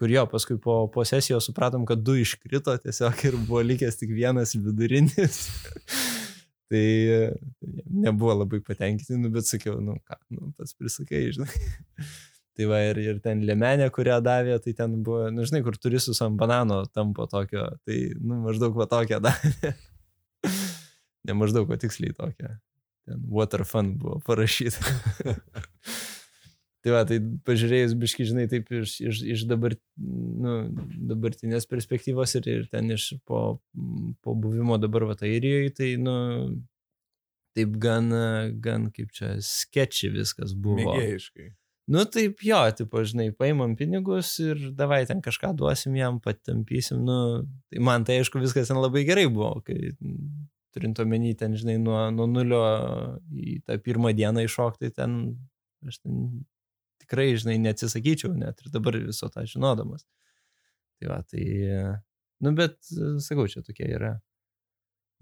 kur 0.00 0.08
jo, 0.08 0.22
paskui 0.32 0.56
po, 0.56 0.86
po 0.88 1.04
sesijos 1.04 1.44
supratom, 1.44 1.84
kad 1.84 2.00
du 2.00 2.14
iškrito 2.16 2.72
tiesiog 2.80 3.24
ir 3.28 3.34
buvo 3.44 3.60
likęs 3.68 4.00
tik 4.00 4.14
vienas 4.16 4.54
vidurinis. 4.56 5.42
Tai 6.70 6.84
nebuvo 8.06 8.38
labai 8.38 8.60
patenkinti, 8.64 9.18
nu, 9.18 9.28
bet 9.34 9.48
sakiau, 9.48 9.80
nu 9.82 9.96
ką, 10.06 10.16
nu, 10.36 10.52
pats 10.56 10.76
prisakai, 10.78 11.24
žinai. 11.34 11.50
tai 12.56 12.68
va 12.70 12.78
ir, 12.86 13.00
ir 13.02 13.18
ten 13.24 13.42
lemenė, 13.44 13.88
kurią 13.90 14.20
davė, 14.22 14.60
tai 14.62 14.76
ten 14.78 14.94
buvo, 15.02 15.26
nu, 15.34 15.42
žinai, 15.50 15.64
kur 15.66 15.76
turistus 15.82 16.22
ant 16.22 16.38
banano 16.38 16.84
tampo 16.94 17.26
tokio, 17.28 17.66
tai, 17.82 17.98
nu, 18.22 18.38
maždaug 18.46 18.78
va 18.78 18.86
tokią 18.88 19.18
davė. 19.26 19.74
Ne 21.28 21.36
maždaug, 21.36 21.70
o 21.70 21.80
tiksliai 21.80 22.16
tokią. 22.16 22.54
Ten 23.08 23.26
water 23.32 23.64
fund 23.66 23.98
buvo 24.00 24.20
parašyta. 24.26 24.96
Tai 26.80 26.94
va, 26.94 27.02
tai 27.04 27.18
pažiūrėjus 27.44 27.92
biški, 28.00 28.24
žinai, 28.30 28.46
taip 28.48 28.70
iš, 28.72 28.94
iš, 29.04 29.18
iš 29.34 29.42
dabar, 29.50 29.74
nu, 30.00 30.54
dabartinės 31.10 31.68
perspektyvos 31.68 32.38
ir, 32.40 32.46
ir 32.48 32.62
ten 32.72 32.88
iš 32.94 33.10
po, 33.28 33.60
po 34.24 34.32
buvimo 34.32 34.78
dabar 34.80 35.04
va 35.10 35.16
Airijoje, 35.20 35.74
tai, 35.76 35.90
nu, 36.00 36.14
taip 37.58 37.76
gan, 37.82 38.08
gan 38.64 38.88
kaip 38.96 39.12
čia 39.12 39.34
sketchi 39.44 40.08
viskas 40.14 40.56
buvo. 40.56 40.80
Mėgėjiškai. 40.80 41.50
Nu 41.90 42.06
taip 42.06 42.40
jo, 42.46 42.62
tipo, 42.78 43.02
žinai, 43.04 43.28
paimam 43.36 43.74
pinigus 43.76 44.36
ir 44.40 44.70
davai 44.78 45.02
ten 45.10 45.20
kažką 45.24 45.52
duosim 45.58 45.96
jam, 45.98 46.20
patampysim, 46.22 47.02
nu, 47.04 47.18
tai 47.68 47.84
man 47.84 48.06
tai 48.08 48.20
aišku 48.22 48.40
viskas 48.40 48.70
ten 48.70 48.80
labai 48.80 49.02
gerai 49.08 49.26
buvo, 49.28 49.58
kai 49.66 49.90
turint 50.74 50.98
omeny 51.02 51.34
ten, 51.38 51.56
žinai, 51.58 51.76
nuo, 51.82 51.98
nuo 52.14 52.26
nulio 52.30 52.62
į 53.30 53.60
tą 53.66 53.78
pirmą 53.82 54.12
dieną 54.16 54.44
iššokti, 54.46 54.92
ten 54.96 55.20
aš 55.86 56.00
ten 56.02 56.24
tikrai, 57.02 57.32
žinai, 57.40 57.58
neatsisakyčiau 57.64 58.34
net 58.38 58.60
ir 58.62 58.72
dabar 58.74 58.98
viso 59.02 59.30
tą 59.32 59.44
žinodamas. 59.48 60.06
Tai 61.00 61.10
va, 61.10 61.22
tai, 61.24 61.44
nu, 62.44 62.52
bet, 62.58 62.78
sakau, 63.24 63.48
čia 63.50 63.64
tokie 63.66 63.88
yra 63.88 64.18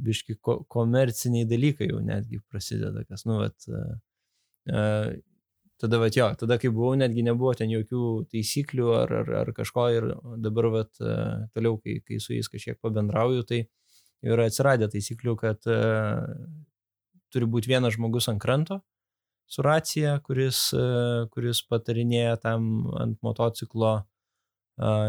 biški 0.02 0.38
ko 0.42 0.60
komerciniai 0.70 1.46
dalykai 1.48 1.88
jau 1.90 2.02
netgi 2.04 2.40
prasideda, 2.50 3.02
kas, 3.08 3.24
nu, 3.26 3.40
vat, 3.42 3.66
uh, 3.70 5.08
tada, 5.78 6.00
vat, 6.02 6.14
jo, 6.18 6.28
tada, 6.38 6.58
kai 6.60 6.70
buvau, 6.74 6.94
netgi 6.98 7.24
nebuvo 7.26 7.54
ten 7.58 7.72
jokių 7.72 8.04
taisyklių 8.32 8.92
ar, 9.00 9.14
ar, 9.22 9.32
ar 9.42 9.52
kažko 9.56 9.88
ir 9.94 10.08
dabar, 10.44 10.70
vat, 10.76 10.92
uh, 11.02 11.48
toliau, 11.54 11.80
kai, 11.82 11.98
kai 12.06 12.20
su 12.22 12.36
jais 12.36 12.50
kažkiek 12.52 12.78
pabendrauju, 12.84 13.46
tai 13.48 13.64
yra 14.26 14.48
atsiradę 14.48 14.88
taisyklių, 14.90 15.34
kad 15.38 15.68
uh, 15.70 16.24
turi 17.32 17.48
būti 17.48 17.70
vienas 17.70 17.96
žmogus 17.96 18.28
ant 18.32 18.40
kranto, 18.42 18.80
su 19.48 19.64
racija, 19.64 20.18
kuris, 20.24 20.68
e, 20.76 20.84
kuris 21.32 21.62
patarinėja 21.68 22.36
tam 22.42 22.88
ant 23.00 23.18
motociklo, 23.24 23.92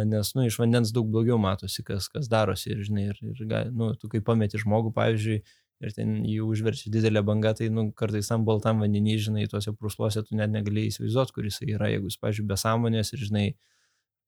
nes, 0.09 0.31
nu, 0.33 0.45
iš 0.47 0.57
vandens 0.57 0.93
daug 0.95 1.09
blogiau 1.11 1.37
matosi, 1.41 1.83
kas, 1.85 2.07
kas 2.09 2.29
darosi 2.31 2.71
ir, 2.73 2.79
žinai, 2.87 3.09
ir, 3.11 3.19
ir 3.21 3.73
nu, 3.75 3.91
tu 3.99 4.09
kai 4.09 4.21
pameti 4.25 4.61
žmogų, 4.61 4.93
pavyzdžiui, 4.95 5.41
ir 5.79 5.93
ten 5.95 6.15
jį 6.27 6.39
užverčia 6.47 6.89
didelė 6.91 7.21
banga, 7.27 7.53
tai, 7.55 7.67
nu, 7.71 7.89
kartais 7.95 8.31
tam 8.31 8.47
baltam 8.47 8.81
vandenį, 8.83 9.17
žinai, 9.27 9.45
tuose 9.51 9.75
prusluose 9.75 10.23
tu 10.25 10.39
net 10.39 10.51
negalėjai 10.55 10.95
įsivaizduoti, 10.95 11.35
kuris 11.35 11.61
yra, 11.67 11.91
jeigu 11.93 12.09
jis, 12.09 12.17
pavyzdžiui, 12.23 12.47
be 12.49 12.57
sąmonės 12.63 13.13
ir, 13.13 13.27
žinai, 13.29 13.45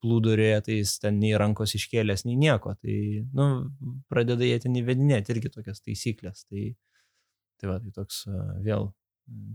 plūdurėje, 0.01 0.61
tai 0.65 0.77
jis 0.79 0.95
ten 1.03 1.19
nei 1.21 1.33
rankos 1.37 1.75
iškėlęs, 1.77 2.25
nei 2.27 2.37
nieko. 2.39 2.73
Tai, 2.81 2.95
nu, 3.37 3.47
pradeda 4.11 4.47
jie 4.47 4.57
ten 4.63 4.77
įvedinėti 4.79 5.35
irgi 5.35 5.51
tokias 5.53 5.83
taisyklės. 5.85 6.45
Tai, 6.49 6.71
tai 7.61 7.69
va, 7.71 7.77
tai 7.83 7.93
toks 7.95 8.23
vėl 8.65 8.89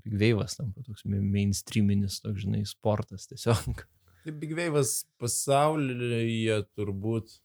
Big 0.04 0.14
Wave'as 0.20 0.56
tampa 0.58 0.84
toks 0.86 1.04
mainstreaminis, 1.06 2.20
toks, 2.24 2.44
žinai, 2.44 2.62
sportas 2.68 3.26
tiesiog. 3.30 3.82
Tai 4.24 4.34
Big 4.40 4.54
Wave'as 4.58 5.02
pasaulyje 5.20 6.60
turbūt, 6.74 7.36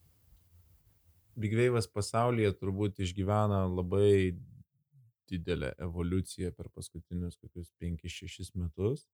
Big 1.42 1.54
Wave'as 1.58 1.90
pasaulyje 1.92 2.54
turbūt 2.60 3.02
išgyvena 3.06 3.66
labai 3.70 4.38
didelę 5.32 5.72
evoliuciją 5.80 6.52
per 6.56 6.70
paskutinius 6.76 7.38
kokius 7.40 7.72
5-6 7.82 8.52
metus. 8.60 9.06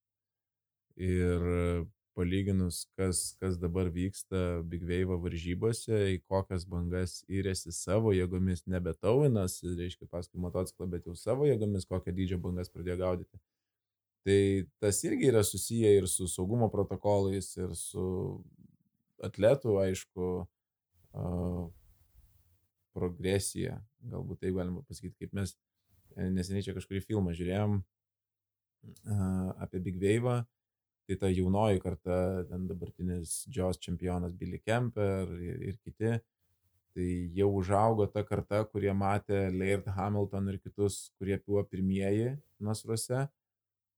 Ir 0.97 1.43
palyginus, 2.18 2.86
kas, 2.97 3.36
kas 3.41 3.59
dabar 3.61 3.91
vyksta 3.93 4.63
Big 4.65 4.82
Wave 4.89 5.20
varžybose, 5.22 5.99
į 6.15 6.18
kokias 6.26 6.65
bangas 6.70 7.20
įrėsi 7.30 7.74
savo 7.76 8.13
jėgomis, 8.15 8.63
nebe 8.65 8.95
tauinas, 8.97 9.59
reiškia 9.61 10.09
paskui 10.09 10.41
motociklą, 10.41 10.89
bet 10.95 11.05
jau 11.05 11.13
savo 11.18 11.45
jėgomis, 11.45 11.86
kokią 11.89 12.15
dydžio 12.18 12.41
bangas 12.41 12.74
pradėjo 12.74 12.97
gaudyti. 13.03 13.41
Tai 14.28 14.39
tas 14.82 15.03
irgi 15.05 15.30
yra 15.30 15.43
susiję 15.45 15.93
ir 15.99 16.09
su 16.11 16.28
saugumo 16.28 16.72
protokolais, 16.74 17.51
ir 17.61 17.78
su 17.78 18.07
atletų, 19.24 19.78
aišku, 19.86 20.32
progresija, 22.97 23.78
galbūt 24.09 24.41
taip 24.41 24.57
galima 24.57 24.82
pasakyti, 24.89 25.15
kaip 25.22 25.38
mes 25.38 25.53
e, 26.18 26.28
neseniai 26.34 26.65
čia 26.65 26.74
kažkurį 26.78 27.05
filmą 27.05 27.34
žiūrėjom 27.38 27.78
apie 29.63 29.82
Big 29.84 29.97
Wave 30.01 30.41
tai 31.08 31.16
ta 31.22 31.30
jaunoji 31.32 31.80
karta, 31.84 32.18
ten 32.49 32.68
dabartinis 32.68 33.45
Džios 33.49 33.80
čempionas 33.80 34.34
Billy 34.36 34.60
Kemper 34.60 35.30
ir, 35.39 35.62
ir 35.72 35.78
kiti, 35.80 36.18
tai 36.97 37.10
jau 37.38 37.49
užaugo 37.62 38.08
ta 38.12 38.24
karta, 38.28 38.64
kurie 38.68 38.91
matė 38.93 39.47
Laird 39.53 39.88
Hamilton 39.95 40.51
ir 40.51 40.60
kitus, 40.60 41.08
kurie 41.18 41.39
buvo 41.45 41.64
pirmieji 41.64 42.34
nasruose. 42.60 43.28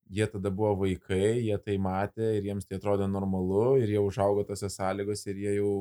Jie 0.10 0.26
tada 0.26 0.49
buvo 0.49 0.74
vaikai, 0.84 1.38
jie 1.45 1.57
tai 1.62 1.78
matė 1.82 2.32
ir 2.39 2.49
jiems 2.49 2.66
tai 2.66 2.80
atrodo 2.80 3.05
normalu 3.07 3.78
ir 3.82 3.93
jie 3.93 4.01
užaugo 4.01 4.43
tose 4.45 4.70
sąlygose 4.74 5.30
ir 5.30 5.41
jie 5.43 5.55
jau 5.60 5.74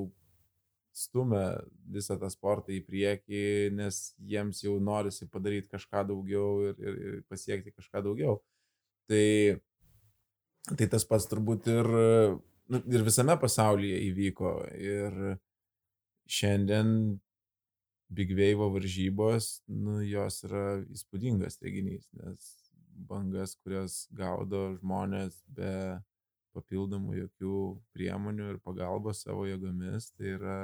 stumia 0.98 1.60
visą 1.94 2.16
tą 2.20 2.28
sportą 2.32 2.74
į 2.74 2.82
priekį, 2.84 3.42
nes 3.78 4.00
jiems 4.18 4.60
jau 4.64 4.76
norisi 4.82 5.28
padaryti 5.30 5.70
kažką 5.72 6.04
daugiau 6.10 6.68
ir, 6.68 6.76
ir, 6.82 6.98
ir 7.08 7.22
pasiekti 7.30 7.72
kažką 7.72 8.02
daugiau. 8.04 8.38
Tai 9.08 9.24
Tai 10.68 10.88
tas 10.92 11.06
pats 11.08 11.28
turbūt 11.30 11.68
ir, 11.72 11.88
nu, 12.68 12.80
ir 12.92 13.06
visame 13.06 13.36
pasaulyje 13.40 14.02
įvyko. 14.10 14.52
Ir 14.76 15.16
šiandien 16.28 16.90
Big 18.08 18.32
Wave 18.36 18.68
varžybos, 18.72 19.58
nu, 19.68 19.98
jos 20.04 20.42
yra 20.48 20.64
įspūdingas 20.88 21.60
reginys, 21.64 22.08
nes 22.16 22.52
bangas, 23.08 23.54
kurias 23.62 24.06
gaudo 24.16 24.78
žmonės 24.78 25.36
be 25.54 25.72
papildomų 26.56 27.18
jokių 27.18 27.58
priemonių 27.94 28.54
ir 28.54 28.62
pagalbos 28.64 29.22
savo 29.26 29.44
jėgomis, 29.46 30.10
tai 30.16 30.32
yra 30.34 30.58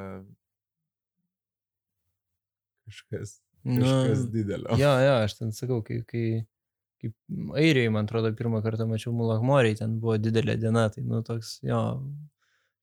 kažkas, 2.88 3.36
kažkas 3.62 4.24
nu, 4.24 4.32
didelio. 4.32 4.80
Jo, 4.80 4.94
jo, 5.04 5.14
aš 5.26 5.38
ten 5.38 5.54
sakau, 5.56 5.80
kai, 5.86 6.00
kai 6.08 6.26
kaip 7.04 7.56
Airijoje, 7.60 7.92
man 7.94 8.08
atrodo, 8.08 8.32
pirmą 8.36 8.62
kartą 8.64 8.86
mačiau 8.90 9.12
Mulahmoriai, 9.16 9.76
ten 9.78 9.98
buvo 10.02 10.16
didelė 10.20 10.56
diena, 10.60 10.88
tai, 10.92 11.04
nu, 11.06 11.20
toks, 11.26 11.58
jo, 11.66 11.80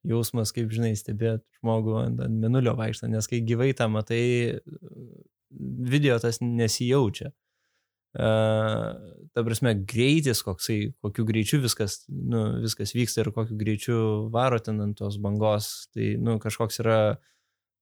jausmas, 0.07 0.53
kaip 0.55 0.71
žinai, 0.73 0.93
stebėti 0.97 1.45
žmogų 1.59 1.97
ant, 2.05 2.23
ant 2.25 2.41
minulio 2.43 2.75
vaikštą, 2.79 3.09
nes 3.11 3.29
kai 3.29 3.41
gyvai 3.45 3.71
tą 3.77 3.89
matai, 3.91 4.23
video 5.51 6.17
tas 6.21 6.41
nesijaučia. 6.43 7.33
Uh, 8.11 8.91
ta 9.31 9.43
prasme, 9.47 9.71
greitis, 9.87 10.41
koksai, 10.43 10.91
kokiu 10.99 11.23
greičiu 11.29 11.61
viskas, 11.63 12.01
nu, 12.11 12.41
viskas 12.59 12.91
vyksta 12.91 13.23
ir 13.23 13.29
kokiu 13.31 13.55
greičiu 13.59 13.99
varo 14.33 14.59
ten 14.59 14.83
ant 14.83 14.97
tos 14.99 15.15
bangos, 15.23 15.69
tai 15.95 16.17
nu, 16.19 16.35
kažkoks 16.43 16.81
yra 16.83 16.97
uh, 17.13 17.21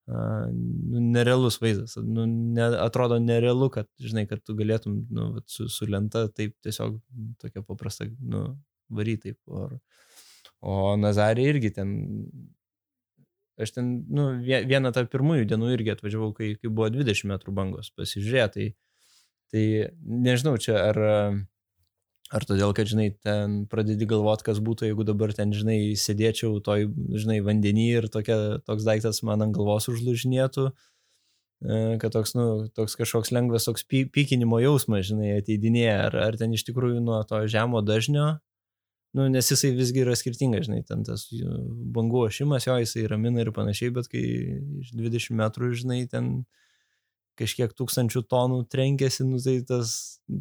nu, 0.09 1.01
nerealus 1.13 1.59
vaizdas. 1.61 1.95
Nu, 2.03 2.25
ne, 2.25 2.69
atrodo 2.81 3.19
nerealu, 3.21 3.69
kad, 3.73 3.89
žinai, 4.01 4.25
kad 4.29 4.41
tu 4.45 4.55
galėtum 4.57 5.01
nu, 5.13 5.31
su, 5.49 5.67
su 5.71 5.87
lenta 5.89 6.25
taip 6.33 6.55
tiesiog 6.65 6.97
tokia 7.41 7.63
paprasta, 7.65 8.07
nu, 8.19 8.45
varyti. 8.89 9.35
Or, 9.47 9.77
o 10.59 10.95
Nazarė 10.99 11.45
irgi 11.53 11.73
ten 11.77 11.99
Aš 13.59 13.73
ten, 13.75 13.87
nu, 14.07 14.29
vieną 14.39 14.93
tą 14.95 15.01
pirmųjų 15.11 15.43
dienų 15.51 15.73
irgi 15.73 15.91
atvažiavau, 15.91 16.29
kai, 16.31 16.53
kai 16.55 16.69
buvo 16.71 16.87
20 16.93 17.27
metrų 17.27 17.51
bangos, 17.57 17.89
pasižiūrėti. 17.91 18.69
Tai, 18.69 18.69
tai 19.51 19.63
nežinau, 19.99 20.53
čia 20.63 20.77
ar, 20.79 20.99
ar 22.33 22.45
todėl, 22.45 22.73
kad, 22.77 22.89
žinai, 22.89 23.09
ten 23.25 23.63
pradedi 23.71 24.07
galvoti, 24.09 24.45
kas 24.49 24.61
būtų, 24.63 24.89
jeigu 24.89 25.05
dabar 25.07 25.33
ten, 25.35 25.53
žinai, 25.55 25.95
sėdėčiau 25.99 26.59
toj, 26.65 26.87
žinai, 27.17 27.39
vandenį 27.45 27.87
ir 28.01 28.09
tokia, 28.13 28.37
toks 28.67 28.85
daiktas 28.87 29.23
man 29.25 29.45
ant 29.45 29.55
galvos 29.55 29.89
užlužinėtų, 29.91 30.67
e, 30.69 31.79
kad 32.01 32.13
toks, 32.13 32.35
nu, 32.37 32.45
toks 32.75 32.99
kažkoks 32.99 33.33
lengvas 33.35 33.65
toks 33.69 33.87
pykinimo 33.87 34.61
jausmas, 34.61 35.07
žinai, 35.09 35.39
ateidinėja, 35.39 35.97
ar, 36.09 36.19
ar 36.29 36.39
ten 36.41 36.53
iš 36.53 36.67
tikrųjų 36.69 37.01
nuo 37.05 37.23
to 37.29 37.45
žemo 37.49 37.81
dažnio 37.85 38.37
Nu, 39.17 39.25
nes 39.25 39.47
jisai 39.49 39.71
visgi 39.73 40.03
yra 40.03 40.13
skirtingas, 40.17 40.67
žinai, 40.67 40.83
ten 40.85 41.01
tas 41.05 41.23
bangų 41.95 42.27
ošimas, 42.27 42.67
jo, 42.67 42.75
jisai 42.77 43.07
ramina 43.09 43.41
ir 43.41 43.49
panašiai, 43.55 43.93
bet 43.95 44.09
kai 44.11 44.21
iš 44.83 44.91
20 44.93 45.33
metrų, 45.39 45.69
žinai, 45.79 46.03
ten 46.11 46.27
kažkiek 47.39 47.73
tūkstančių 47.77 48.23
tonų 48.29 48.59
trenkėsi, 48.71 49.25
nu, 49.27 49.39
tai 49.43 49.57
tas, 49.67 49.93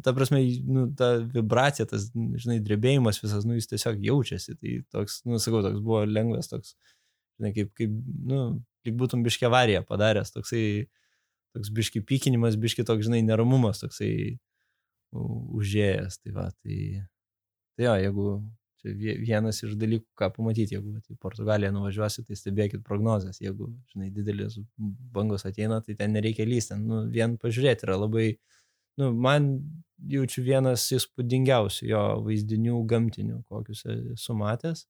ta 0.05 0.13
prasme, 0.15 0.41
nu, 0.67 0.85
ta 0.99 1.13
vibracija, 1.23 1.87
tas, 1.89 2.09
žinai, 2.13 2.59
drebėjimas 2.65 3.21
visas, 3.23 3.47
nu, 3.47 3.55
jis 3.57 3.69
tiesiog 3.71 4.01
jaučiasi. 4.05 4.57
Tai 4.59 4.75
toks, 4.95 5.21
nu, 5.29 5.39
sakau, 5.41 5.63
toks 5.65 5.81
buvo 5.85 6.03
lengvas, 6.09 6.51
toks, 6.51 6.75
žinai, 7.39 7.53
kaip, 7.55 7.71
kaip 7.79 7.95
nu, 8.29 8.43
lyg 8.87 8.99
būtum 8.99 9.23
biški 9.25 9.47
avariją 9.49 9.85
padaręs, 9.87 10.33
toksai, 10.35 10.63
toks 11.55 11.73
biški 11.75 12.03
pykinimas, 12.05 12.59
biški 12.59 12.85
toks, 12.87 13.07
žinai, 13.07 13.23
neramumas, 13.25 13.81
toksai 13.83 14.13
užėjęs. 15.15 16.21
Tai 16.23 16.35
va, 16.35 16.49
tai, 16.61 16.79
tai 17.77 17.87
jo, 17.87 17.97
jeigu 18.03 18.31
Čia 18.79 18.93
vienas 19.19 19.59
iš 19.65 19.73
dalykų, 19.79 20.05
ką 20.19 20.29
pamatyti, 20.37 20.77
jeigu 20.77 20.93
į 21.11 21.17
Portugaliją 21.19 21.71
nuvažiuosi, 21.75 22.23
tai 22.27 22.37
stebėkit 22.39 22.83
prognozes. 22.87 23.41
Jeigu, 23.43 23.67
žinai, 23.91 24.07
didelis 24.15 24.55
bangos 25.15 25.43
ateina, 25.49 25.81
tai 25.83 25.97
ten 25.99 26.15
nereikia 26.15 26.47
lysti. 26.47 26.77
Nu, 26.79 27.01
vien 27.11 27.35
pažiūrėti 27.41 27.87
yra 27.87 27.97
labai, 27.99 28.29
nu, 29.01 29.11
man 29.11 29.49
jaučiu 30.07 30.45
vienas 30.45 30.85
įspūdingiausių 30.95 31.89
jo 31.89 32.05
vaizdinių 32.29 32.79
gamtinių, 32.93 33.41
kokius 33.51 33.83
esu 33.89 34.37
matęs. 34.39 34.85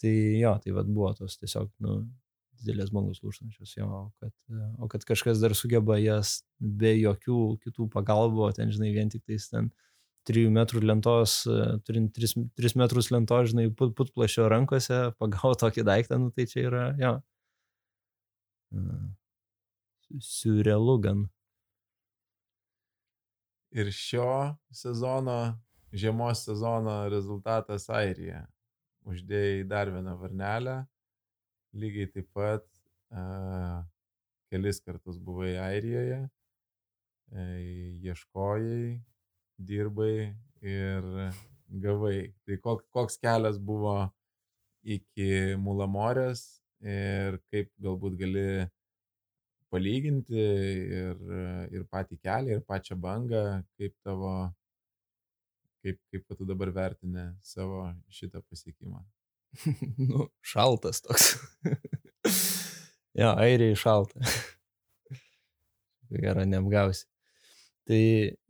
Tai 0.00 0.14
jo, 0.40 0.54
tai 0.64 0.72
vad 0.72 0.88
buvo 0.88 1.12
tos 1.18 1.36
tiesiog, 1.42 1.68
nu, 1.84 1.98
didelės 2.60 2.88
bangos 2.92 3.20
lūštančios, 3.24 3.74
jo, 3.76 4.06
kad, 4.20 4.32
o 4.80 4.88
kad 4.92 5.04
kažkas 5.08 5.40
dar 5.44 5.52
sugeba 5.56 5.98
jas 6.00 6.40
be 6.56 6.94
jokių 6.96 7.40
kitų 7.64 7.88
pagalbų, 7.92 8.48
ten, 8.56 8.72
žinai, 8.72 8.94
vien 8.96 9.12
tik 9.12 9.24
tais 9.28 9.48
ten 9.52 9.68
3 10.28 10.50
metrų 10.52 10.82
lentos, 10.84 11.40
e, 11.48 11.78
turint 11.86 12.12
3, 12.16 12.34
3 12.58 12.76
metrus 12.80 13.10
lentos, 13.14 13.50
žinai, 13.52 13.68
put, 13.76 13.94
putplašio 13.98 14.48
rankose, 14.52 15.00
pagavo 15.20 15.54
tokį 15.58 15.86
daiktą, 15.88 16.20
nu 16.20 16.30
tai 16.34 16.46
čia 16.50 16.66
yra, 16.68 16.86
jo. 17.00 17.14
Surrealu 20.26 20.96
gan. 21.02 21.26
Ir 23.70 23.90
šio 23.94 24.56
sezono, 24.74 25.38
žiemos 25.94 26.42
sezono 26.46 27.04
rezultatas 27.10 27.86
Airija. 27.94 28.44
Uždėjai 29.06 29.62
dar 29.70 29.90
vieną 29.94 30.16
varnelę, 30.20 30.74
lygiai 31.72 32.10
taip 32.10 32.26
pat 32.36 32.66
uh, 33.14 33.80
kelis 34.50 34.82
kartus 34.82 35.18
buvai 35.22 35.54
Airijoje, 35.62 36.24
ieškojai, 37.30 38.98
dirbai 39.68 40.32
ir 40.62 41.06
gavai. 41.70 42.32
Tai 42.46 42.58
koks, 42.64 43.18
kelias 43.20 43.58
buvo 43.58 44.10
iki 44.82 45.56
Mulamorės 45.60 46.44
ir 46.80 47.38
kaip 47.52 47.70
galbūt 47.82 48.16
gali 48.20 48.46
palyginti 49.70 50.40
ir, 50.40 51.20
ir 51.70 51.84
patį 51.92 52.18
kelią, 52.18 52.58
ir 52.58 52.64
pačią 52.66 52.96
bangą, 52.98 53.44
kaip 53.78 53.94
tavo, 54.02 54.32
kaip, 55.84 56.00
kaip 56.10 56.36
tu 56.36 56.48
dabar 56.48 56.72
vertini 56.74 57.28
savo 57.44 57.84
šitą 58.10 58.42
pasiekimą. 58.48 59.04
nu, 60.10 60.28
šaltas 60.42 61.02
toks. 61.04 61.34
jo, 63.20 63.30
airiai 63.30 63.76
šalta. 63.78 64.22
Gera, 66.10 66.46
neapgausi. 66.46 67.06
Tai 67.88 68.02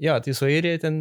jo, 0.04 0.16
tai 0.24 0.34
su 0.36 0.48
Airija 0.48 0.80
ten, 0.82 0.96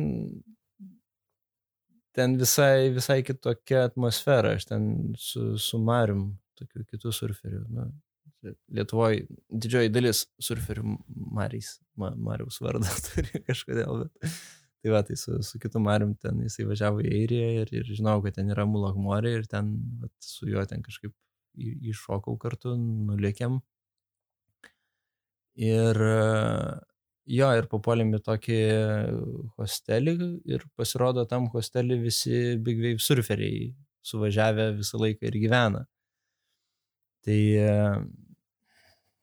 ten 2.16 2.36
visai, 2.40 2.90
visai 2.96 3.22
kitokia 3.26 3.88
atmosfera, 3.90 4.54
aš 4.58 4.70
ten 4.70 4.86
su, 5.20 5.56
su 5.62 5.80
Marium, 5.82 6.30
tokiu 6.60 6.86
kitų 6.86 7.14
surferių. 7.16 7.64
Nu, 7.74 7.90
Lietuvoje 8.72 9.26
didžioji 9.52 9.92
dalis 9.92 10.24
surferių 10.40 10.96
Marys, 11.36 11.74
Ma, 12.00 12.14
Mariaus 12.16 12.62
vardą 12.64 12.88
turi 13.10 13.42
kažkodėl, 13.48 14.06
bet 14.06 14.36
tai 14.80 14.94
va, 14.94 15.02
tai 15.04 15.18
su, 15.20 15.42
su 15.44 15.60
kitu 15.60 15.82
Marium 15.84 16.14
ten 16.24 16.40
jisai 16.46 16.68
važiavo 16.70 17.04
į 17.04 17.10
Airiją 17.18 17.50
ir, 17.64 17.74
ir 17.82 17.90
žinau, 17.98 18.22
kad 18.24 18.38
ten 18.38 18.54
yra 18.54 18.64
Mulakmorė 18.70 19.34
ir 19.42 19.50
ten 19.52 19.74
vat, 20.00 20.14
su 20.24 20.48
juo 20.48 20.64
ten 20.70 20.86
kažkaip 20.86 21.12
iššokau 21.60 22.38
kartu, 22.40 22.78
nulėkėm. 22.80 23.60
Ir 25.60 26.00
Jo, 27.30 27.52
ir 27.54 27.68
papuolėm 27.70 28.16
į 28.18 28.20
tokį 28.26 28.58
hostelį 29.60 30.16
ir 30.50 30.64
pasirodo 30.80 31.28
tam 31.30 31.46
hostelį 31.54 32.00
visi 32.02 32.40
Big 32.66 32.82
Wave 32.82 33.04
surferiai 33.06 33.68
suvažiavę 34.10 34.72
visą 34.80 34.98
laiką 35.04 35.30
ir 35.30 35.38
gyvena. 35.44 35.84
Tai 37.28 37.40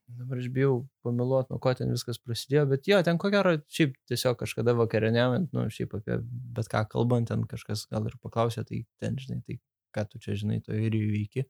dabar 0.06 0.38
aš 0.38 0.48
bijau 0.54 0.76
pameluoti, 1.02 1.50
nuo 1.50 1.58
ko 1.62 1.72
ten 1.74 1.90
viskas 1.90 2.20
prasidėjo, 2.22 2.66
bet 2.70 2.86
jo, 2.86 3.00
ten 3.02 3.18
ko 3.18 3.30
gero, 3.34 3.56
šiaip 3.78 3.96
tiesiog 4.10 4.38
kažkada 4.38 4.76
vakarieniaujant, 4.78 5.50
nu, 5.56 5.66
šiaip 5.72 5.96
apie 5.98 6.20
bet 6.56 6.70
ką 6.70 6.84
kalbant, 6.92 7.26
ten 7.32 7.42
kažkas 7.50 7.88
gal 7.90 8.06
ir 8.06 8.14
paklausė, 8.22 8.62
tai 8.68 8.84
ten, 9.02 9.18
žinai, 9.18 9.40
tai 9.48 9.58
ką 9.96 10.06
tu 10.12 10.22
čia, 10.22 10.36
žinai, 10.38 10.60
to 10.62 10.76
ir 10.78 10.94
įvyki. 10.94 11.46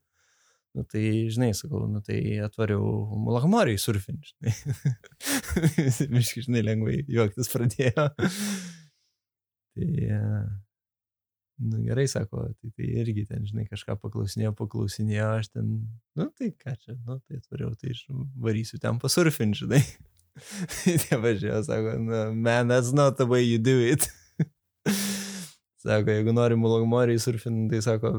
Nu, 0.77 0.83
tai, 0.83 1.25
žinai, 1.33 1.55
sakau, 1.57 1.87
nu, 1.89 1.99
tai 2.05 2.37
atvariau 2.45 2.85
Mulahmoriai 3.17 3.79
surfinti. 3.81 4.35
Miškai, 6.13 6.43
žinai, 6.45 6.61
lengvai 6.61 6.99
juoktis 7.09 7.49
pradėjo. 7.49 8.03
tai, 9.73 9.87
nu, 11.57 11.79
gerai, 11.87 12.05
sako, 12.11 12.43
tai, 12.59 12.69
tai 12.77 12.91
irgi 13.01 13.25
ten, 13.25 13.47
žinai, 13.49 13.65
kažką 13.71 13.97
paklausinėjo, 14.03 14.53
paklausinėjo, 14.59 15.31
aš 15.39 15.49
ten, 15.55 15.73
nu, 16.13 16.29
tai 16.37 16.51
ką 16.53 16.75
čia, 16.77 16.93
nu, 16.99 17.17
tai 17.25 17.41
atvariau, 17.41 17.73
tai 17.73 17.97
varysiu 18.45 18.77
ten 18.83 19.01
pasurfinti, 19.01 19.63
žinai. 19.63 19.81
tai 21.07 21.21
važiuoja, 21.25 21.63
sako, 21.65 21.97
no, 22.05 22.21
man, 22.37 22.69
that's 22.69 22.93
not 22.93 23.17
the 23.17 23.25
way 23.25 23.41
you 23.41 23.57
do 23.57 23.79
it. 23.81 24.05
Sako, 25.87 26.11
jeigu 26.11 26.33
nori 26.35 26.55
mulagmoriai 26.59 27.19
surfinti, 27.21 27.69
tai 27.71 27.79
sako, 27.85 28.09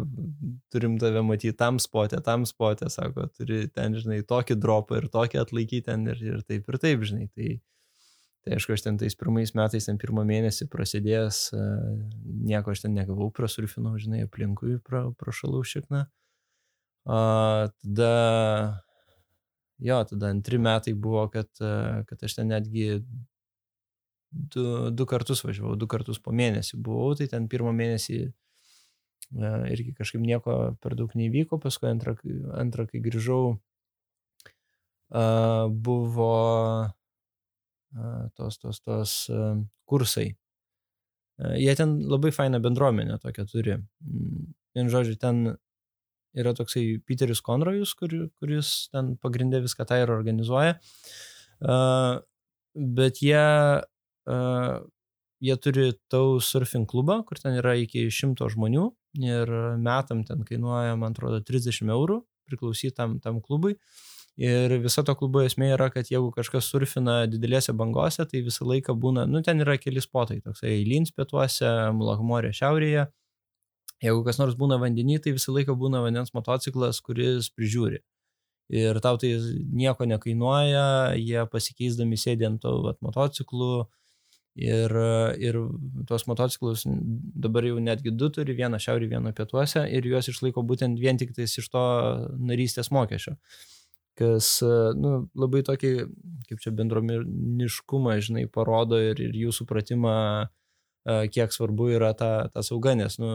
turim 0.72 0.94
tave 1.00 1.20
matyti 1.26 1.56
tam 1.58 1.76
spotė, 1.82 2.22
tam 2.24 2.46
spotė, 2.48 2.88
sako, 2.92 3.26
turi 3.36 3.66
ten, 3.68 3.96
žinai, 3.98 4.22
tokį 4.28 4.56
dropą 4.56 5.02
ir 5.02 5.08
tokį 5.12 5.42
atlaikyti 5.42 5.84
ten 5.90 6.06
ir, 6.08 6.22
ir 6.22 6.44
taip 6.48 6.70
ir 6.70 6.78
taip, 6.80 7.04
žinai. 7.10 7.26
Tai, 7.36 7.50
tai 8.46 8.56
aišku, 8.56 8.72
aš 8.72 8.86
ten 8.86 9.00
tais 9.02 9.18
pirmais 9.20 9.52
metais, 9.58 9.88
ten 9.90 10.00
pirmą 10.00 10.24
mėnesį 10.30 10.70
prasidėjęs, 10.72 11.42
nieko 12.48 12.72
aš 12.72 12.86
ten 12.86 12.96
negavau, 12.96 13.28
prasurfinau, 13.36 13.98
žinai, 14.00 14.24
aplinkui 14.24 14.78
pra, 14.86 15.04
prašalau 15.20 15.60
šikną. 15.68 16.06
A, 17.04 17.20
tada, 17.82 18.14
jo, 19.90 20.00
tada 20.08 20.32
antri 20.32 20.62
metai 20.62 20.96
buvo, 20.96 21.28
kad, 21.36 21.52
kad 21.58 22.24
aš 22.24 22.40
ten 22.40 22.48
netgi 22.54 23.02
du, 24.30 24.90
du 24.90 25.06
kartus 25.06 25.42
važiavau, 25.44 25.76
du 25.78 25.88
kartus 25.90 26.20
po 26.20 26.32
mėnesį 26.36 26.80
buvau, 26.84 27.14
tai 27.18 27.28
ten 27.30 27.48
pirmą 27.50 27.72
mėnesį 27.76 28.18
e, 28.26 28.32
irgi 29.72 29.94
kažkaip 29.96 30.22
nieko 30.24 30.58
per 30.82 30.96
daug 30.98 31.14
neįvyko, 31.16 31.60
paskui 31.62 31.90
antrą, 31.90 32.16
antrą 32.60 32.86
kai 32.90 33.02
grįžau, 33.04 33.56
e, 35.12 35.24
buvo 35.88 36.34
e, 36.84 38.12
tos, 38.36 38.60
tos, 38.60 38.82
tos 38.84 39.16
kursai. 39.88 40.30
Jie 41.38 41.74
ten 41.78 42.00
labai 42.10 42.32
fainą 42.34 42.58
bendruomenę 42.58 43.20
tokią 43.22 43.44
turi. 43.46 43.76
Mm, 43.78 44.46
vien 44.74 44.88
žodžiu, 44.90 45.14
ten 45.22 45.44
yra 46.38 46.50
toksai 46.54 46.98
Peteris 47.06 47.40
Konrojus, 47.46 47.92
kur, 47.96 48.10
kuris 48.42 48.88
ten 48.92 49.14
pagrindė 49.22 49.62
viską 49.62 49.86
tą 49.86 50.00
ir 50.02 50.10
organizuoja. 50.12 50.74
Bet 52.98 53.22
jie, 53.22 53.46
jie 54.28 55.56
turi 55.62 55.92
tau 56.12 56.38
surfing 56.42 56.88
klubą, 56.90 57.22
kur 57.26 57.40
ten 57.40 57.58
yra 57.60 57.76
iki 57.78 58.08
šimto 58.12 58.48
žmonių 58.52 58.88
ir 59.24 59.52
metam 59.80 60.24
ten 60.28 60.44
kainuoja, 60.46 60.98
man 61.00 61.16
atrodo, 61.16 61.40
30 61.46 61.90
eurų 61.94 62.22
priklausyti 62.48 62.94
tam, 62.96 63.42
klubui. 63.44 63.76
Ir 64.38 64.70
visa 64.78 65.02
to 65.02 65.12
klubo 65.18 65.40
esmė 65.42 65.72
yra, 65.74 65.88
kad 65.90 66.06
jeigu 66.08 66.30
kažkas 66.32 66.68
surfina 66.70 67.24
didelėse 67.26 67.74
bangose, 67.74 68.22
tai 68.30 68.44
visą 68.46 68.68
laiką 68.68 68.94
būna, 68.94 69.24
nu 69.26 69.42
ten 69.42 69.58
yra 69.64 69.74
keli 69.82 70.00
spotai, 70.00 70.38
toksai 70.44 70.76
Lins 70.86 71.10
pietuose, 71.10 71.72
Mulahmorė 71.98 72.52
šiaurėje, 72.54 73.08
Jeigu 74.02 74.22
kas 74.26 74.38
nors 74.38 74.54
būna 74.58 74.78
vandenį, 74.78 75.18
tai 75.24 75.34
visą 75.34 75.52
laiką 75.56 75.74
būna 75.78 76.04
vandens 76.04 76.30
motociklas, 76.34 77.00
kuris 77.02 77.50
prižiūri. 77.50 77.98
Ir 78.78 79.00
tau 79.02 79.16
tai 79.18 79.32
nieko 79.74 80.06
nekainuoja, 80.06 81.16
jie 81.18 81.42
pasikeisdami 81.50 82.18
sėdė 82.20 82.46
ant 82.50 82.62
to 82.62 82.74
vat, 82.84 83.00
motociklų. 83.02 83.88
Ir, 84.58 84.90
ir 85.38 85.56
tuos 86.08 86.24
motociklus 86.26 86.82
dabar 86.86 87.66
jau 87.68 87.78
netgi 87.78 88.10
du 88.10 88.26
turi, 88.34 88.56
vieną 88.58 88.80
šiaurį, 88.82 89.12
vieną 89.12 89.30
pietuose, 89.36 89.84
ir 89.86 90.06
juos 90.10 90.26
išlaiko 90.32 90.64
būtent 90.66 90.98
vien 90.98 91.20
tik 91.20 91.30
tais 91.36 91.52
iš 91.60 91.68
to 91.70 91.82
narystės 92.42 92.90
mokesčio. 92.94 93.36
Kas 94.18 94.56
nu, 94.98 95.28
labai 95.38 95.62
tokį, 95.62 95.92
kaip 96.48 96.62
čia 96.64 96.72
bendrominiškumą, 96.74 98.16
žinai, 98.26 98.48
parodo 98.50 98.98
ir, 98.98 99.20
ir 99.22 99.38
jų 99.44 99.54
supratimą 99.60 100.16
kiek 101.06 101.52
svarbu 101.54 101.88
yra 101.96 102.10
ta, 102.18 102.48
ta 102.52 102.62
sauga, 102.66 102.92
nes 102.98 103.14
nu, 103.22 103.30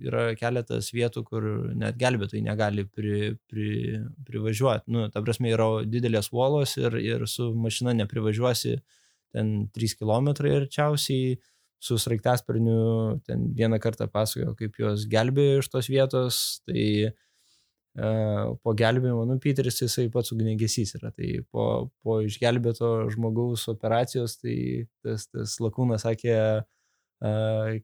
yra 0.00 0.30
keletas 0.38 0.92
vietų, 0.94 1.24
kur 1.26 1.48
net 1.76 1.98
gelbėtojai 2.00 2.44
negali 2.46 2.86
pri, 2.86 3.34
pri, 3.50 3.68
privažiuoti. 4.28 4.92
Nu, 4.94 5.08
ta 5.12 5.20
prasme, 5.24 5.50
yra 5.52 5.68
didelės 5.84 6.30
uolos 6.32 6.78
ir, 6.80 6.96
ir 7.02 7.26
su 7.28 7.50
mašina 7.58 7.92
neprivažiuosi 7.98 8.78
ten 9.32 9.52
3 9.74 9.98
km 10.00 10.30
arčiausiai, 10.52 11.36
su 11.82 11.98
sraigtasparniu 11.98 13.18
ten 13.26 13.48
vieną 13.58 13.80
kartą 13.82 14.06
pasakojo, 14.10 14.54
kaip 14.58 14.78
juos 14.78 15.08
gelbėjo 15.10 15.62
iš 15.62 15.68
tos 15.72 15.88
vietos, 15.90 16.36
tai 16.68 16.84
uh, 17.10 18.52
po 18.62 18.74
gelbėjimo, 18.78 19.24
nu, 19.26 19.38
Peteris 19.42 19.82
jisai 19.82 20.06
pats 20.14 20.30
ugniagesys 20.34 20.94
yra, 21.00 21.10
tai 21.10 21.40
po, 21.50 21.90
po 22.04 22.20
išgelbėto 22.22 22.92
žmogaus 23.16 23.66
operacijos, 23.72 24.38
tai 24.44 24.56
tas, 25.02 25.26
tas 25.32 25.56
lakūnas 25.64 26.06
sakė, 26.06 26.38
uh, 26.38 26.81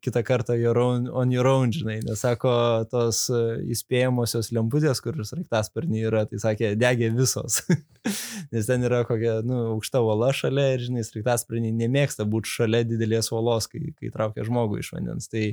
kitą 0.01 0.23
kartą 0.23 0.55
your 0.55 0.79
own, 0.79 1.09
on 1.09 1.31
your 1.31 1.47
own, 1.47 1.71
žinai, 1.71 2.01
nes 2.03 2.19
sako, 2.25 2.51
tos 2.91 3.29
uh, 3.31 3.61
įspėjamosios 3.71 4.51
lemputės, 4.51 4.99
kur 5.05 5.15
sraigtasparniai 5.15 6.09
yra, 6.09 6.25
tai 6.27 6.41
sakė, 6.43 6.73
degė 6.75 7.13
visos. 7.15 7.61
nes 8.53 8.67
ten 8.67 8.83
yra 8.89 9.05
kokia, 9.07 9.39
nu, 9.47 9.61
aukšta 9.77 10.03
uola 10.03 10.33
šalia 10.35 10.73
ir, 10.75 10.83
žinai, 10.89 11.05
sraigtasparniai 11.07 11.77
nemėgsta 11.85 12.27
būti 12.27 12.51
šalia 12.51 12.83
didelės 12.89 13.31
uolos, 13.31 13.71
kai, 13.71 13.93
kai 13.95 14.11
traukia 14.15 14.47
žmogų 14.49 14.81
iš 14.83 14.91
vandens. 14.97 15.31
Tai, 15.31 15.45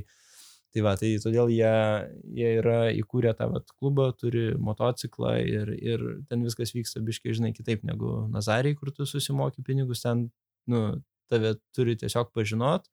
tai 0.74 0.82
va, 0.82 0.96
tai 0.98 1.12
todėl 1.22 1.54
jie, 1.54 1.78
jie 2.40 2.50
yra 2.58 2.80
įkūrę 2.96 3.36
tą 3.38 3.52
vat, 3.54 3.70
klubą, 3.78 4.10
turi 4.18 4.48
motociklą 4.58 5.36
ir, 5.46 5.70
ir 5.78 6.04
ten 6.26 6.42
viskas 6.42 6.74
vyksta 6.74 7.04
biškai, 7.06 7.38
žinai, 7.38 7.54
kitaip 7.54 7.86
negu 7.86 8.24
Nazariai, 8.34 8.74
kur 8.74 8.90
tu 8.90 9.06
susimoki 9.06 9.62
pinigus, 9.62 10.02
ten, 10.02 10.26
nu, 10.66 10.88
tave 11.30 11.54
turi 11.74 11.94
tiesiog 11.98 12.34
pažinot 12.34 12.90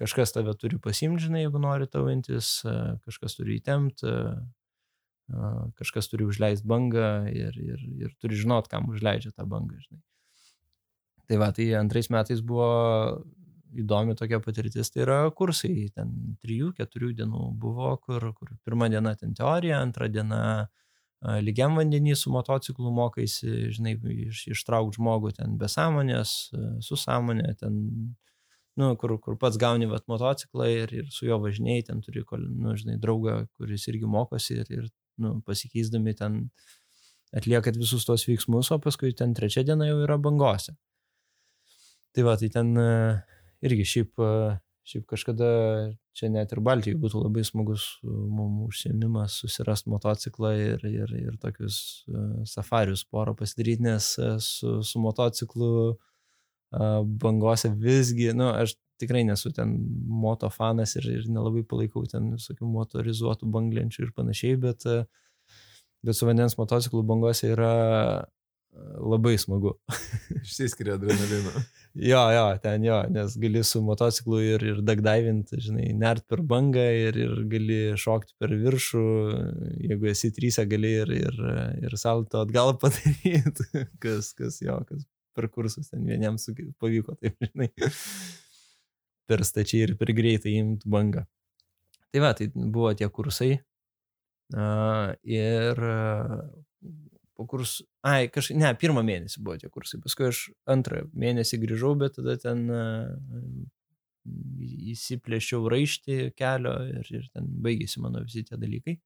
kažkas 0.00 0.34
tave 0.36 0.54
turi 0.58 0.78
pasimti, 0.82 1.26
žinai, 1.26 1.44
jeigu 1.44 1.60
nori 1.62 1.88
tauintis, 1.90 2.60
kažkas 3.06 3.36
turi 3.38 3.58
įtemti, 3.58 4.14
kažkas 5.78 6.10
turi 6.10 6.26
užleisti 6.26 6.66
bangą 6.66 7.10
ir, 7.30 7.58
ir, 7.58 7.82
ir 8.06 8.14
turi 8.22 8.38
žinot, 8.38 8.70
kam 8.70 8.88
užleidžia 8.90 9.34
tą 9.34 9.46
bangą, 9.50 9.78
žinai. 9.82 10.02
Tai 11.30 11.38
va, 11.38 11.52
tai 11.54 11.68
antrais 11.78 12.08
metais 12.10 12.40
buvo 12.42 12.70
įdomi 13.78 14.16
tokia 14.18 14.40
patirtis, 14.42 14.90
tai 14.90 15.04
yra 15.04 15.18
kursai, 15.30 15.90
ten 15.94 16.36
3-4 16.42 17.12
dienų 17.20 17.52
buvo, 17.62 17.92
kur, 18.02 18.32
kur 18.34 18.50
pirmą 18.66 18.88
dieną 18.90 19.14
ten 19.20 19.36
teorija, 19.38 19.78
antrą 19.78 20.08
dieną 20.10 20.40
uh, 20.64 20.80
lygiam 21.20 21.76
vandenį 21.76 22.14
su 22.16 22.32
motociklu 22.32 22.92
mokaisi, 22.94 23.70
žinai, 23.74 23.96
iš, 24.28 24.46
ištraukti 24.54 25.00
žmogų 25.00 25.34
ten 25.36 25.58
be 25.60 25.68
sąmonės, 25.68 26.34
su 26.84 26.96
sąmonė, 26.96 27.54
ten, 27.60 27.80
nu, 28.80 28.90
kur, 29.00 29.18
kur 29.20 29.36
pats 29.40 29.60
gauni 29.60 29.88
vat, 29.90 30.06
motociklą 30.08 30.68
ir, 30.72 30.94
ir 31.02 31.10
su 31.12 31.28
juo 31.28 31.40
važinėjai, 31.42 31.86
ten 31.90 32.00
turi, 32.04 32.24
nu, 32.48 32.76
žinai, 32.78 32.96
draugą, 33.02 33.42
kuris 33.60 33.84
irgi 33.92 34.08
mokosi 34.08 34.62
ir, 34.62 34.72
ir 34.72 34.88
nu, 35.20 35.36
pasikeisdami 35.44 36.16
ten 36.16 36.40
atliekat 37.36 37.76
visus 37.78 38.08
tos 38.08 38.24
veiksmus, 38.26 38.72
o 38.72 38.80
paskui 38.82 39.12
ten 39.14 39.36
trečia 39.36 39.62
diena 39.66 39.86
jau 39.90 40.00
yra 40.06 40.16
bangose. 40.18 40.74
Tai 42.16 42.26
va, 42.26 42.34
tai 42.40 42.48
ten 42.50 42.72
irgi 43.62 43.84
šiaip 43.86 44.18
Šiaip 44.90 45.04
kažkada 45.06 45.48
čia 46.16 46.30
net 46.32 46.52
ir 46.52 46.60
Baltijai 46.64 46.98
būtų 47.00 47.22
labai 47.24 47.44
smagus 47.46 47.86
mums 48.02 48.68
užsiemimas 48.68 49.38
susirasti 49.42 49.92
motociklą 49.92 50.52
ir, 50.58 50.84
ir, 50.88 51.14
ir 51.16 51.38
tokius 51.42 51.80
uh, 52.10 52.40
safarius 52.48 53.04
porą 53.06 53.36
pasidaryti, 53.38 53.86
nes 53.86 54.12
uh, 54.18 54.36
su, 54.42 54.80
su 54.86 55.02
motociklu 55.02 55.72
bangose 56.70 57.66
visgi, 57.74 58.28
nu, 58.30 58.44
aš 58.54 58.76
tikrai 59.00 59.24
nesu 59.26 59.50
ten 59.54 59.72
moto 60.06 60.50
fanas 60.54 60.94
ir, 61.00 61.08
ir 61.10 61.24
nelabai 61.32 61.64
palaikau 61.66 62.04
ten 62.10 62.28
visokių 62.36 62.68
motorizuotų 62.70 63.48
banglenčių 63.56 64.04
ir 64.04 64.12
panašiai, 64.14 64.58
bet, 64.60 64.86
bet 66.06 66.18
su 66.18 66.28
vandens 66.28 66.54
motociklu 66.60 67.02
bangose 67.08 67.50
yra 67.54 67.72
labai 69.00 69.36
smagu. 69.38 69.74
Išsiskiria 70.44 70.94
adrenalino. 70.94 71.52
jo, 71.94 72.20
jo, 72.34 72.44
ten 72.62 72.84
jo, 72.84 72.98
nes 73.12 73.36
gali 73.40 73.62
su 73.66 73.82
motociklu 73.84 74.40
ir, 74.44 74.64
ir 74.72 74.82
dagdaivinti, 74.86 75.58
žinai, 75.64 75.88
nert 75.98 76.26
per 76.30 76.42
bangą 76.46 76.84
ir, 77.08 77.18
ir 77.18 77.34
gali 77.50 77.80
šokti 78.00 78.36
per 78.40 78.54
viršų, 78.62 79.06
jeigu 79.90 80.10
esi 80.12 80.32
trysę, 80.36 80.66
gali 80.70 80.94
ir, 81.02 81.14
ir, 81.18 81.40
ir 81.86 81.96
salto 82.00 82.44
atgal 82.44 82.76
padaryti, 82.82 83.86
kas, 84.02 84.32
kas 84.38 84.60
jo, 84.64 84.78
kas 84.88 85.06
per 85.36 85.50
kursus 85.50 85.90
ten 85.90 86.06
vieniems 86.06 86.48
pavyko, 86.80 87.16
taip, 87.20 87.36
žinai, 87.50 87.70
per 89.30 89.44
stačiai 89.46 89.88
ir 89.88 89.98
per 89.98 90.14
greitai 90.16 90.56
imti 90.62 90.90
bangą. 90.90 91.26
Tai 92.10 92.22
va, 92.24 92.32
tai 92.34 92.48
buvo 92.54 92.90
tie 92.98 93.06
kursai. 93.06 93.52
Uh, 94.50 95.12
ir 95.22 95.78
po 97.40 97.46
kursų, 97.48 97.86
ai, 98.04 98.28
kažkaip, 98.28 98.58
ne, 98.60 98.70
pirmą 98.76 99.00
mėnesį 99.06 99.40
buvo 99.40 99.56
tie 99.60 99.70
kursai, 99.72 100.00
paskui 100.04 100.26
aš 100.28 100.42
antrą 100.68 101.06
mėnesį 101.16 101.58
grįžau, 101.62 101.94
bet 101.96 102.18
tada 102.18 102.34
ten 102.42 102.66
įsiplėšiau 104.92 105.64
raištį 105.72 106.18
kelio 106.36 106.74
ir, 106.90 107.08
ir 107.16 107.30
ten 107.32 107.46
baigėsi 107.64 108.02
mano 108.04 108.20
visi 108.26 108.44
tie 108.44 108.58
dalykai. 108.60 108.98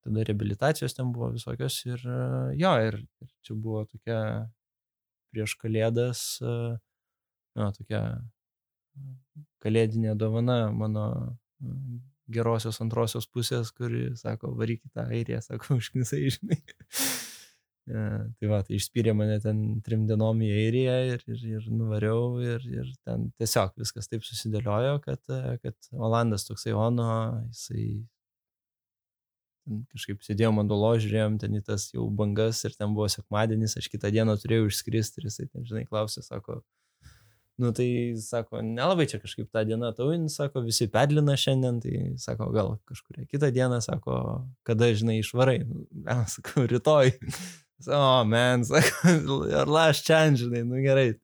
Tada 0.00 0.24
rehabilitacijos 0.24 0.96
ten 0.96 1.10
buvo 1.12 1.28
visokios 1.34 1.76
ir 1.84 2.00
jo, 2.56 2.72
ir, 2.88 2.96
ir 3.04 3.32
čia 3.44 3.56
buvo 3.66 3.84
tokia 3.90 4.20
prieš 5.34 5.58
kalėdas, 5.60 6.22
na, 6.40 7.68
tokia 7.76 8.00
kalėdinė 9.60 10.16
dovana 10.16 10.62
mano 10.72 11.04
gerosios 12.32 12.80
antrosios 12.82 13.26
pusės, 13.30 13.72
kuri 13.74 14.10
sako, 14.18 14.54
varyk 14.58 14.84
į 14.86 14.94
tą 14.94 15.06
airiją, 15.08 15.42
sako, 15.44 15.76
užknisai, 15.80 16.22
žinai. 16.36 16.60
ja, 17.90 18.04
tai 18.38 18.52
va, 18.52 18.60
tai 18.66 18.78
išspyrė 18.78 19.14
mane 19.16 19.40
ten 19.42 19.64
trim 19.86 20.06
dienom 20.10 20.40
į 20.46 20.52
airiją 20.62 20.96
ir, 21.14 21.26
ir, 21.30 21.44
ir 21.56 21.68
nuvariau 21.74 22.38
ir, 22.44 22.64
ir 22.70 22.94
ten 23.06 23.30
tiesiog 23.40 23.74
viskas 23.80 24.10
taip 24.10 24.24
susidėliojo, 24.26 24.96
kad, 25.06 25.22
kad 25.64 25.92
Olandas 25.98 26.46
toksai 26.48 26.76
Ono, 26.78 27.10
jisai 27.50 27.84
kažkaip 29.92 30.24
sėdėjom 30.24 30.60
ant 30.62 30.70
dolo, 30.70 30.90
žiūrėjom 30.98 31.38
ten 31.42 31.54
į 31.58 31.62
tas 31.66 31.88
jau 31.94 32.06
bangas 32.16 32.62
ir 32.66 32.74
ten 32.78 32.94
buvo 32.96 33.06
sekmadienis, 33.12 33.76
aš 33.78 33.90
kitą 33.92 34.10
dieną 34.14 34.36
turėjau 34.40 34.70
išskristi 34.70 35.20
ir 35.20 35.28
jisai 35.28 35.46
ten, 35.50 35.66
žinai, 35.68 35.84
klausė, 35.88 36.24
sako, 36.26 36.60
Nu 37.58 37.72
tai 37.76 38.14
sako, 38.16 38.62
nelabai 38.64 39.04
čia 39.10 39.18
kažkaip 39.20 39.50
tą 39.52 39.64
dieną 39.68 39.90
taujin, 39.96 40.28
sako, 40.32 40.62
visi 40.64 40.86
pedlina 40.92 41.34
šiandien, 41.36 41.80
tai 41.82 41.98
sako, 42.20 42.48
gal 42.54 42.70
kažkuria 42.88 43.26
kitą 43.28 43.50
dieną, 43.52 43.82
sako, 43.84 44.14
kada, 44.64 44.88
žinai, 44.96 45.18
išvarai. 45.20 45.58
Nu, 45.66 46.22
sakau, 46.36 46.68
rytoj. 46.70 47.16
O, 47.88 47.96
oh, 47.96 48.26
men, 48.28 48.60
sako, 48.68 49.38
ar 49.56 49.70
laš 49.72 50.02
čia, 50.04 50.18
žinai, 50.36 50.60
nu 50.68 50.82
gerai. 50.84 51.14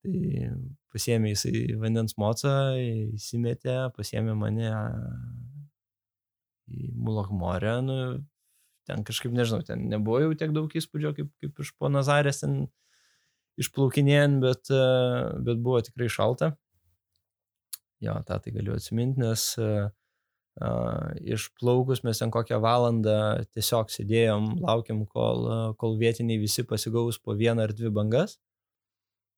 Tai 0.00 0.52
pasiemė 0.94 1.34
jisai 1.34 1.76
vandens 1.76 2.16
mocą, 2.16 2.54
įsimetė, 3.18 3.76
pasiemė 3.96 4.32
mane 4.40 4.72
į 6.68 6.88
Mulahmorę, 6.96 7.74
nu, 7.84 7.98
ten 8.88 9.04
kažkaip, 9.04 9.34
nežinau, 9.36 9.60
ten 9.68 9.84
nebuvo 9.92 10.22
jau 10.24 10.34
tiek 10.40 10.52
daug 10.56 10.72
įspūdžio, 10.80 11.12
kaip, 11.16 11.30
kaip 11.42 11.62
iš 11.64 11.74
po 11.76 11.92
Nazarės 11.92 12.40
ten 12.44 12.62
išplaukinėjant, 13.62 14.40
bet, 14.44 14.72
e, 14.72 14.82
bet 15.46 15.62
buvo 15.64 15.82
tikrai 15.84 16.08
šalta. 16.12 16.52
jo, 18.00 18.14
tą 18.26 18.38
tai 18.42 18.52
galiu 18.54 18.76
atsiminti, 18.78 19.18
nes 19.18 19.44
uh, 19.58 19.88
išplaukus 21.34 22.04
mes 22.06 22.20
ten 22.20 22.30
kokią 22.34 22.60
valandą 22.62 23.16
tiesiog 23.54 23.90
sėdėjom, 23.90 24.52
laukiam, 24.62 25.02
kol, 25.10 25.46
uh, 25.46 25.64
kol 25.80 25.98
vietiniai 25.98 26.38
visi 26.38 26.62
pasigaus 26.66 27.18
po 27.18 27.34
vieną 27.38 27.66
ar 27.66 27.74
dvi 27.74 27.90
bangas, 27.94 28.36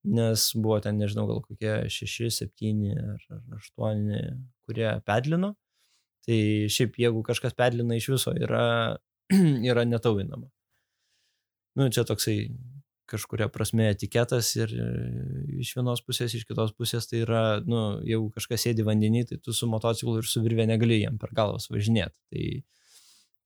nes 0.04 0.50
buvo 0.56 0.78
ten, 0.84 1.00
nežinau, 1.00 1.26
gal 1.28 1.42
kokie 1.44 1.74
šeši, 1.92 2.30
septyni 2.32 2.94
ar, 2.96 3.24
aštuoni, 3.56 4.22
kurie 4.68 4.92
pedlino. 5.08 5.54
Tai 6.26 6.38
šiaip 6.68 6.98
jeigu 7.00 7.22
kažkas 7.24 7.56
pedlina 7.56 7.96
iš 7.96 8.10
viso 8.12 8.32
yra, 8.36 8.64
yra 9.70 9.86
netauinama. 9.88 10.50
Nu, 11.78 11.88
čia 11.88 12.04
toksai 12.04 12.50
kažkuria 13.10 13.48
prasme 13.52 13.90
etiketas 13.90 14.52
ir 14.58 14.72
e, 14.74 14.88
iš 15.62 15.74
vienos 15.78 16.02
pusės, 16.06 16.34
iš 16.36 16.46
kitos 16.48 16.72
pusės 16.76 17.08
tai 17.10 17.24
yra, 17.24 17.42
nu, 17.66 18.00
jeigu 18.06 18.30
kažkas 18.36 18.66
sėdi 18.66 18.86
vandenį, 18.86 19.26
tai 19.30 19.40
tu 19.42 19.54
su 19.56 19.68
motociklu 19.70 20.20
ir 20.20 20.28
su 20.30 20.42
virvė 20.44 20.68
negali 20.70 21.02
jam 21.02 21.18
per 21.20 21.34
galvas 21.36 21.68
važinėti. 21.72 22.16
Tai, 22.30 22.46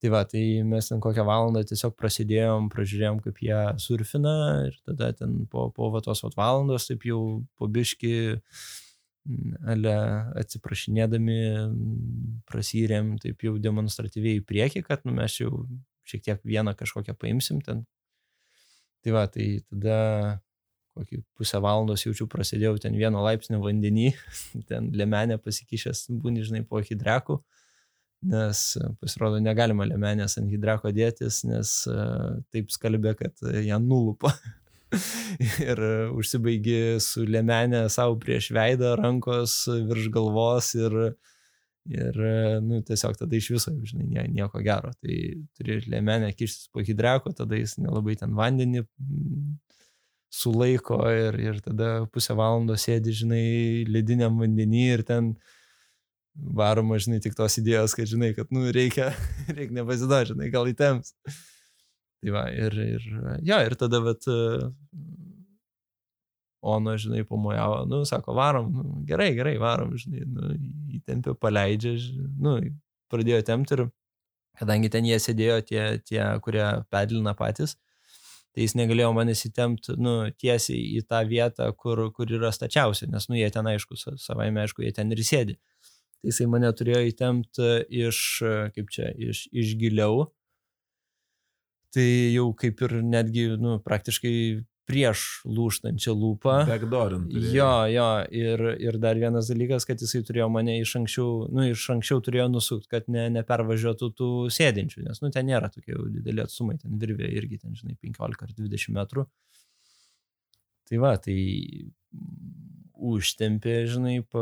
tai 0.03 0.13
va, 0.13 0.23
tai 0.29 0.45
mes 0.67 0.91
ten 0.91 1.01
kokią 1.03 1.25
valandą 1.27 1.65
tiesiog 1.65 1.97
prasidėjom, 1.99 2.69
pražiūrėjom, 2.73 3.21
kaip 3.25 3.43
jie 3.47 3.61
surfina 3.81 4.35
ir 4.69 4.79
tada 4.85 5.11
ten 5.17 5.43
po, 5.51 5.69
po 5.75 5.89
va 5.93 6.03
tos 6.05 6.23
vat 6.25 6.37
valandos 6.37 6.89
taip 6.91 7.07
jau 7.09 7.21
po 7.57 7.71
biški 7.71 8.15
ale 9.65 9.93
atsiprašinėdami 10.37 11.39
prasyrėm 12.49 13.15
taip 13.23 13.41
jau 13.47 13.55
demonstratyviai 13.61 14.41
į 14.41 14.45
priekį, 14.45 14.83
kad 14.85 15.05
nu, 15.07 15.15
mes 15.17 15.39
jau 15.39 15.65
šiek 16.05 16.21
tiek 16.27 16.43
vieną 16.45 16.75
kažkokią 16.77 17.15
paimsim 17.17 17.61
ten 17.65 17.85
Tai 19.05 19.13
va, 19.13 19.27
tai 19.29 19.59
tada 19.69 19.97
kokį 20.95 21.19
pusę 21.37 21.59
valandos 21.61 22.05
jaučiu 22.07 22.25
prasidėjau 22.31 22.79
ten 22.81 22.95
vieno 22.97 23.19
laipsnio 23.21 23.59
vandenį, 23.61 24.07
ten 24.69 24.89
lemenė 24.97 25.37
pasikišęs, 25.43 26.07
būni, 26.23 26.41
žinai, 26.47 26.63
po 26.65 26.81
hidrekų, 26.81 27.37
nes 28.31 28.61
pasirodo 29.03 29.37
negalima 29.43 29.85
lemenės 29.85 30.39
ant 30.41 30.49
hidreko 30.49 30.89
dėtis, 30.95 31.43
nes 31.45 31.75
uh, 31.91 32.39
taip 32.49 32.73
skalbė, 32.73 33.13
kad 33.19 33.45
ją 33.67 33.77
nulupa. 33.83 34.33
ir 35.69 35.81
užsibaigi 36.15 36.97
su 37.03 37.27
lemenė 37.29 37.85
savo 37.93 38.17
prieš 38.21 38.49
veidą, 38.57 38.95
rankos 38.97 39.65
virš 39.69 40.09
galvos 40.17 40.73
ir 40.79 40.99
uh, 41.11 41.34
Ir, 41.85 42.15
nu, 42.65 42.79
tiesiog 42.81 43.13
tada 43.19 43.37
iš 43.37 43.51
viso, 43.53 43.71
žinai, 43.85 44.25
nieko 44.33 44.61
gero. 44.65 44.89
Tai 44.97 45.17
turi 45.53 45.77
lėmenę 45.85 46.31
kištis 46.33 46.71
po 46.73 46.81
hidreko, 46.85 47.33
tada 47.37 47.59
jis 47.59 47.75
nelabai 47.77 48.15
ten 48.17 48.33
vandenį 48.37 48.81
mm, 48.81 49.51
sulaiko 50.33 50.97
ir, 51.13 51.37
ir 51.43 51.59
tada 51.65 51.89
pusę 52.09 52.33
valandos 52.37 52.87
sėdi, 52.87 53.13
žinai, 53.21 53.43
lediniam 53.85 54.41
vandenį 54.41 54.87
ir 54.95 55.05
ten 55.05 55.35
varoma, 56.35 56.97
žinai, 56.99 57.21
tik 57.23 57.37
tos 57.37 57.59
idėjos, 57.61 57.93
kad, 57.95 58.09
žinai, 58.09 58.33
kad, 58.35 58.49
nu, 58.55 58.65
reikia, 58.75 59.11
reikia 59.55 59.77
nepasiduoti, 59.77 60.33
žinai, 60.33 60.49
gal 60.57 60.71
įtems. 60.71 61.13
Tai 62.25 62.33
va, 62.33 62.47
ir, 62.49 62.73
ir, 62.81 63.05
jo, 63.45 63.61
ir 63.61 63.77
tada, 63.77 64.01
bet, 64.09 64.25
Ono, 66.65 66.95
žinai, 66.97 67.21
pamojavo, 67.29 67.83
nu, 67.89 68.01
sako, 68.09 68.33
varom, 68.33 68.71
nu, 68.73 68.83
gerai, 69.05 69.29
gerai, 69.37 69.55
varom, 69.61 69.91
žinai, 70.01 70.23
nu, 70.25 70.49
įtempė, 70.97 71.35
paleidžia, 71.37 71.93
nu, 72.41 72.55
pradėjo 73.13 73.43
tempti 73.45 73.77
ir 73.77 73.83
kadangi 74.59 74.89
ten 74.91 75.05
jie 75.07 75.17
sėdėjo 75.21 75.59
tie, 75.67 75.83
tie 76.07 76.21
kurie 76.43 76.63
pedlina 76.93 77.35
patys, 77.37 77.75
tai 78.55 78.63
jis 78.63 78.75
negalėjo 78.79 79.11
manęs 79.15 79.43
įtempti, 79.49 79.97
nu, 79.99 80.15
tiesiai 80.39 80.79
į 80.99 81.03
tą 81.09 81.21
vietą, 81.27 81.67
kur, 81.77 82.05
kur 82.15 82.31
yra 82.31 82.53
stačiausia, 82.55 83.09
nes, 83.11 83.27
nu, 83.29 83.37
jie 83.39 83.49
ten, 83.51 83.67
aišku, 83.67 83.99
savai, 83.99 84.47
aišku, 84.63 84.85
jie 84.85 84.93
ten 84.95 85.11
ir 85.11 85.23
sėdi. 85.27 85.57
Tai 86.21 86.31
jisai 86.31 86.47
mane 86.49 86.71
turėjo 86.73 87.03
įtempti 87.11 87.71
iš, 88.07 88.19
kaip 88.73 88.93
čia, 88.95 89.11
iš, 89.13 89.45
iš 89.53 89.75
giliau. 89.81 90.29
Tai 91.93 92.05
jau 92.33 92.47
kaip 92.57 92.81
ir 92.87 92.95
netgi, 93.03 93.49
nu, 93.59 93.77
praktiškai 93.83 94.33
prieš 94.89 95.23
lūštančią 95.49 96.13
lūpą. 96.15 96.55
Backdorint. 96.69 97.33
Jo, 97.53 97.69
jo, 97.89 98.07
ir, 98.29 98.63
ir 98.81 98.99
dar 99.01 99.17
vienas 99.19 99.49
dalykas, 99.49 99.87
kad 99.89 100.01
jisai 100.01 100.21
turėjo 100.27 100.47
mane 100.53 100.77
iš 100.81 100.95
anksčiau, 101.01 101.47
nu, 101.49 101.65
iš 101.71 101.87
anksčiau 101.95 102.21
turėjo 102.25 102.47
nusukti, 102.53 102.89
kad 102.91 103.09
ne, 103.11 103.25
nepervažiuotų 103.39 104.11
tų 104.19 104.29
sėdinčių, 104.53 105.05
nes, 105.07 105.21
nu, 105.23 105.31
ten 105.33 105.49
nėra 105.49 105.71
tokie 105.73 105.97
dideli 106.13 106.45
atstumai, 106.45 106.77
ten 106.81 106.99
virvė 107.01 107.31
irgi, 107.39 107.63
ten, 107.63 107.77
žinai, 107.77 107.97
15 108.05 108.45
ar 108.45 108.55
20 108.59 108.97
metrų. 108.99 109.27
Tai 110.85 111.01
va, 111.01 111.15
tai 111.17 111.39
užtempė, 112.97 113.75
žinai, 113.91 114.15
pa, 114.31 114.41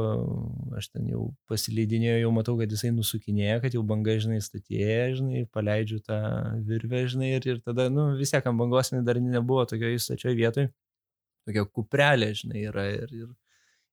aš 0.78 0.90
ten 0.94 1.08
jau 1.12 1.28
pasileidinėjau, 1.50 2.20
jau 2.24 2.32
matau, 2.36 2.56
kad 2.60 2.72
jisai 2.72 2.92
nusukinėja, 2.96 3.60
kad 3.64 3.76
jau 3.78 3.84
banga, 3.88 4.16
žinai, 4.22 4.40
statėja, 4.44 5.14
žinai, 5.18 5.44
paleidžiu 5.54 6.00
tą 6.06 6.20
virvę, 6.68 7.04
žinai, 7.12 7.34
ir, 7.38 7.48
ir 7.50 7.62
tada, 7.66 7.90
nu, 7.94 8.12
vis 8.20 8.34
tiek 8.34 8.50
bangos 8.60 8.94
dar 9.06 9.20
nebuvo 9.22 9.66
tokioje 9.70 10.02
stačioje 10.04 10.36
vietoje, 10.40 10.72
tokia 11.48 11.66
kuprelė, 11.66 12.34
žinai, 12.38 12.66
yra 12.70 12.86
ir, 12.94 13.16
ir, 13.24 13.32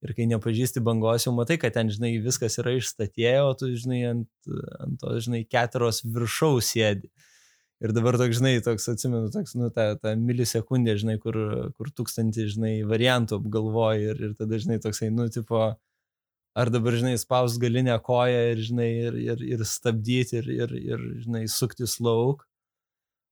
ir 0.06 0.14
kai 0.18 0.28
nepažįsti 0.30 0.84
bangos, 0.84 1.26
jau 1.26 1.34
matai, 1.36 1.58
kad 1.60 1.74
ten, 1.76 1.90
žinai, 1.92 2.14
viskas 2.24 2.60
yra 2.62 2.76
išstatėję, 2.78 3.36
o 3.46 3.56
tu, 3.58 3.72
žinai, 3.74 4.04
ant, 4.12 4.30
ant 4.84 5.00
to, 5.02 5.16
žinai, 5.24 5.44
keturios 5.48 6.04
viršaus 6.04 6.74
sėdi. 6.74 7.10
Ir 7.80 7.94
dabar 7.96 8.18
toks, 8.20 8.36
žinai, 8.36 8.58
toks, 8.60 8.90
atsimenu, 8.92 9.30
toks, 9.32 9.54
nu, 9.56 9.70
ta, 9.72 9.94
ta 9.96 10.12
milisekundė, 10.20 10.98
žinai, 11.00 11.14
kur, 11.22 11.36
kur 11.78 11.88
tūkstantį, 11.96 12.44
žinai, 12.52 12.72
variantų 12.88 13.38
apgalvoji 13.40 14.10
ir, 14.10 14.20
ir 14.26 14.34
tada, 14.36 14.58
žinai, 14.60 14.76
toksai, 14.84 15.08
nu, 15.16 15.30
tipo, 15.32 15.62
ar 16.60 16.72
dabar, 16.74 16.98
žinai, 17.00 17.14
spaus 17.20 17.56
galinę 17.62 17.96
koją 18.04 18.42
ir, 18.50 18.60
žinai, 18.68 18.90
ir, 19.06 19.16
ir, 19.24 19.44
ir 19.56 19.64
stabdyti 19.64 20.42
ir, 20.42 20.50
ir, 20.58 20.74
ir, 20.76 21.06
žinai, 21.24 21.46
suktis 21.48 21.96
lauk, 22.04 22.44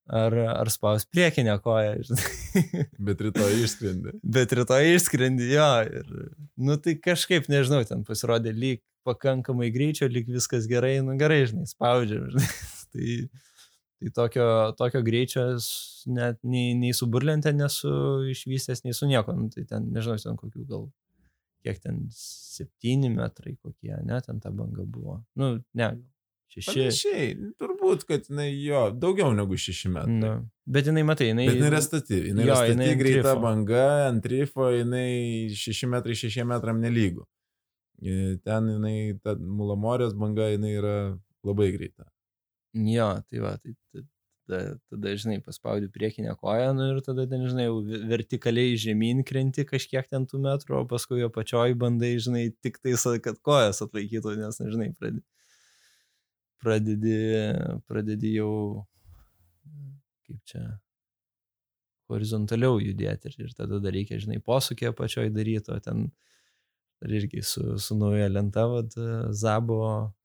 ar, 0.08 0.32
ar 0.54 0.70
spaus 0.72 1.04
priekinę 1.04 1.58
koją, 1.64 1.98
žinai. 2.08 2.86
Bet 3.10 3.20
rytoj 3.26 3.58
išskrendi. 3.66 4.14
Bet 4.24 4.54
rytoj 4.56 4.94
išskrendi, 4.94 5.50
jo. 5.52 5.68
Ir, 5.92 6.30
nu, 6.56 6.78
tai 6.80 6.96
kažkaip, 7.04 7.50
nežinau, 7.52 7.82
ten 7.88 8.06
pasirodė 8.08 8.54
lyg 8.56 8.80
pakankamai 9.08 9.68
greičio, 9.74 10.08
lyg 10.08 10.28
viskas 10.32 10.64
gerai, 10.70 10.98
nu, 11.04 11.16
gerai, 11.20 11.42
žinai, 11.52 11.68
spaudžiam, 11.68 12.30
žinai. 12.32 12.48
tai 12.96 13.18
Tai 13.98 14.10
tokio, 14.14 14.46
tokio 14.78 15.00
greičio 15.02 15.42
net 16.14 16.38
nei, 16.46 16.74
nei 16.78 16.94
su 16.94 17.08
burlente 17.10 17.50
nesu 17.52 17.90
išvystęs, 18.30 18.84
nei 18.84 18.94
su 18.94 19.08
nieko. 19.10 19.34
Nu, 19.34 19.48
tai 19.50 19.64
ten, 19.66 19.88
nežinau, 19.94 20.20
ten 20.22 20.36
kokių 20.38 20.66
gal, 20.68 20.84
kiek 21.66 21.80
ten, 21.82 22.04
septyni 22.14 23.10
metrai 23.10 23.56
kokie, 23.58 23.96
ne, 24.06 24.20
ten 24.22 24.38
ta 24.44 24.52
banga 24.54 24.84
buvo. 24.86 25.16
Nu, 25.38 25.56
ne, 25.74 25.88
šeši. 26.54 26.68
Panašiai, 26.70 27.32
turbūt, 27.58 28.04
kad 28.06 28.28
jinai 28.30 28.52
jo, 28.52 28.84
daugiau 28.94 29.32
negu 29.34 29.58
šeši 29.58 29.90
metrai. 29.96 30.18
Nu, 30.20 30.30
bet 30.76 30.90
jinai, 30.90 31.02
matai, 31.08 31.32
jinai... 31.32 31.48
Bet 31.50 31.58
jinai 31.58 31.72
yra 31.72 31.80
stati, 31.82 32.20
jinai 32.30 32.46
jo, 32.46 32.52
yra 32.52 32.60
stati 32.60 32.76
jinai 32.76 32.92
greita 33.00 33.24
trifo. 33.32 33.42
banga, 33.42 33.86
ant 34.12 34.28
rifo 34.30 34.68
jinai 34.76 35.08
šeši 35.58 35.90
metrai 35.90 36.16
šešiem 36.22 36.54
metram 36.54 36.78
nelygų. 36.84 37.26
Ten 38.46 38.70
jinai, 38.76 38.94
ta 39.26 39.34
mulamorės 39.34 40.14
banga, 40.14 40.46
jinai 40.54 40.76
yra 40.78 40.94
labai 41.42 41.72
greita. 41.74 42.06
Jo, 42.78 43.08
tai 43.26 43.40
va, 43.42 43.56
tai 43.58 43.74
tada, 44.48 44.78
tada 44.90 45.14
žinai, 45.16 45.40
paspaudi 45.44 45.88
priekinę 45.92 46.34
koją, 46.40 46.72
nu 46.74 46.88
ir 46.92 47.00
tada 47.04 47.26
ten, 47.28 47.44
žinai, 47.48 47.68
vertikaliai 48.08 48.76
žemyn 48.80 49.24
krenti 49.26 49.64
kažkiek 49.68 50.08
ten 50.08 50.26
tų 50.28 50.40
metrų, 50.44 50.82
o 50.82 50.88
paskui 50.88 51.20
jo 51.20 51.30
pačioj 51.32 51.74
bandai, 51.78 52.14
žinai, 52.22 52.48
tik 52.64 52.80
tai, 52.82 52.94
kad 53.24 53.40
kojas 53.44 53.82
atlaikytų, 53.84 54.36
nes, 54.40 54.60
nežinai, 54.62 54.90
pradedi, 54.96 55.24
pradedi, 56.62 57.16
pradedi 57.88 58.34
jau, 58.38 58.52
kaip 60.28 60.40
čia, 60.48 60.64
horizontaliau 62.08 62.78
judėti 62.80 63.28
ir, 63.28 63.40
ir 63.44 63.56
tada 63.56 63.80
dar 63.84 63.92
reikia, 63.92 64.20
žinai, 64.22 64.40
posūkį 64.44 64.92
apačioj 64.92 65.28
daryti, 65.34 65.74
o 65.74 65.80
ten 65.84 66.08
dar 66.98 67.12
irgi 67.14 67.44
su, 67.46 67.76
su 67.78 67.96
nauja 67.98 68.30
lenta, 68.32 68.64
vad, 68.70 68.96
Zabo 69.36 69.82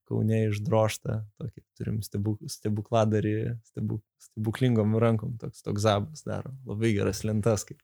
Kaune 0.10 0.42
išdroštą, 0.50 1.22
tokį 1.40 1.64
turim 1.80 2.02
stebuk, 2.04 2.42
stebukladarį, 2.52 3.36
stebuk, 3.70 4.02
stebuklingom 4.22 4.98
rankom, 5.00 5.38
toks, 5.42 5.64
toks 5.64 5.86
zabas 5.86 6.26
daro, 6.28 6.52
labai 6.68 6.92
geras 6.98 7.24
lentas, 7.24 7.64
kaip 7.70 7.80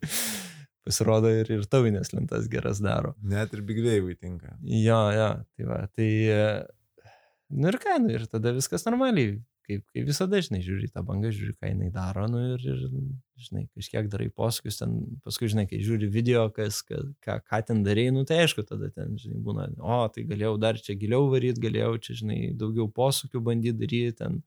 pasirodo 0.86 1.32
ir, 1.34 1.50
ir 1.58 1.66
tauvinės 1.70 2.14
lentas 2.14 2.46
geras 2.52 2.82
daro. 2.84 3.16
Net 3.22 3.54
ir 3.56 3.64
bigvėjai 3.66 4.16
tinka. 4.20 4.54
Jo, 4.62 5.00
jo, 5.16 5.30
tai 5.56 5.68
va, 5.68 5.80
tai, 5.90 6.10
nu 7.50 7.72
ir 7.72 7.80
ką, 7.82 7.98
nu 8.04 8.14
ir 8.14 8.28
tada 8.30 8.54
viskas 8.56 8.86
normaliai 8.86 9.40
kaip, 9.70 9.84
kaip 9.94 10.06
visada, 10.08 10.40
žinai, 10.42 10.60
žiūri 10.64 10.90
tą 10.90 11.02
bangą, 11.06 11.30
žiūri, 11.34 11.54
ką 11.60 11.70
jinai 11.70 11.90
daro, 11.94 12.26
nu 12.30 12.42
ir, 12.54 12.64
ir 12.66 12.82
žinai, 13.46 13.64
kažkiek 13.78 14.08
darai 14.12 14.28
posūkius, 14.36 14.80
ten, 14.82 14.96
paskui, 15.24 15.50
žinai, 15.52 15.66
kai 15.70 15.80
žiūri 15.84 16.10
video, 16.12 16.44
kas, 16.54 16.82
ką, 16.86 17.00
ką, 17.24 17.38
ką 17.46 17.60
ten 17.68 17.82
darai, 17.86 18.08
nu 18.14 18.26
tai 18.28 18.42
aišku, 18.44 18.66
tada 18.68 18.90
ten, 18.94 19.14
žinai, 19.20 19.40
būna, 19.46 19.68
o, 19.78 20.00
tai 20.12 20.26
galėjau 20.28 20.56
dar 20.62 20.80
čia 20.82 20.96
giliau 21.00 21.30
varyti, 21.32 21.62
galėjau 21.62 21.94
čia, 22.06 22.18
žinai, 22.22 22.40
daugiau 22.58 22.90
posūkių 22.96 23.44
bandyti 23.46 23.78
daryti, 23.80 24.18
ten 24.20 24.42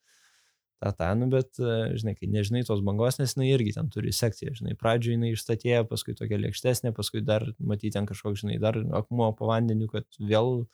tą, 0.83 0.91
tą, 0.99 1.09
nu, 1.19 1.29
bet, 1.31 1.55
žinai, 1.99 2.15
kai 2.19 2.29
nežinai 2.31 2.65
tos 2.67 2.83
bangos, 2.85 3.19
nes 3.21 3.37
jinai 3.37 3.53
irgi 3.53 3.75
ten 3.77 3.89
turi 3.93 4.13
sekciją, 4.15 4.55
žinai, 4.59 4.77
pradžioje 4.79 5.17
jinai 5.17 5.33
išstatėja, 5.37 5.87
paskui 5.89 6.15
tokia 6.19 6.41
lėkštesnė, 6.43 6.93
paskui 6.97 7.23
dar, 7.23 7.47
matyti, 7.59 7.95
ten 7.95 8.09
kažkoks, 8.09 8.43
žinai, 8.43 8.59
dar 8.63 8.79
akmuo 8.99 9.31
po 9.37 9.47
vandeniu, 9.51 9.87
kad 9.91 10.07
vėl 10.19 10.65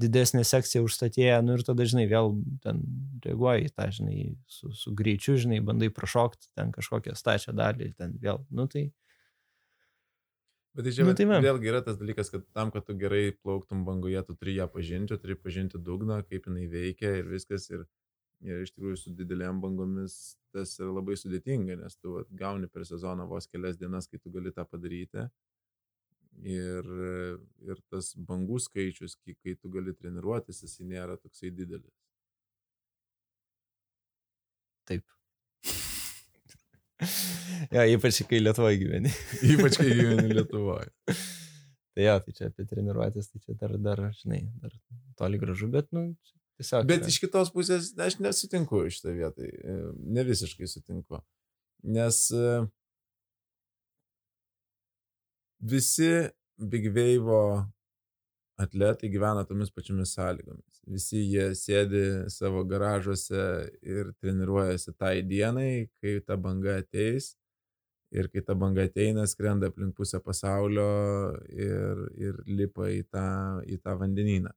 didesnė 0.00 0.44
sekcija 0.44 0.84
užstatėja, 0.84 1.40
nu 1.44 1.56
ir 1.56 1.64
tada, 1.64 1.86
žinai, 1.88 2.04
vėl 2.10 2.34
ten 2.64 2.82
reaguoji 3.24 3.72
tą, 3.72 3.88
žinai, 3.96 4.18
su, 4.50 4.70
su 4.76 4.92
greičiu, 4.96 5.38
žinai, 5.40 5.62
bandai 5.64 5.88
prašokti 5.94 6.50
ten 6.56 6.72
kažkokią 6.74 7.16
stačią 7.16 7.56
dalį, 7.56 7.92
ten 7.96 8.16
vėl, 8.22 8.44
nu 8.50 8.68
tai... 8.72 8.90
Bet 10.76 10.84
tai 10.84 10.92
čia 10.92 11.06
Nu, 11.08 11.14
tai 11.16 11.24
va. 11.24 11.38
vėlgi 11.40 11.70
yra 11.70 11.80
tas 11.84 11.96
dalykas, 11.96 12.28
kad 12.28 12.42
tam, 12.52 12.70
kad 12.72 12.84
tu 12.84 12.92
gerai 13.00 13.30
plauktum 13.32 13.86
bangoje, 13.86 14.20
tu 14.28 14.34
turi 14.36 14.58
ją 14.58 14.66
pažinti, 14.68 15.16
turi 15.22 15.36
pažinti 15.40 15.80
dugną, 15.80 16.20
kaip 16.28 16.50
jinai 16.50 16.66
veikia 16.68 17.14
ir 17.22 17.30
viskas. 17.30 17.70
Ir, 17.72 17.86
ir 18.44 18.66
iš 18.66 18.74
tikrųjų 18.74 18.98
su 19.00 19.14
didelėm 19.16 19.62
bangomis 19.62 20.36
tas 20.52 20.74
yra 20.76 20.90
labai 20.98 21.16
sudėtinga, 21.16 21.78
nes 21.80 21.96
tu 21.96 22.18
vat, 22.18 22.28
gauni 22.28 22.68
per 22.68 22.84
sezoną 22.84 23.24
vos 23.30 23.48
kelias 23.48 23.80
dienas, 23.80 24.10
kai 24.10 24.20
tu 24.20 24.32
gali 24.34 24.52
tą 24.52 24.66
padaryti. 24.68 25.24
Ir, 26.44 26.88
ir 27.64 27.78
tas 27.88 28.10
bangų 28.28 28.58
skaičius, 28.60 29.16
kai, 29.22 29.32
kai 29.40 29.54
tu 29.56 29.70
gali 29.72 29.94
treniruotis, 29.96 30.60
jis 30.66 30.82
nėra 30.84 31.16
toksai 31.16 31.48
didelis. 31.54 31.94
Taip. 34.86 35.02
ja, 37.74 37.86
ypač 37.88 38.22
kai 38.28 38.40
Lietuvoje 38.42 38.78
gyveni. 38.80 39.12
Ypač 39.54 39.80
kai 39.80 39.90
gyveni 39.90 40.36
Lietuvoje. 40.36 40.92
tai 41.96 42.06
jo, 42.06 42.16
tai 42.26 42.36
čia 42.36 42.50
apie 42.50 42.66
treniruotės, 42.68 43.32
tai 43.32 43.42
čia 43.42 43.56
dar, 43.60 43.76
dar, 43.82 44.04
žinai, 44.20 44.44
dar 44.62 44.76
toli 45.18 45.40
gražu, 45.40 45.68
bet, 45.72 45.88
nu, 45.96 46.10
tiesiog. 46.60 46.86
Bet 46.88 47.04
yra. 47.04 47.12
iš 47.12 47.20
kitos 47.24 47.52
pusės 47.54 47.90
aš 47.98 48.20
nesutinku 48.22 48.84
iš 48.88 49.00
tą 49.04 49.16
vietą, 49.16 49.48
ne 49.96 50.26
visiškai 50.28 50.68
sutinku. 50.70 51.22
Nes 51.86 52.22
e, 52.34 52.60
visi 55.60 56.10
Big 56.58 56.88
Wave 56.94 57.66
atletai 58.56 59.10
gyvena 59.12 59.44
tomis 59.44 59.70
pačiomis 59.70 60.14
sąlygomis. 60.16 60.82
Visi 60.88 61.20
jie 61.28 61.50
sėdi 61.58 62.04
savo 62.32 62.62
garažuose 62.68 63.42
ir 63.84 64.12
treniruojasi 64.20 64.94
tai 64.96 65.20
dienai, 65.22 65.88
kai 66.00 66.20
ta 66.24 66.38
banga 66.40 66.78
ateis. 66.80 67.34
Ir 68.14 68.28
kai 68.32 68.40
ta 68.46 68.54
banga 68.54 68.84
ateina, 68.86 69.26
skrenda 69.26 69.68
aplink 69.68 69.96
pusę 69.98 70.20
pasaulio 70.22 70.86
ir, 71.50 72.04
ir 72.16 72.36
lipa 72.46 72.86
į 72.94 73.02
tą, 73.10 73.26
į 73.66 73.80
tą 73.82 73.96
vandenyną. 73.98 74.52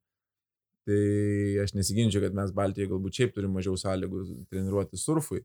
Tai 0.87 0.99
aš 1.63 1.73
nesiginčiu, 1.75 2.21
kad 2.23 2.37
mes 2.37 2.53
Baltijoje 2.55 2.91
galbūt 2.93 3.17
šiaip 3.19 3.33
turim 3.35 3.57
mažiau 3.57 3.75
sąlygų 3.77 4.21
treniruoti 4.53 5.01
surfui, 5.01 5.41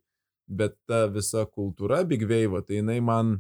bet 0.46 0.76
ta 0.88 1.07
visa 1.11 1.46
kultūra 1.48 2.02
Big 2.07 2.22
Wave, 2.28 2.62
tai 2.68 2.82
jinai 2.82 3.00
man, 3.05 3.38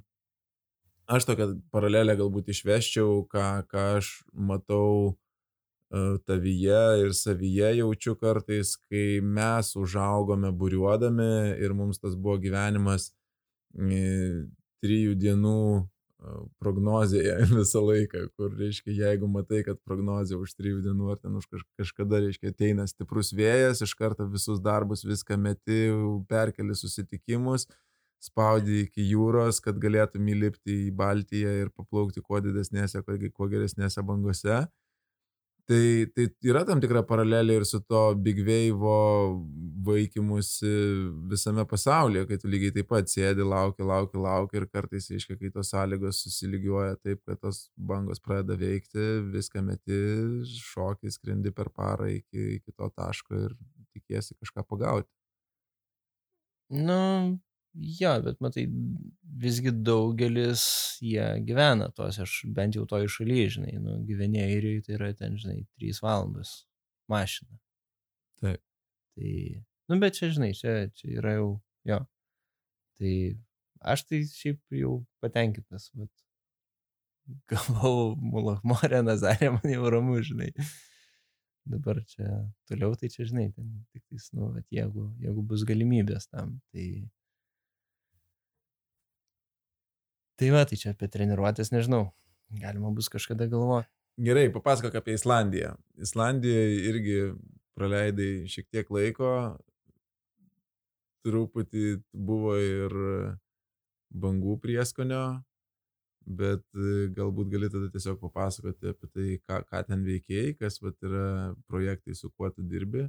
aš 1.06 1.28
tokią 1.28 1.48
paralelę 1.74 2.16
galbūt 2.18 2.50
išveščiau, 2.54 3.24
ką, 3.30 3.46
ką 3.70 3.84
aš 3.98 4.10
matau 4.32 5.12
e, 5.12 6.18
tavyje 6.28 6.82
ir 7.04 7.14
savyje 7.16 7.74
jaučiu 7.80 8.16
kartais, 8.20 8.74
kai 8.88 9.20
mes 9.20 9.74
užaugome 9.76 10.52
buriuodami 10.52 11.56
ir 11.60 11.76
mums 11.76 12.00
tas 12.00 12.16
buvo 12.16 12.38
gyvenimas 12.42 13.10
e, 13.76 14.46
trijų 14.84 15.14
dienų 15.20 15.60
e, 15.76 16.36
prognozėje 16.62 17.36
visą 17.58 17.84
laiką, 17.84 18.26
kur, 18.36 18.52
reiškia, 18.60 18.96
jeigu 19.04 19.28
matai, 19.30 19.62
kad 19.66 19.80
prognozija 19.84 20.40
už 20.40 20.56
trijų 20.56 20.82
dienų 20.88 21.14
ar 21.14 21.22
ten 21.22 21.36
už 21.40 21.48
kaž, 21.52 21.64
kažkada, 21.80 22.24
reiškia, 22.24 22.54
ateina 22.54 22.88
stiprus 22.88 23.34
vėjas, 23.36 23.84
iš 23.84 23.96
karto 23.98 24.28
visus 24.30 24.62
darbus 24.64 25.04
viską 25.04 25.40
meti, 25.40 25.86
perkeli 26.30 26.76
susitikimus, 26.78 27.68
spaudi 28.24 28.84
iki 28.86 29.04
jūros, 29.10 29.60
kad 29.64 29.78
galėtum 29.82 30.30
įlipti 30.32 30.86
į 30.88 30.94
Baltiją 30.96 31.52
ir 31.64 31.74
paplaukti 31.74 32.22
kuo 32.24 32.40
didesnėse, 32.44 33.04
kuo, 33.04 33.50
geresnėse 33.52 34.04
bangose. 34.06 34.64
Tai, 35.64 35.84
tai 36.12 36.26
yra 36.44 36.60
tam 36.68 36.80
tikra 36.80 37.00
paralelė 37.08 37.54
ir 37.56 37.64
su 37.64 37.78
to 37.88 38.00
Big 38.20 38.42
Wave 38.44 38.90
vaikymusi 39.86 40.72
visame 41.30 41.64
pasaulyje, 41.68 42.26
kai 42.28 42.36
tu 42.42 42.50
lygiai 42.52 42.74
taip 42.76 42.90
pat 42.90 43.08
sėdi, 43.08 43.46
lauki, 43.48 43.80
lauki, 43.88 44.20
lauki 44.20 44.60
ir 44.60 44.66
kartais, 44.68 45.08
aiškiai, 45.16 45.38
kai 45.40 45.52
tos 45.54 45.72
sąlygos 45.72 46.20
susilygiuoja 46.26 46.98
taip, 47.00 47.22
kad 47.24 47.40
tos 47.40 47.62
bangos 47.92 48.20
pradeda 48.20 48.58
veikti, 48.60 49.08
viską 49.32 49.64
meti, 49.64 50.02
šoki, 50.60 51.12
skrendi 51.16 51.52
per 51.56 51.72
parą 51.72 52.12
iki, 52.12 52.58
iki 52.58 52.76
to 52.76 52.90
taško 52.92 53.46
ir 53.46 53.56
tikiesi 53.96 54.36
kažką 54.36 54.68
pagauti. 54.68 55.08
Nu, 56.68 57.00
jo, 57.74 58.12
bet 58.22 58.40
matai, 58.44 58.64
visgi 59.42 59.72
daugelis 59.74 60.64
jie 61.02 61.24
gyvena 61.46 61.90
tos, 61.94 62.20
aš 62.22 62.36
bent 62.54 62.78
jau 62.78 62.86
toj 62.88 63.08
šalyje, 63.10 63.48
žinai, 63.56 63.74
nu, 63.82 63.98
gyveni 64.06 64.42
airijoje, 64.44 64.84
tai 64.86 64.96
yra 64.98 65.10
ten, 65.18 65.38
žinai, 65.40 65.64
3 65.82 66.02
valandos 66.04 66.54
mašina. 67.10 67.58
Taip. 68.42 68.62
Tai, 69.14 69.32
nu, 69.90 69.98
bet 70.02 70.18
čia, 70.18 70.30
žinai, 70.34 70.52
čia, 70.58 70.76
čia 70.94 71.10
yra 71.18 71.36
jau, 71.38 71.48
jo. 71.90 72.00
Tai 73.00 73.14
aš 73.94 74.06
tai 74.08 74.22
šiaip 74.30 74.78
jau 74.78 74.94
patenkintas, 75.24 75.90
bet 75.98 76.10
gavau 77.50 78.14
Mulachmorę, 78.20 79.02
Nazarę, 79.02 79.50
man 79.56 79.72
jau 79.72 79.90
ramu, 79.90 80.20
žinai. 80.22 80.52
Dabar 81.64 82.02
čia 82.04 82.28
toliau, 82.68 82.94
tai 83.00 83.08
čia, 83.08 83.24
žinai, 83.26 83.48
ten 83.56 83.70
tik 83.90 84.04
tais, 84.06 84.30
nu, 84.36 84.52
vat, 84.52 84.66
jeigu, 84.70 85.08
jeigu 85.24 85.42
bus 85.42 85.66
galimybės 85.66 86.30
tam, 86.30 86.58
tai... 86.70 87.10
Tai 90.40 90.50
va, 90.50 90.64
tai 90.66 90.78
čia 90.80 90.92
apie 90.94 91.06
treniruotės, 91.10 91.70
nežinau, 91.70 92.08
galima 92.58 92.90
bus 92.94 93.10
kažkada 93.12 93.46
galvoti. 93.50 93.90
Gerai, 94.24 94.48
papasakok 94.54 94.96
apie 94.98 95.14
Islandiją. 95.18 95.74
Islandijoje 96.02 96.74
irgi 96.90 97.16
praleidai 97.74 98.28
šiek 98.50 98.68
tiek 98.70 98.90
laiko, 98.94 99.30
truputį 101.26 101.86
buvo 102.12 102.54
ir 102.58 102.94
bangų 104.14 104.58
prieskonio, 104.62 105.24
bet 106.24 106.62
e, 106.78 107.08
galbūt 107.16 107.50
gali 107.52 107.70
tada 107.72 107.90
tiesiog 107.92 108.20
papasakoti 108.22 108.92
apie 108.92 109.10
tai, 109.10 109.26
ką, 109.42 109.60
ką 109.70 109.82
ten 109.88 110.04
veikiai, 110.06 110.54
kas 110.58 110.78
vat, 110.82 110.96
yra 111.04 111.26
projektai, 111.70 112.14
su 112.16 112.30
kuo 112.30 112.50
tu 112.54 112.64
dirbi 112.64 113.04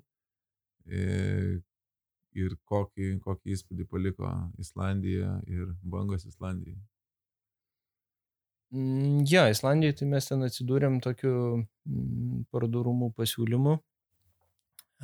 e, 0.89 1.61
ir 2.35 2.57
kokį, 2.71 3.15
kokį 3.23 3.55
įspūdį 3.55 3.87
paliko 3.91 4.33
Islandija 4.61 5.37
ir 5.47 5.71
bangos 5.81 6.27
Islandijai. 6.27 6.81
Mm, 8.73 9.23
Ja, 9.29 9.47
Islandijoje 9.49 9.99
tai 10.01 10.07
mes 10.09 10.25
ten 10.29 10.43
atsidūrėm 10.45 10.99
tokiu 11.03 11.33
mm, 11.85 12.45
parodų 12.53 12.85
rūmų 12.87 13.11
pasiūlymu. 13.17 13.75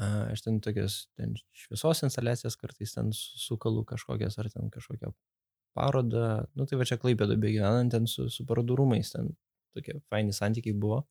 Aš 0.01 0.41
ten 0.45 0.57
tokias 0.63 0.95
ten 1.19 1.35
šviesos 1.53 1.99
instaliacijas 2.07 2.55
kartais 2.57 2.93
ten 2.95 3.11
su- 3.13 3.37
sukalu 3.43 3.83
kažkokias 3.85 4.37
ar 4.41 4.47
ten 4.49 4.69
kažkokią 4.73 5.11
parodą. 5.77 6.47
Nu 6.57 6.65
tai 6.65 6.79
va 6.79 6.87
čia 6.87 6.97
klaipėdo 6.97 7.35
begyvenant 7.39 7.91
ten 7.93 8.07
su, 8.09 8.29
su 8.31 8.45
parodų 8.49 8.79
rūmais, 8.79 9.11
ten 9.13 9.33
tokie 9.75 9.99
faini 10.09 10.33
santykiai 10.33 10.73
buvo 10.73 11.03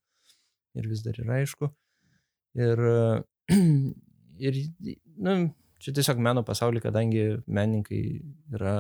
ir 0.75 0.89
vis 0.91 1.05
dar 1.07 1.15
yra 1.23 1.39
aišku. 1.43 1.69
Ir, 2.59 2.83
ir 4.49 4.59
nu, 5.21 5.37
čia 5.79 5.95
tiesiog 5.97 6.19
meno 6.25 6.43
pasaulį, 6.49 6.83
kadangi 6.89 7.25
menininkai 7.47 8.03
yra 8.57 8.75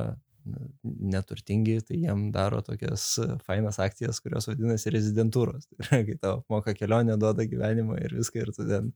neturtingi, 0.85 1.79
tai 1.87 1.99
jiem 2.05 2.29
daro 2.35 2.61
tokias 2.65 3.05
fainas 3.47 3.81
akcijas, 3.83 4.21
kurios 4.25 4.49
vadinasi 4.51 4.93
rezidentūros. 4.95 5.69
Tai 5.71 5.85
yra, 5.85 6.01
kai 6.09 6.17
tau 6.21 6.41
moka 6.53 6.75
kelionę, 6.77 7.19
duoda 7.21 7.47
gyvenimą 7.49 7.99
ir 8.01 8.17
viską 8.19 8.45
ir 8.45 8.55
tu 8.57 8.67
ten 8.69 8.93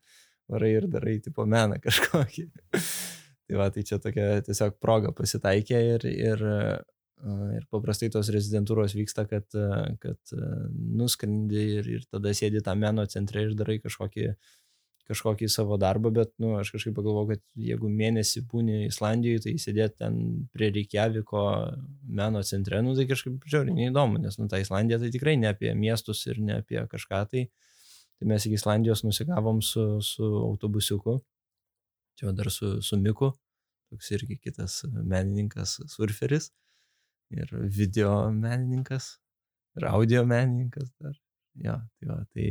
varai 0.51 0.73
ir 0.79 0.89
darai 0.93 1.19
tipo 1.25 1.47
meną 1.49 1.81
kažkokį. 1.85 2.49
tai 3.47 3.61
va, 3.61 3.69
tai 3.73 3.85
čia 3.85 4.01
tokia 4.03 4.41
tiesiog 4.47 4.79
proga 4.81 5.13
pasitaikė 5.17 5.81
ir, 5.95 6.09
ir, 6.11 6.45
ir 7.59 7.69
paprastai 7.73 8.11
tos 8.13 8.31
rezidentūros 8.33 8.97
vyksta, 8.97 9.27
kad, 9.29 9.47
kad 10.01 10.37
a, 10.37 10.51
nuskrendi 11.01 11.65
ir, 11.79 11.91
ir 11.99 12.07
tada 12.09 12.33
sėdi 12.37 12.65
tą 12.65 12.77
meno 12.79 13.05
centre 13.11 13.45
ir 13.45 13.57
darai 13.59 13.81
kažkokį 13.85 14.31
kažkokį 15.09 15.49
savo 15.53 15.77
darbą, 15.81 16.11
bet, 16.15 16.31
nu, 16.41 16.55
aš 16.57 16.71
kažkaip 16.75 16.95
pagalvoju, 16.97 17.35
kad 17.35 17.43
jeigu 17.69 17.91
mėnesį 17.93 18.45
būni 18.49 18.87
Islandijoje, 18.87 19.43
tai 19.45 19.55
sėdėti 19.61 20.01
ten 20.01 20.17
prie 20.57 20.71
Reikjaviko 20.73 21.45
meno 22.21 22.41
centre, 22.47 22.81
nu, 22.85 22.95
tai 22.97 23.05
kažkaip 23.11 23.45
žiauriai 23.51 23.77
neįdomu, 23.83 24.23
nes, 24.23 24.39
nu, 24.41 24.49
ta 24.49 24.61
Islandija 24.63 25.01
tai 25.03 25.13
tikrai 25.13 25.37
ne 25.41 25.51
apie 25.53 25.75
miestus 25.77 26.25
ir 26.31 26.41
ne 26.41 26.59
apie 26.63 26.81
kažką 26.91 27.23
tai. 27.33 27.47
Tai 28.15 28.31
mes 28.31 28.47
iki 28.47 28.57
Islandijos 28.57 29.03
nusigavom 29.05 29.61
su, 29.63 29.85
su 30.07 30.25
autobusiuku, 30.47 31.19
čia 32.21 32.33
dar 32.33 32.49
su, 32.55 32.79
su 32.83 32.97
Miku, 32.97 33.33
toks 33.93 34.13
irgi 34.17 34.39
kitas 34.41 34.81
menininkas, 34.95 35.81
surferis 35.93 36.53
ir 37.35 37.51
video 37.53 38.31
menininkas 38.33 39.17
ir 39.77 39.89
audio 39.91 40.25
menininkas 40.25 40.95
dar. 41.03 41.19
Jo, 41.55 41.77
tai, 41.99 42.09
va, 42.09 42.17
tai 42.33 42.47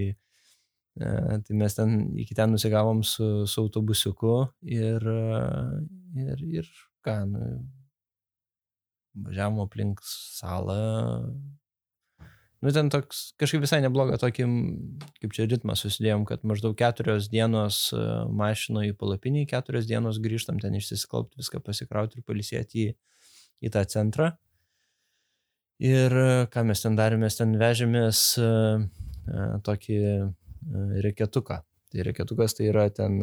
Tai 0.94 1.56
mes 1.58 1.74
ten 1.74 1.94
iki 2.22 2.36
ten 2.38 2.52
nusigavom 2.54 3.02
su, 3.08 3.48
su 3.50 3.64
autobusiuku 3.64 4.34
ir, 4.76 5.06
ir, 6.22 6.44
ir 6.60 6.68
ką, 7.02 7.16
nu, 7.32 7.48
važiavom 9.26 9.64
aplink 9.66 10.02
salą, 10.06 10.78
nu 12.64 12.72
ten 12.72 12.90
toks 12.94 13.24
kažkaip 13.42 13.64
visai 13.66 13.82
neblogą 13.84 14.18
tokį, 14.22 14.46
kaip 15.22 15.36
čia 15.36 15.48
ritmą 15.52 15.76
susidėjom, 15.78 16.24
kad 16.30 16.46
maždaug 16.48 16.78
keturios 16.80 17.28
dienos 17.32 17.90
e, 17.94 18.04
mašinoje 18.32 18.94
į 18.94 18.98
palapinį, 19.00 19.44
keturios 19.52 19.90
dienos 19.90 20.22
grįžtam 20.24 20.62
ten 20.64 20.78
išsiskalbti, 20.80 21.42
viską 21.42 21.60
pasikrauti 21.66 22.20
ir 22.20 22.28
palisėti 22.28 22.88
į, 22.88 22.94
į 23.68 23.74
tą 23.76 23.84
centrą. 23.92 24.32
Ir 25.84 26.16
e, 26.16 26.30
ką 26.54 26.64
mes 26.70 26.86
ten 26.86 26.96
darėme, 27.00 27.28
mes 27.28 27.42
ten 27.42 27.58
vežėmės 27.60 28.24
tokį 29.64 30.00
reketuką. 31.06 31.62
Tai 31.94 32.06
reketukas 32.08 32.56
tai 32.58 32.70
yra 32.72 32.88
ten, 32.90 33.20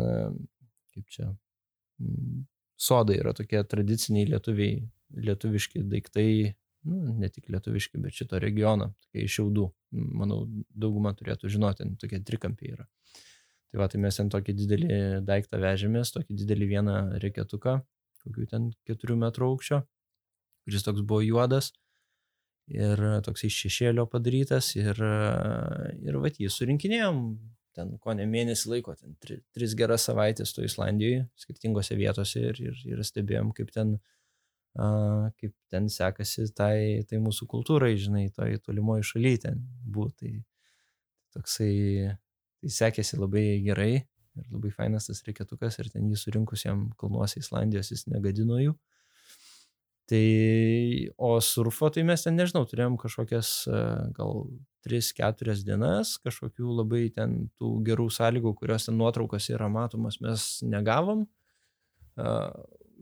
kaip 0.95 1.11
čia, 1.11 1.30
sodai 2.80 3.18
yra 3.20 3.34
tokie 3.36 3.62
tradiciniai 3.66 4.28
lietuviai, 4.30 4.78
lietuviški 5.26 5.82
daiktai, 5.91 6.55
nu, 6.88 7.16
ne 7.20 7.28
tik 7.32 7.51
lietuviški, 7.53 8.01
bet 8.01 8.16
šito 8.16 8.38
regiono, 8.43 8.93
tokie 9.05 9.26
iš 9.26 9.41
šiaudų. 9.41 9.66
Manau, 10.20 10.45
dauguma 10.70 11.12
turėtų 11.18 11.51
žinoti, 11.53 11.88
tokie 12.01 12.22
trikampiai 12.26 12.76
yra. 12.76 12.86
Tai 13.70 13.82
va, 13.82 13.86
tai 13.91 14.01
mes 14.03 14.16
ten 14.16 14.30
tokį 14.30 14.55
didelį 14.59 15.01
daiktą 15.26 15.61
vežėmės, 15.62 16.14
tokį 16.14 16.38
didelį 16.43 16.70
vieną 16.72 16.97
reketuką, 17.22 17.76
kokių 18.24 18.47
ten 18.51 18.70
keturių 18.88 19.18
metrų 19.20 19.53
aukščio, 19.53 19.82
kuris 20.66 20.86
toks 20.86 21.05
buvo 21.07 21.22
juodas 21.26 21.70
ir 22.71 23.01
toks 23.27 23.47
iš 23.49 23.57
šešėlio 23.66 24.07
padarytas 24.11 24.75
ir, 24.79 25.01
ir 26.01 26.21
va, 26.23 26.31
jį 26.31 26.51
surinkinėjom 26.55 27.25
ten 27.77 27.93
ko 28.03 28.14
ne 28.18 28.27
mėnesį 28.27 28.73
laiko, 28.73 28.95
ten 28.99 29.14
tri, 29.23 29.41
tris 29.55 29.77
geras 29.79 30.07
savaitės 30.09 30.55
to 30.55 30.64
Islandijoje, 30.66 31.27
skirtingose 31.39 31.97
vietose 31.99 32.43
ir, 32.51 32.59
ir, 32.62 32.81
ir 32.89 33.03
stebėjom, 33.07 33.53
kaip 33.57 33.71
ten 33.75 33.95
uh, 33.95 34.11
kaip 34.79 35.55
ten 35.71 35.89
sekasi 35.91 36.51
tai, 36.55 37.03
tai 37.09 37.18
mūsų 37.23 37.47
kultūrai, 37.51 37.97
žinai, 37.99 38.29
toj 38.35 38.61
tolimoji 38.66 39.07
šaly 39.12 39.37
ten 39.43 39.62
būtų. 39.87 40.14
Tai 40.21 41.41
toksai, 41.41 41.75
tai 42.61 42.71
sekėsi 42.75 43.18
labai 43.18 43.61
gerai 43.64 43.93
ir 44.01 44.47
labai 44.51 44.71
fainas 44.75 45.07
tas 45.07 45.23
reiketukas 45.27 45.79
ir 45.79 45.91
ten 45.91 46.09
jį 46.11 46.18
surinkus 46.18 46.64
jam 46.66 46.91
kalnuose 46.99 47.41
Islandijos 47.41 47.91
jis 47.91 48.07
negadino 48.11 48.59
jų. 48.61 48.77
Tai, 50.11 50.25
o 51.23 51.37
surfo, 51.45 51.87
tai 51.95 52.03
mes 52.09 52.25
ten, 52.25 52.35
nežinau, 52.35 52.65
turėjom 52.67 52.97
kažkokias 52.99 53.53
gal 54.17 54.41
3-4 54.89 55.55
dienas, 55.63 56.17
kažkokių 56.25 56.75
labai 56.81 57.05
ten 57.15 57.45
tų 57.61 57.77
gerų 57.87 58.09
sąlygų, 58.11 58.57
kurios 58.59 58.89
ten 58.89 58.99
nuotraukos 58.99 59.47
yra 59.55 59.69
matomas, 59.71 60.19
mes 60.25 60.49
negavom 60.67 61.29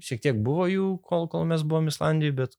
šiek 0.04 0.22
tiek 0.22 0.38
buvo 0.44 0.66
jų, 0.70 0.86
kol, 1.06 1.26
kol 1.30 1.44
mes 1.48 1.64
buvom 1.66 1.90
Islandijoje, 1.90 2.36
bet 2.38 2.56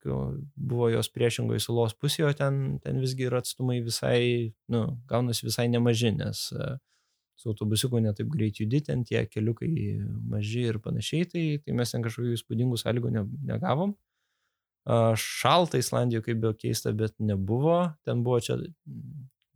buvo 0.55 0.89
jos 0.91 1.09
priešingoje 1.13 1.63
sulos 1.63 1.95
pusėje, 1.95 2.33
ten, 2.41 2.79
ten 2.83 2.99
visgi 3.01 3.27
yra 3.29 3.41
atstumai 3.43 3.79
visai, 3.85 4.51
nu, 4.71 4.83
gaunasi 5.09 5.47
visai 5.47 5.67
nemaži, 5.71 6.11
nes 6.17 6.49
e, 6.53 6.69
su 7.39 7.53
autobusiuku 7.53 8.01
netaip 8.03 8.29
greit 8.31 8.59
judi, 8.59 8.81
ten 8.85 9.05
tie 9.07 9.23
keliukai 9.29 9.71
maži 10.31 10.67
ir 10.73 10.81
panašiai, 10.83 11.29
tai, 11.31 11.45
tai 11.63 11.77
mes 11.77 11.95
ten 11.95 12.05
kažkokių 12.05 12.35
įspūdingų 12.35 12.79
sąlygų 12.83 13.13
ne, 13.15 13.25
negavom. 13.53 13.95
Šalta 15.19 15.77
Islandijoje, 15.77 16.25
kaip 16.29 16.39
be 16.41 16.53
keista, 16.57 16.93
bet 16.97 17.13
nebuvo. 17.21 17.91
Ten 18.07 18.23
buvo 18.25 18.39
čia, 18.41 18.57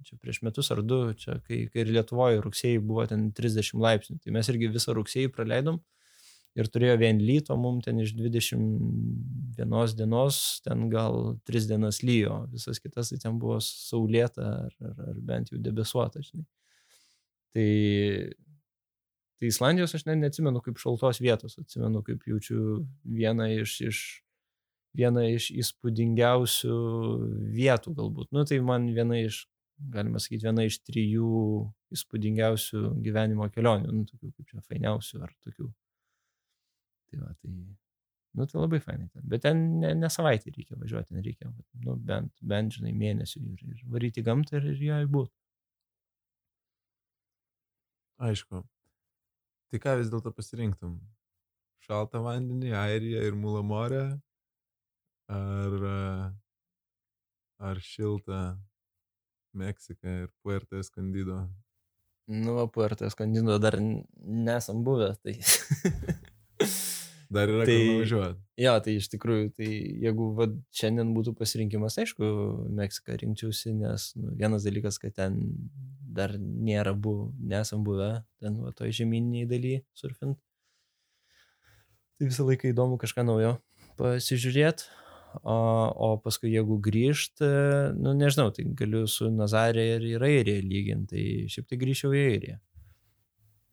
čia 0.06 0.18
prieš 0.22 0.44
metus 0.46 0.70
ar 0.76 0.84
du, 0.86 1.00
čia 1.18 1.40
kai, 1.48 1.64
kai 1.74 1.86
ir 1.86 1.94
Lietuvoje 1.96 2.44
rugsėjai 2.44 2.84
buvo 2.84 3.08
ten 3.10 3.32
30 3.34 3.82
laipsnių. 3.82 4.20
Tai 4.22 4.36
mes 4.36 4.52
irgi 4.54 4.70
visą 4.76 4.96
rugsėjį 4.98 5.34
praleidom 5.34 5.82
ir 6.54 6.70
turėjo 6.70 6.98
vien 7.02 7.22
lyto, 7.22 7.56
mum 7.58 7.80
ten 7.82 8.00
iš 8.04 8.14
21 8.18 9.96
dienos, 9.98 10.40
ten 10.66 10.86
gal 10.92 11.38
3 11.50 11.70
dienas 11.72 12.04
lyjo, 12.06 12.44
visas 12.54 12.82
kitas 12.84 13.10
tai 13.10 13.20
ten 13.24 13.40
buvo 13.42 13.58
saulėta 13.64 14.50
ar, 14.68 14.76
ar, 14.86 15.00
ar 15.10 15.22
bent 15.32 15.50
jau 15.50 15.62
debesuota, 15.62 16.22
žinai. 16.22 16.46
Tai, 17.54 17.70
tai 19.40 19.50
Islandijos 19.50 19.98
aš 19.98 20.06
ne, 20.10 20.18
neatsimenu 20.22 20.62
kaip 20.66 20.82
šaltos 20.82 21.22
vietos, 21.22 21.58
atsimenu 21.62 22.04
kaip 22.06 22.26
jaučiu 22.30 22.84
vieną 23.06 23.50
iš, 23.62 23.80
iš, 23.90 24.04
vieną 24.98 25.24
iš 25.34 25.50
įspūdingiausių 25.64 26.78
vietų 27.56 27.96
galbūt. 28.00 28.32
Nu 28.36 28.44
tai 28.50 28.60
man 28.66 28.90
viena 28.94 29.20
iš, 29.22 29.44
galima 29.94 30.22
sakyti, 30.22 30.46
viena 30.48 30.68
iš 30.70 30.80
trijų 30.86 31.38
įspūdingiausių 31.94 32.84
gyvenimo 33.06 33.50
kelionių, 33.54 33.94
nu 33.94 34.06
tokių 34.10 34.34
kaip 34.34 34.52
čia 34.52 34.66
fainiausių 34.68 35.24
ar 35.26 35.34
tokių 35.46 35.72
Tai, 37.14 37.22
va, 37.22 37.34
tai, 37.42 37.50
nu, 38.32 38.46
tai 38.46 38.62
labai 38.62 38.80
fainai 38.82 39.08
ten. 39.14 39.22
Bet 39.30 39.44
ten 39.46 39.58
ne, 39.80 39.94
ne 39.94 40.10
savaitę 40.10 40.50
reikia 40.50 40.78
važiuoti, 40.82 41.14
ten 41.14 41.22
reikia, 41.22 41.52
nu, 41.86 41.94
bent, 42.10 42.34
bent 42.42 42.74
žinai, 42.74 42.94
mėnesių 42.98 43.42
ir, 43.52 43.60
ir 43.70 43.84
varyti 43.94 44.24
gamtą 44.26 44.58
ir, 44.58 44.72
ir 44.72 44.82
joje 44.88 45.10
būti. 45.14 45.34
Aišku. 48.24 48.64
Tai 49.70 49.82
ką 49.84 49.96
vis 50.00 50.10
dėlto 50.10 50.34
pasirinktum? 50.34 50.98
Šaltą 51.86 52.24
vandenį, 52.26 52.74
Airiją 52.80 53.22
ir 53.28 53.38
Mulamorę? 53.38 54.04
Ar, 55.32 55.74
ar 57.64 57.80
šiltą 57.80 58.44
Meksiką 59.54 60.24
ir 60.24 60.32
Puerto 60.44 60.80
Escondido? 60.82 61.48
Nu, 62.28 62.68
Puerto 62.68 63.06
Escondido 63.06 63.60
dar 63.60 63.78
nesam 63.80 64.84
buvę, 64.84 65.16
tai 65.24 65.38
Dar 67.34 67.50
yra 67.50 67.66
tai, 67.68 67.76
kur 67.78 67.90
nuvažiuoti. 67.94 68.40
Jo, 68.64 68.76
tai 68.86 68.96
iš 69.00 69.10
tikrųjų, 69.14 69.50
tai 69.58 69.70
jeigu 70.06 70.30
va, 70.38 70.48
šiandien 70.76 71.12
būtų 71.16 71.34
pasirinkimas, 71.38 71.98
aišku, 72.04 72.30
Meksiką 72.80 73.18
rinkčiausi, 73.22 73.74
nes 73.80 74.10
nu, 74.20 74.34
vienas 74.40 74.66
dalykas, 74.68 75.00
kad 75.02 75.16
ten 75.18 75.40
dar 76.14 76.36
nėra 76.40 76.94
buvę, 76.94 77.32
nesam 77.54 77.84
buvę, 77.86 78.24
ten 78.44 78.60
va, 78.64 78.74
toj 78.78 78.94
žemyniniai 79.02 79.50
daly 79.50 79.78
surfint. 79.98 80.40
Tai 82.18 82.30
visą 82.30 82.46
laiką 82.48 82.70
įdomu 82.70 83.00
kažką 83.02 83.26
naujo 83.26 83.58
pasižiūrėti. 83.98 85.03
O, 85.42 85.56
o 86.06 86.10
paskui 86.22 86.52
jeigu 86.54 86.78
grįžt, 86.84 87.42
nu 87.98 88.14
nežinau, 88.18 88.52
tai 88.54 88.68
galiu 88.78 89.08
su 89.10 89.32
Nazarė 89.34 89.88
ir 89.96 90.06
į 90.12 90.14
Airiją 90.20 90.62
lyginti, 90.68 91.10
tai 91.10 91.50
šiaip 91.50 91.72
tai 91.72 91.80
grįžčiau 91.82 92.14
į 92.14 92.24
Airiją. 92.28 92.60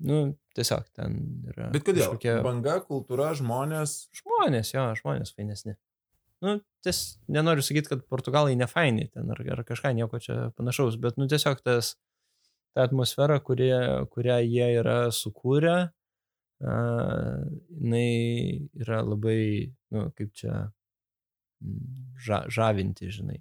Nu, 0.08 0.20
tiesiog 0.56 0.86
ten 0.96 1.18
yra. 1.50 1.68
Bet 1.74 1.84
kodėl? 1.84 2.06
Kažkokie... 2.06 2.38
Banga, 2.44 2.78
kultūra, 2.86 3.34
žmonės. 3.36 4.06
Žmonės, 4.16 4.72
jo, 4.72 4.86
žmonės 5.02 5.34
fainesni. 5.36 5.76
Nu, 6.40 6.56
ties, 6.84 7.18
nenoriu 7.28 7.64
sakyti, 7.64 7.90
kad 7.92 8.06
portugalai 8.08 8.56
nefaini 8.56 9.10
ten 9.12 9.28
ar, 9.34 9.42
ar 9.56 9.60
kažką 9.68 9.92
nieko 9.98 10.22
čia 10.24 10.38
panašaus, 10.56 10.96
bet, 11.02 11.20
nu, 11.20 11.28
tiesiog 11.28 11.60
tas, 11.60 11.98
ta 12.72 12.86
atmosfera, 12.88 13.36
kurie, 13.44 13.74
kurią 14.14 14.38
jie 14.46 14.70
yra 14.80 14.98
sukūrę, 15.12 15.76
uh, 16.64 17.44
jinai 17.76 18.70
yra 18.80 19.02
labai, 19.04 19.42
nu, 19.92 20.08
kaip 20.16 20.32
čia, 20.40 20.70
ža, 22.20 22.44
žavinti, 22.52 23.10
žinai. 23.12 23.40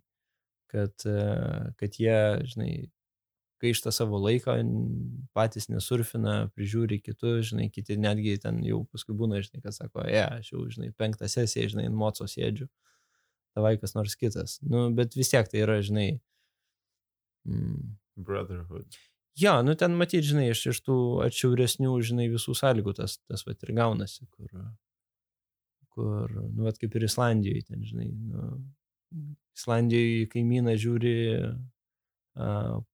Kad, 0.69 0.93
uh, 1.09 1.71
kad 1.79 1.97
jie, 1.97 2.19
žinai, 2.45 2.73
gaišta 3.59 3.91
savo 3.91 4.19
laiką, 4.23 4.55
patys 5.35 5.67
nesurfina, 5.71 6.49
prižiūri 6.55 6.99
kitus, 7.03 7.49
žinai, 7.51 7.67
kiti 7.73 7.97
netgi 7.99 8.37
ten 8.43 8.61
jau 8.63 8.83
paskui 8.91 9.15
būna, 9.19 9.41
žinai, 9.43 9.63
kad 9.65 9.75
sako, 9.75 10.05
e, 10.07 10.21
aš 10.39 10.53
jau, 10.53 10.63
žinai, 10.71 10.91
penktą 10.95 11.27
sesiją, 11.31 11.67
žinai, 11.73 11.89
moco 11.91 12.27
sėdžiu, 12.29 12.69
tavai 13.57 13.75
kas 13.81 13.95
nors 13.97 14.15
kitas. 14.19 14.57
Nu, 14.63 14.87
bet 14.95 15.17
vis 15.19 15.31
tiek 15.33 15.49
tai 15.51 15.63
yra, 15.65 15.79
žinai. 15.85 16.09
Mm, 17.49 17.95
Brotherhood. 18.19 18.99
Jo, 19.39 19.59
nu 19.63 19.75
ten 19.79 19.95
matyti, 19.99 20.27
žinai, 20.31 20.49
iš, 20.53 20.65
iš 20.73 20.83
tų 20.83 20.99
atšiauresnių, 21.27 21.93
žinai, 22.03 22.27
visų 22.31 22.55
sąlygų 22.59 22.95
tas, 22.97 23.19
tas 23.27 23.45
vat 23.47 23.63
ir 23.63 23.75
gaunasi, 23.77 24.25
kur, 24.35 24.51
kur, 25.99 26.31
nu, 26.47 26.63
vat 26.65 26.79
kaip 26.79 26.95
ir 26.95 27.05
Islandijoje, 27.09 27.65
ten, 27.67 27.83
žinai, 27.83 28.07
nu, 28.31 28.47
Islandijoje 29.59 30.29
kaimyną 30.31 30.77
žiūri 30.79 31.17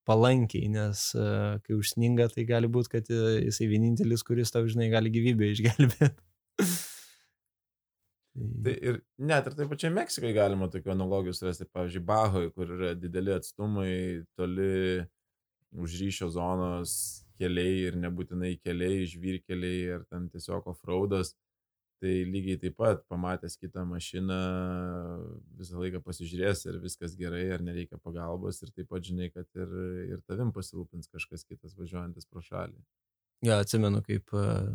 palankiai, 0.09 0.69
nes 0.73 1.01
kai 1.13 1.77
užsninga, 1.77 2.31
tai 2.33 2.47
gali 2.49 2.69
būti, 2.71 2.91
kad 2.95 3.09
e, 3.13 3.21
jisai 3.45 3.67
vienintelis, 3.69 4.23
kuris 4.25 4.53
tau, 4.53 4.65
žinai, 4.65 4.89
gali 4.93 5.11
gyvybę 5.13 5.51
išgelbėti. 5.53 6.25
Tai 8.35 8.71
ir 8.75 8.97
net 9.23 9.45
ir 9.47 9.53
taip 9.55 9.69
pačiai 9.71 9.93
Meksikai 9.95 10.33
galima 10.35 10.67
tokių 10.67 10.91
analogijų 10.91 11.37
surasti, 11.37 11.67
pavyzdžiui, 11.71 12.01
Bahoje, 12.03 12.49
kur 12.51 12.73
yra 12.75 12.89
dideli 12.99 13.31
atstumai, 13.31 14.25
toli 14.35 15.05
už 15.71 15.95
ryšio 16.01 16.27
zonos 16.33 16.97
keliai 17.39 17.85
ir 17.87 17.95
nebūtinai 17.99 18.57
keliai, 18.59 19.05
žvyrkeliai 19.07 19.79
ir 19.93 20.03
ten 20.11 20.27
tiesiog 20.33 20.67
offroadas. 20.73 21.31
Tai 22.03 22.11
lygiai 22.27 22.59
taip 22.59 22.75
pat, 22.75 23.03
pamatęs 23.07 23.55
kitą 23.55 23.85
mašiną, 23.87 24.39
visą 25.59 25.79
laiką 25.79 26.01
pasižiūrės, 26.03 26.65
ar 26.67 26.79
viskas 26.83 27.15
gerai, 27.19 27.45
ar 27.55 27.63
nereikia 27.63 27.99
pagalbos 28.03 28.59
ir 28.65 28.73
taip 28.75 28.89
pat 28.91 29.05
žinai, 29.07 29.29
kad 29.31 29.47
ir, 29.55 29.71
ir 30.11 30.19
tavim 30.27 30.51
pasirūpins 30.55 31.07
kažkas 31.13 31.47
kitas 31.47 31.77
važiuojantis 31.79 32.27
pro 32.27 32.43
šalį. 32.43 32.75
Ja, 33.47 33.61
atsimenu, 33.63 34.01
kaip 34.03 34.35
uh, 34.35 34.73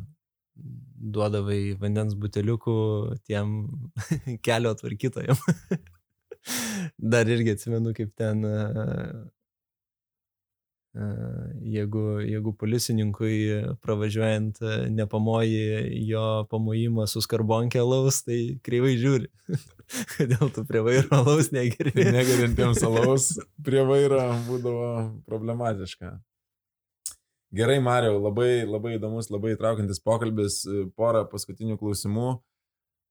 duodavai 1.16 1.77
vandens 1.81 2.16
buteliukų 2.21 2.79
tiem 3.29 3.59
kelio 4.47 4.73
tvarkytojam. 4.81 5.37
Dar 7.12 7.29
irgi 7.29 7.53
atsimenu, 7.57 7.93
kaip 7.97 8.16
ten 8.16 8.47
uh, 8.49 9.29
Jeigu, 10.91 12.01
jeigu 12.26 12.51
policininkui 12.59 13.34
pravažiuojant 13.78 14.57
nepamoji 14.91 15.61
jo 16.09 16.22
pamojimą 16.51 17.05
su 17.07 17.22
skarbonkė 17.22 17.78
alaus, 17.78 18.24
tai 18.26 18.41
kreivai 18.66 18.97
žiūri. 18.99 19.30
Kodėl 20.16 20.51
tu 20.57 20.64
prie 20.66 20.82
vairo 20.82 21.20
alaus 21.20 21.53
negeri? 21.55 21.95
Negerintiems 21.95 22.82
alaus 22.88 23.30
prie 23.66 23.84
vairo 23.86 24.18
būdavo 24.49 24.91
problematiška. 25.30 26.16
Gerai, 27.55 27.78
Mariau, 27.82 28.18
labai, 28.22 28.62
labai 28.66 28.97
įdomus, 28.97 29.30
labai 29.30 29.57
įtraukiantis 29.57 30.03
pokalbis, 30.03 30.61
porą 30.99 31.22
paskutinių 31.30 31.78
klausimų. 31.78 32.32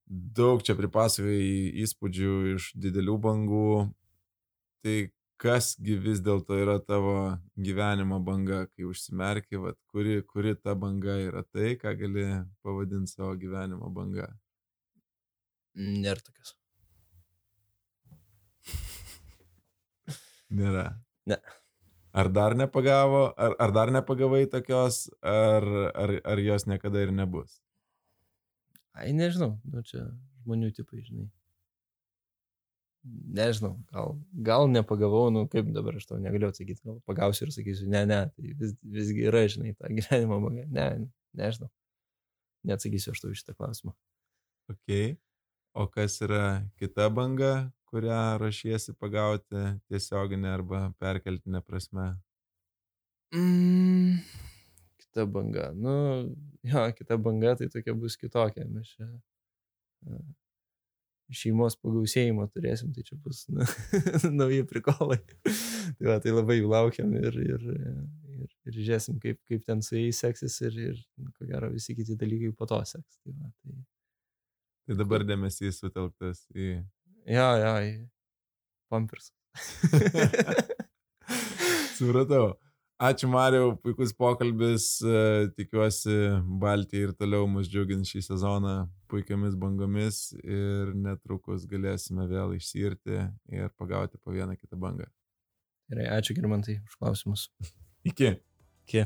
Daug 0.10 0.64
čia 0.68 0.76
pripasakai 0.80 1.40
įspūdžių 1.84 2.36
iš 2.58 2.70
didelių 2.76 3.18
bangų. 3.24 3.72
Tai 4.84 4.96
kasgi 5.40 5.96
vis 6.04 6.20
dėlto 6.24 6.58
yra 6.60 6.78
tavo 6.84 7.14
gyvenimo 7.68 8.20
banga, 8.24 8.66
kai 8.74 8.88
užsimerki, 8.90 9.60
vat, 9.64 9.78
kuri, 9.94 10.20
kuri 10.28 10.56
ta 10.60 10.76
banga 10.76 11.16
yra 11.24 11.44
tai, 11.48 11.76
ką 11.80 11.94
gali 12.02 12.26
pavadinti 12.66 13.14
savo 13.14 13.32
gyvenimo 13.40 13.92
banga. 13.96 14.28
Nėra 15.80 16.20
tokios. 16.26 16.56
Nėra. 20.60 20.86
Ne. 21.30 21.40
Ar 22.20 22.28
dar 22.34 22.56
nepagavo, 22.58 23.24
ar, 23.38 23.56
ar 23.62 23.72
dar 23.72 23.94
nepagavai 23.94 24.44
tokios, 24.52 25.06
ar, 25.24 25.64
ar, 25.94 26.16
ar 26.34 26.44
jos 26.44 26.66
niekada 26.68 27.06
ir 27.06 27.14
nebus? 27.16 27.60
Ai, 28.98 29.14
nežinau, 29.16 29.54
nu 29.64 29.86
čia 29.86 30.10
žmonių 30.42 30.74
tipai, 30.76 31.04
žinai 31.06 31.30
nežinau, 33.06 33.78
gal, 33.92 34.18
gal 34.34 34.68
nepagavau, 34.72 35.30
nu 35.32 35.46
kaip 35.52 35.72
dabar 35.76 35.98
aš 36.00 36.08
to 36.10 36.20
negaliu 36.20 36.50
atsakyti, 36.52 36.84
gal 36.86 37.00
pagausiu 37.08 37.48
ir 37.48 37.54
sakysiu, 37.56 37.88
ne, 37.92 38.04
ne, 38.10 38.20
tai 38.36 38.54
vis, 38.60 38.76
visgi 38.84 39.26
yra, 39.30 39.46
žinai, 39.52 39.74
ta 39.80 39.92
gyvenimo 39.94 40.40
banga, 40.44 40.66
ne, 40.76 40.88
nežinau, 41.40 41.70
neatsakysiu 42.68 43.16
aš 43.16 43.24
tau 43.24 43.36
šitą 43.36 43.56
klausimą. 43.56 43.96
Ok, 44.70 44.96
o 45.80 45.88
kas 45.90 46.20
yra 46.26 46.44
kita 46.82 47.08
banga, 47.14 47.54
kurią 47.90 48.38
rašiesi 48.42 48.94
pagauti 49.00 49.64
tiesioginę 49.90 50.52
arba 50.54 50.90
perkeltinę 51.02 51.64
prasme? 51.66 52.12
Mm, 53.34 54.20
kita 55.06 55.26
banga, 55.26 55.72
nu, 55.74 55.96
jo, 56.68 56.86
kita 57.00 57.18
banga 57.18 57.56
tai 57.56 57.72
tokia 57.72 57.96
bus 57.96 58.20
kitokia, 58.20 58.68
mes 58.68 58.92
čia 58.94 59.10
šeimos 61.36 61.78
pagausėjimo 61.80 62.46
turėsim, 62.54 62.92
tai 62.96 63.04
čia 63.06 63.18
bus 63.22 63.44
na, 63.54 63.66
nauji 64.40 64.66
prikolai. 64.70 65.20
tai, 65.46 66.08
va, 66.08 66.18
tai 66.24 66.34
labai 66.34 66.60
jų 66.60 66.72
laukiam 66.72 67.14
ir, 67.20 67.38
ir, 67.44 67.66
ir, 67.76 68.48
ir 68.70 68.78
žiūrėsim, 68.78 69.20
kaip, 69.24 69.40
kaip 69.50 69.66
ten 69.68 69.84
su 69.86 69.98
jais 70.00 70.22
seksis 70.26 70.60
ir, 70.66 70.80
ir 70.92 71.02
ko 71.38 71.50
gero 71.50 71.72
visi 71.74 71.98
kiti 71.98 72.18
dalykai 72.20 72.54
po 72.58 72.70
to 72.70 72.80
seks. 72.90 73.20
Tai, 73.22 73.36
va, 73.36 73.52
tai... 73.62 73.76
tai 74.90 75.02
dabar 75.04 75.28
dėmesys 75.28 75.84
sutelktas 75.84 76.48
į... 76.56 76.80
Jo, 77.30 77.50
jo, 77.62 77.76
į 77.86 77.94
pampers. 78.90 79.30
Supratau. 82.00 82.56
Ačiū 83.00 83.30
Mariau, 83.32 83.78
puikus 83.80 84.12
pokalbis, 84.12 84.98
e, 85.08 85.20
tikiuosi 85.56 86.16
Baltija 86.60 87.08
ir 87.08 87.14
toliau 87.16 87.46
mus 87.48 87.70
džiugins 87.72 88.10
šį 88.12 88.26
sezoną 88.26 88.74
puikiamis 89.10 89.58
bangomis 89.60 90.22
ir 90.44 90.94
netrukus 90.96 91.66
galėsime 91.70 92.28
vėl 92.30 92.54
išsirti 92.58 93.24
ir 93.56 93.74
pagauti 93.80 94.22
po 94.22 94.36
vieną 94.36 94.56
kitą 94.60 94.80
bangą. 94.80 95.10
Gerai, 95.90 96.06
ačiū 96.20 96.36
Girmantai 96.38 96.78
už 96.86 96.96
klausimus. 97.02 97.48
Iki. 98.06 98.36
Iki. 98.86 99.06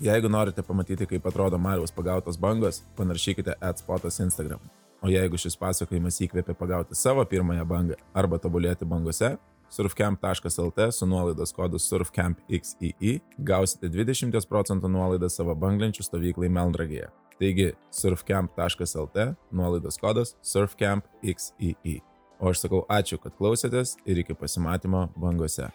Jeigu 0.00 0.30
norite 0.32 0.64
pamatyti, 0.64 1.04
kaip 1.06 1.26
atrodo 1.28 1.58
Mariaus 1.60 1.92
pagautos 1.92 2.38
bangos, 2.40 2.80
panaršykite 2.96 3.58
adspotas 3.60 4.16
Instagram. 4.24 4.62
O 5.04 5.08
jeigu 5.12 5.36
šis 5.40 5.56
pasakojimas 5.60 6.18
įkvėpė 6.24 6.56
pagauti 6.56 6.96
savo 6.96 7.24
pirmąją 7.28 7.64
bangą 7.68 7.96
arba 8.16 8.40
tobulėti 8.40 8.88
bangose, 8.88 9.34
surfcamp.lt 9.70 10.88
su 10.92 11.06
nuolaidos 11.06 11.52
kodu 11.56 11.78
surfcampxii 11.78 13.20
gausite 13.38 13.88
20 13.88 14.48
procentų 14.48 14.90
nuolaidą 14.90 15.28
savo 15.28 15.54
banglenčių 15.54 16.04
stovyklai 16.04 16.50
Melnragėje. 16.52 17.08
Taigi 17.40 17.72
surfcamp.lt 17.96 19.26
nuolaidos 19.50 19.96
kodas 19.98 20.36
surfcampxii. 20.44 22.00
O 22.40 22.52
aš 22.52 22.64
sakau 22.66 22.84
ačiū, 22.88 23.20
kad 23.20 23.36
klausėtės 23.36 23.96
ir 24.08 24.20
iki 24.22 24.36
pasimatymo 24.36 25.08
bangose. 25.16 25.68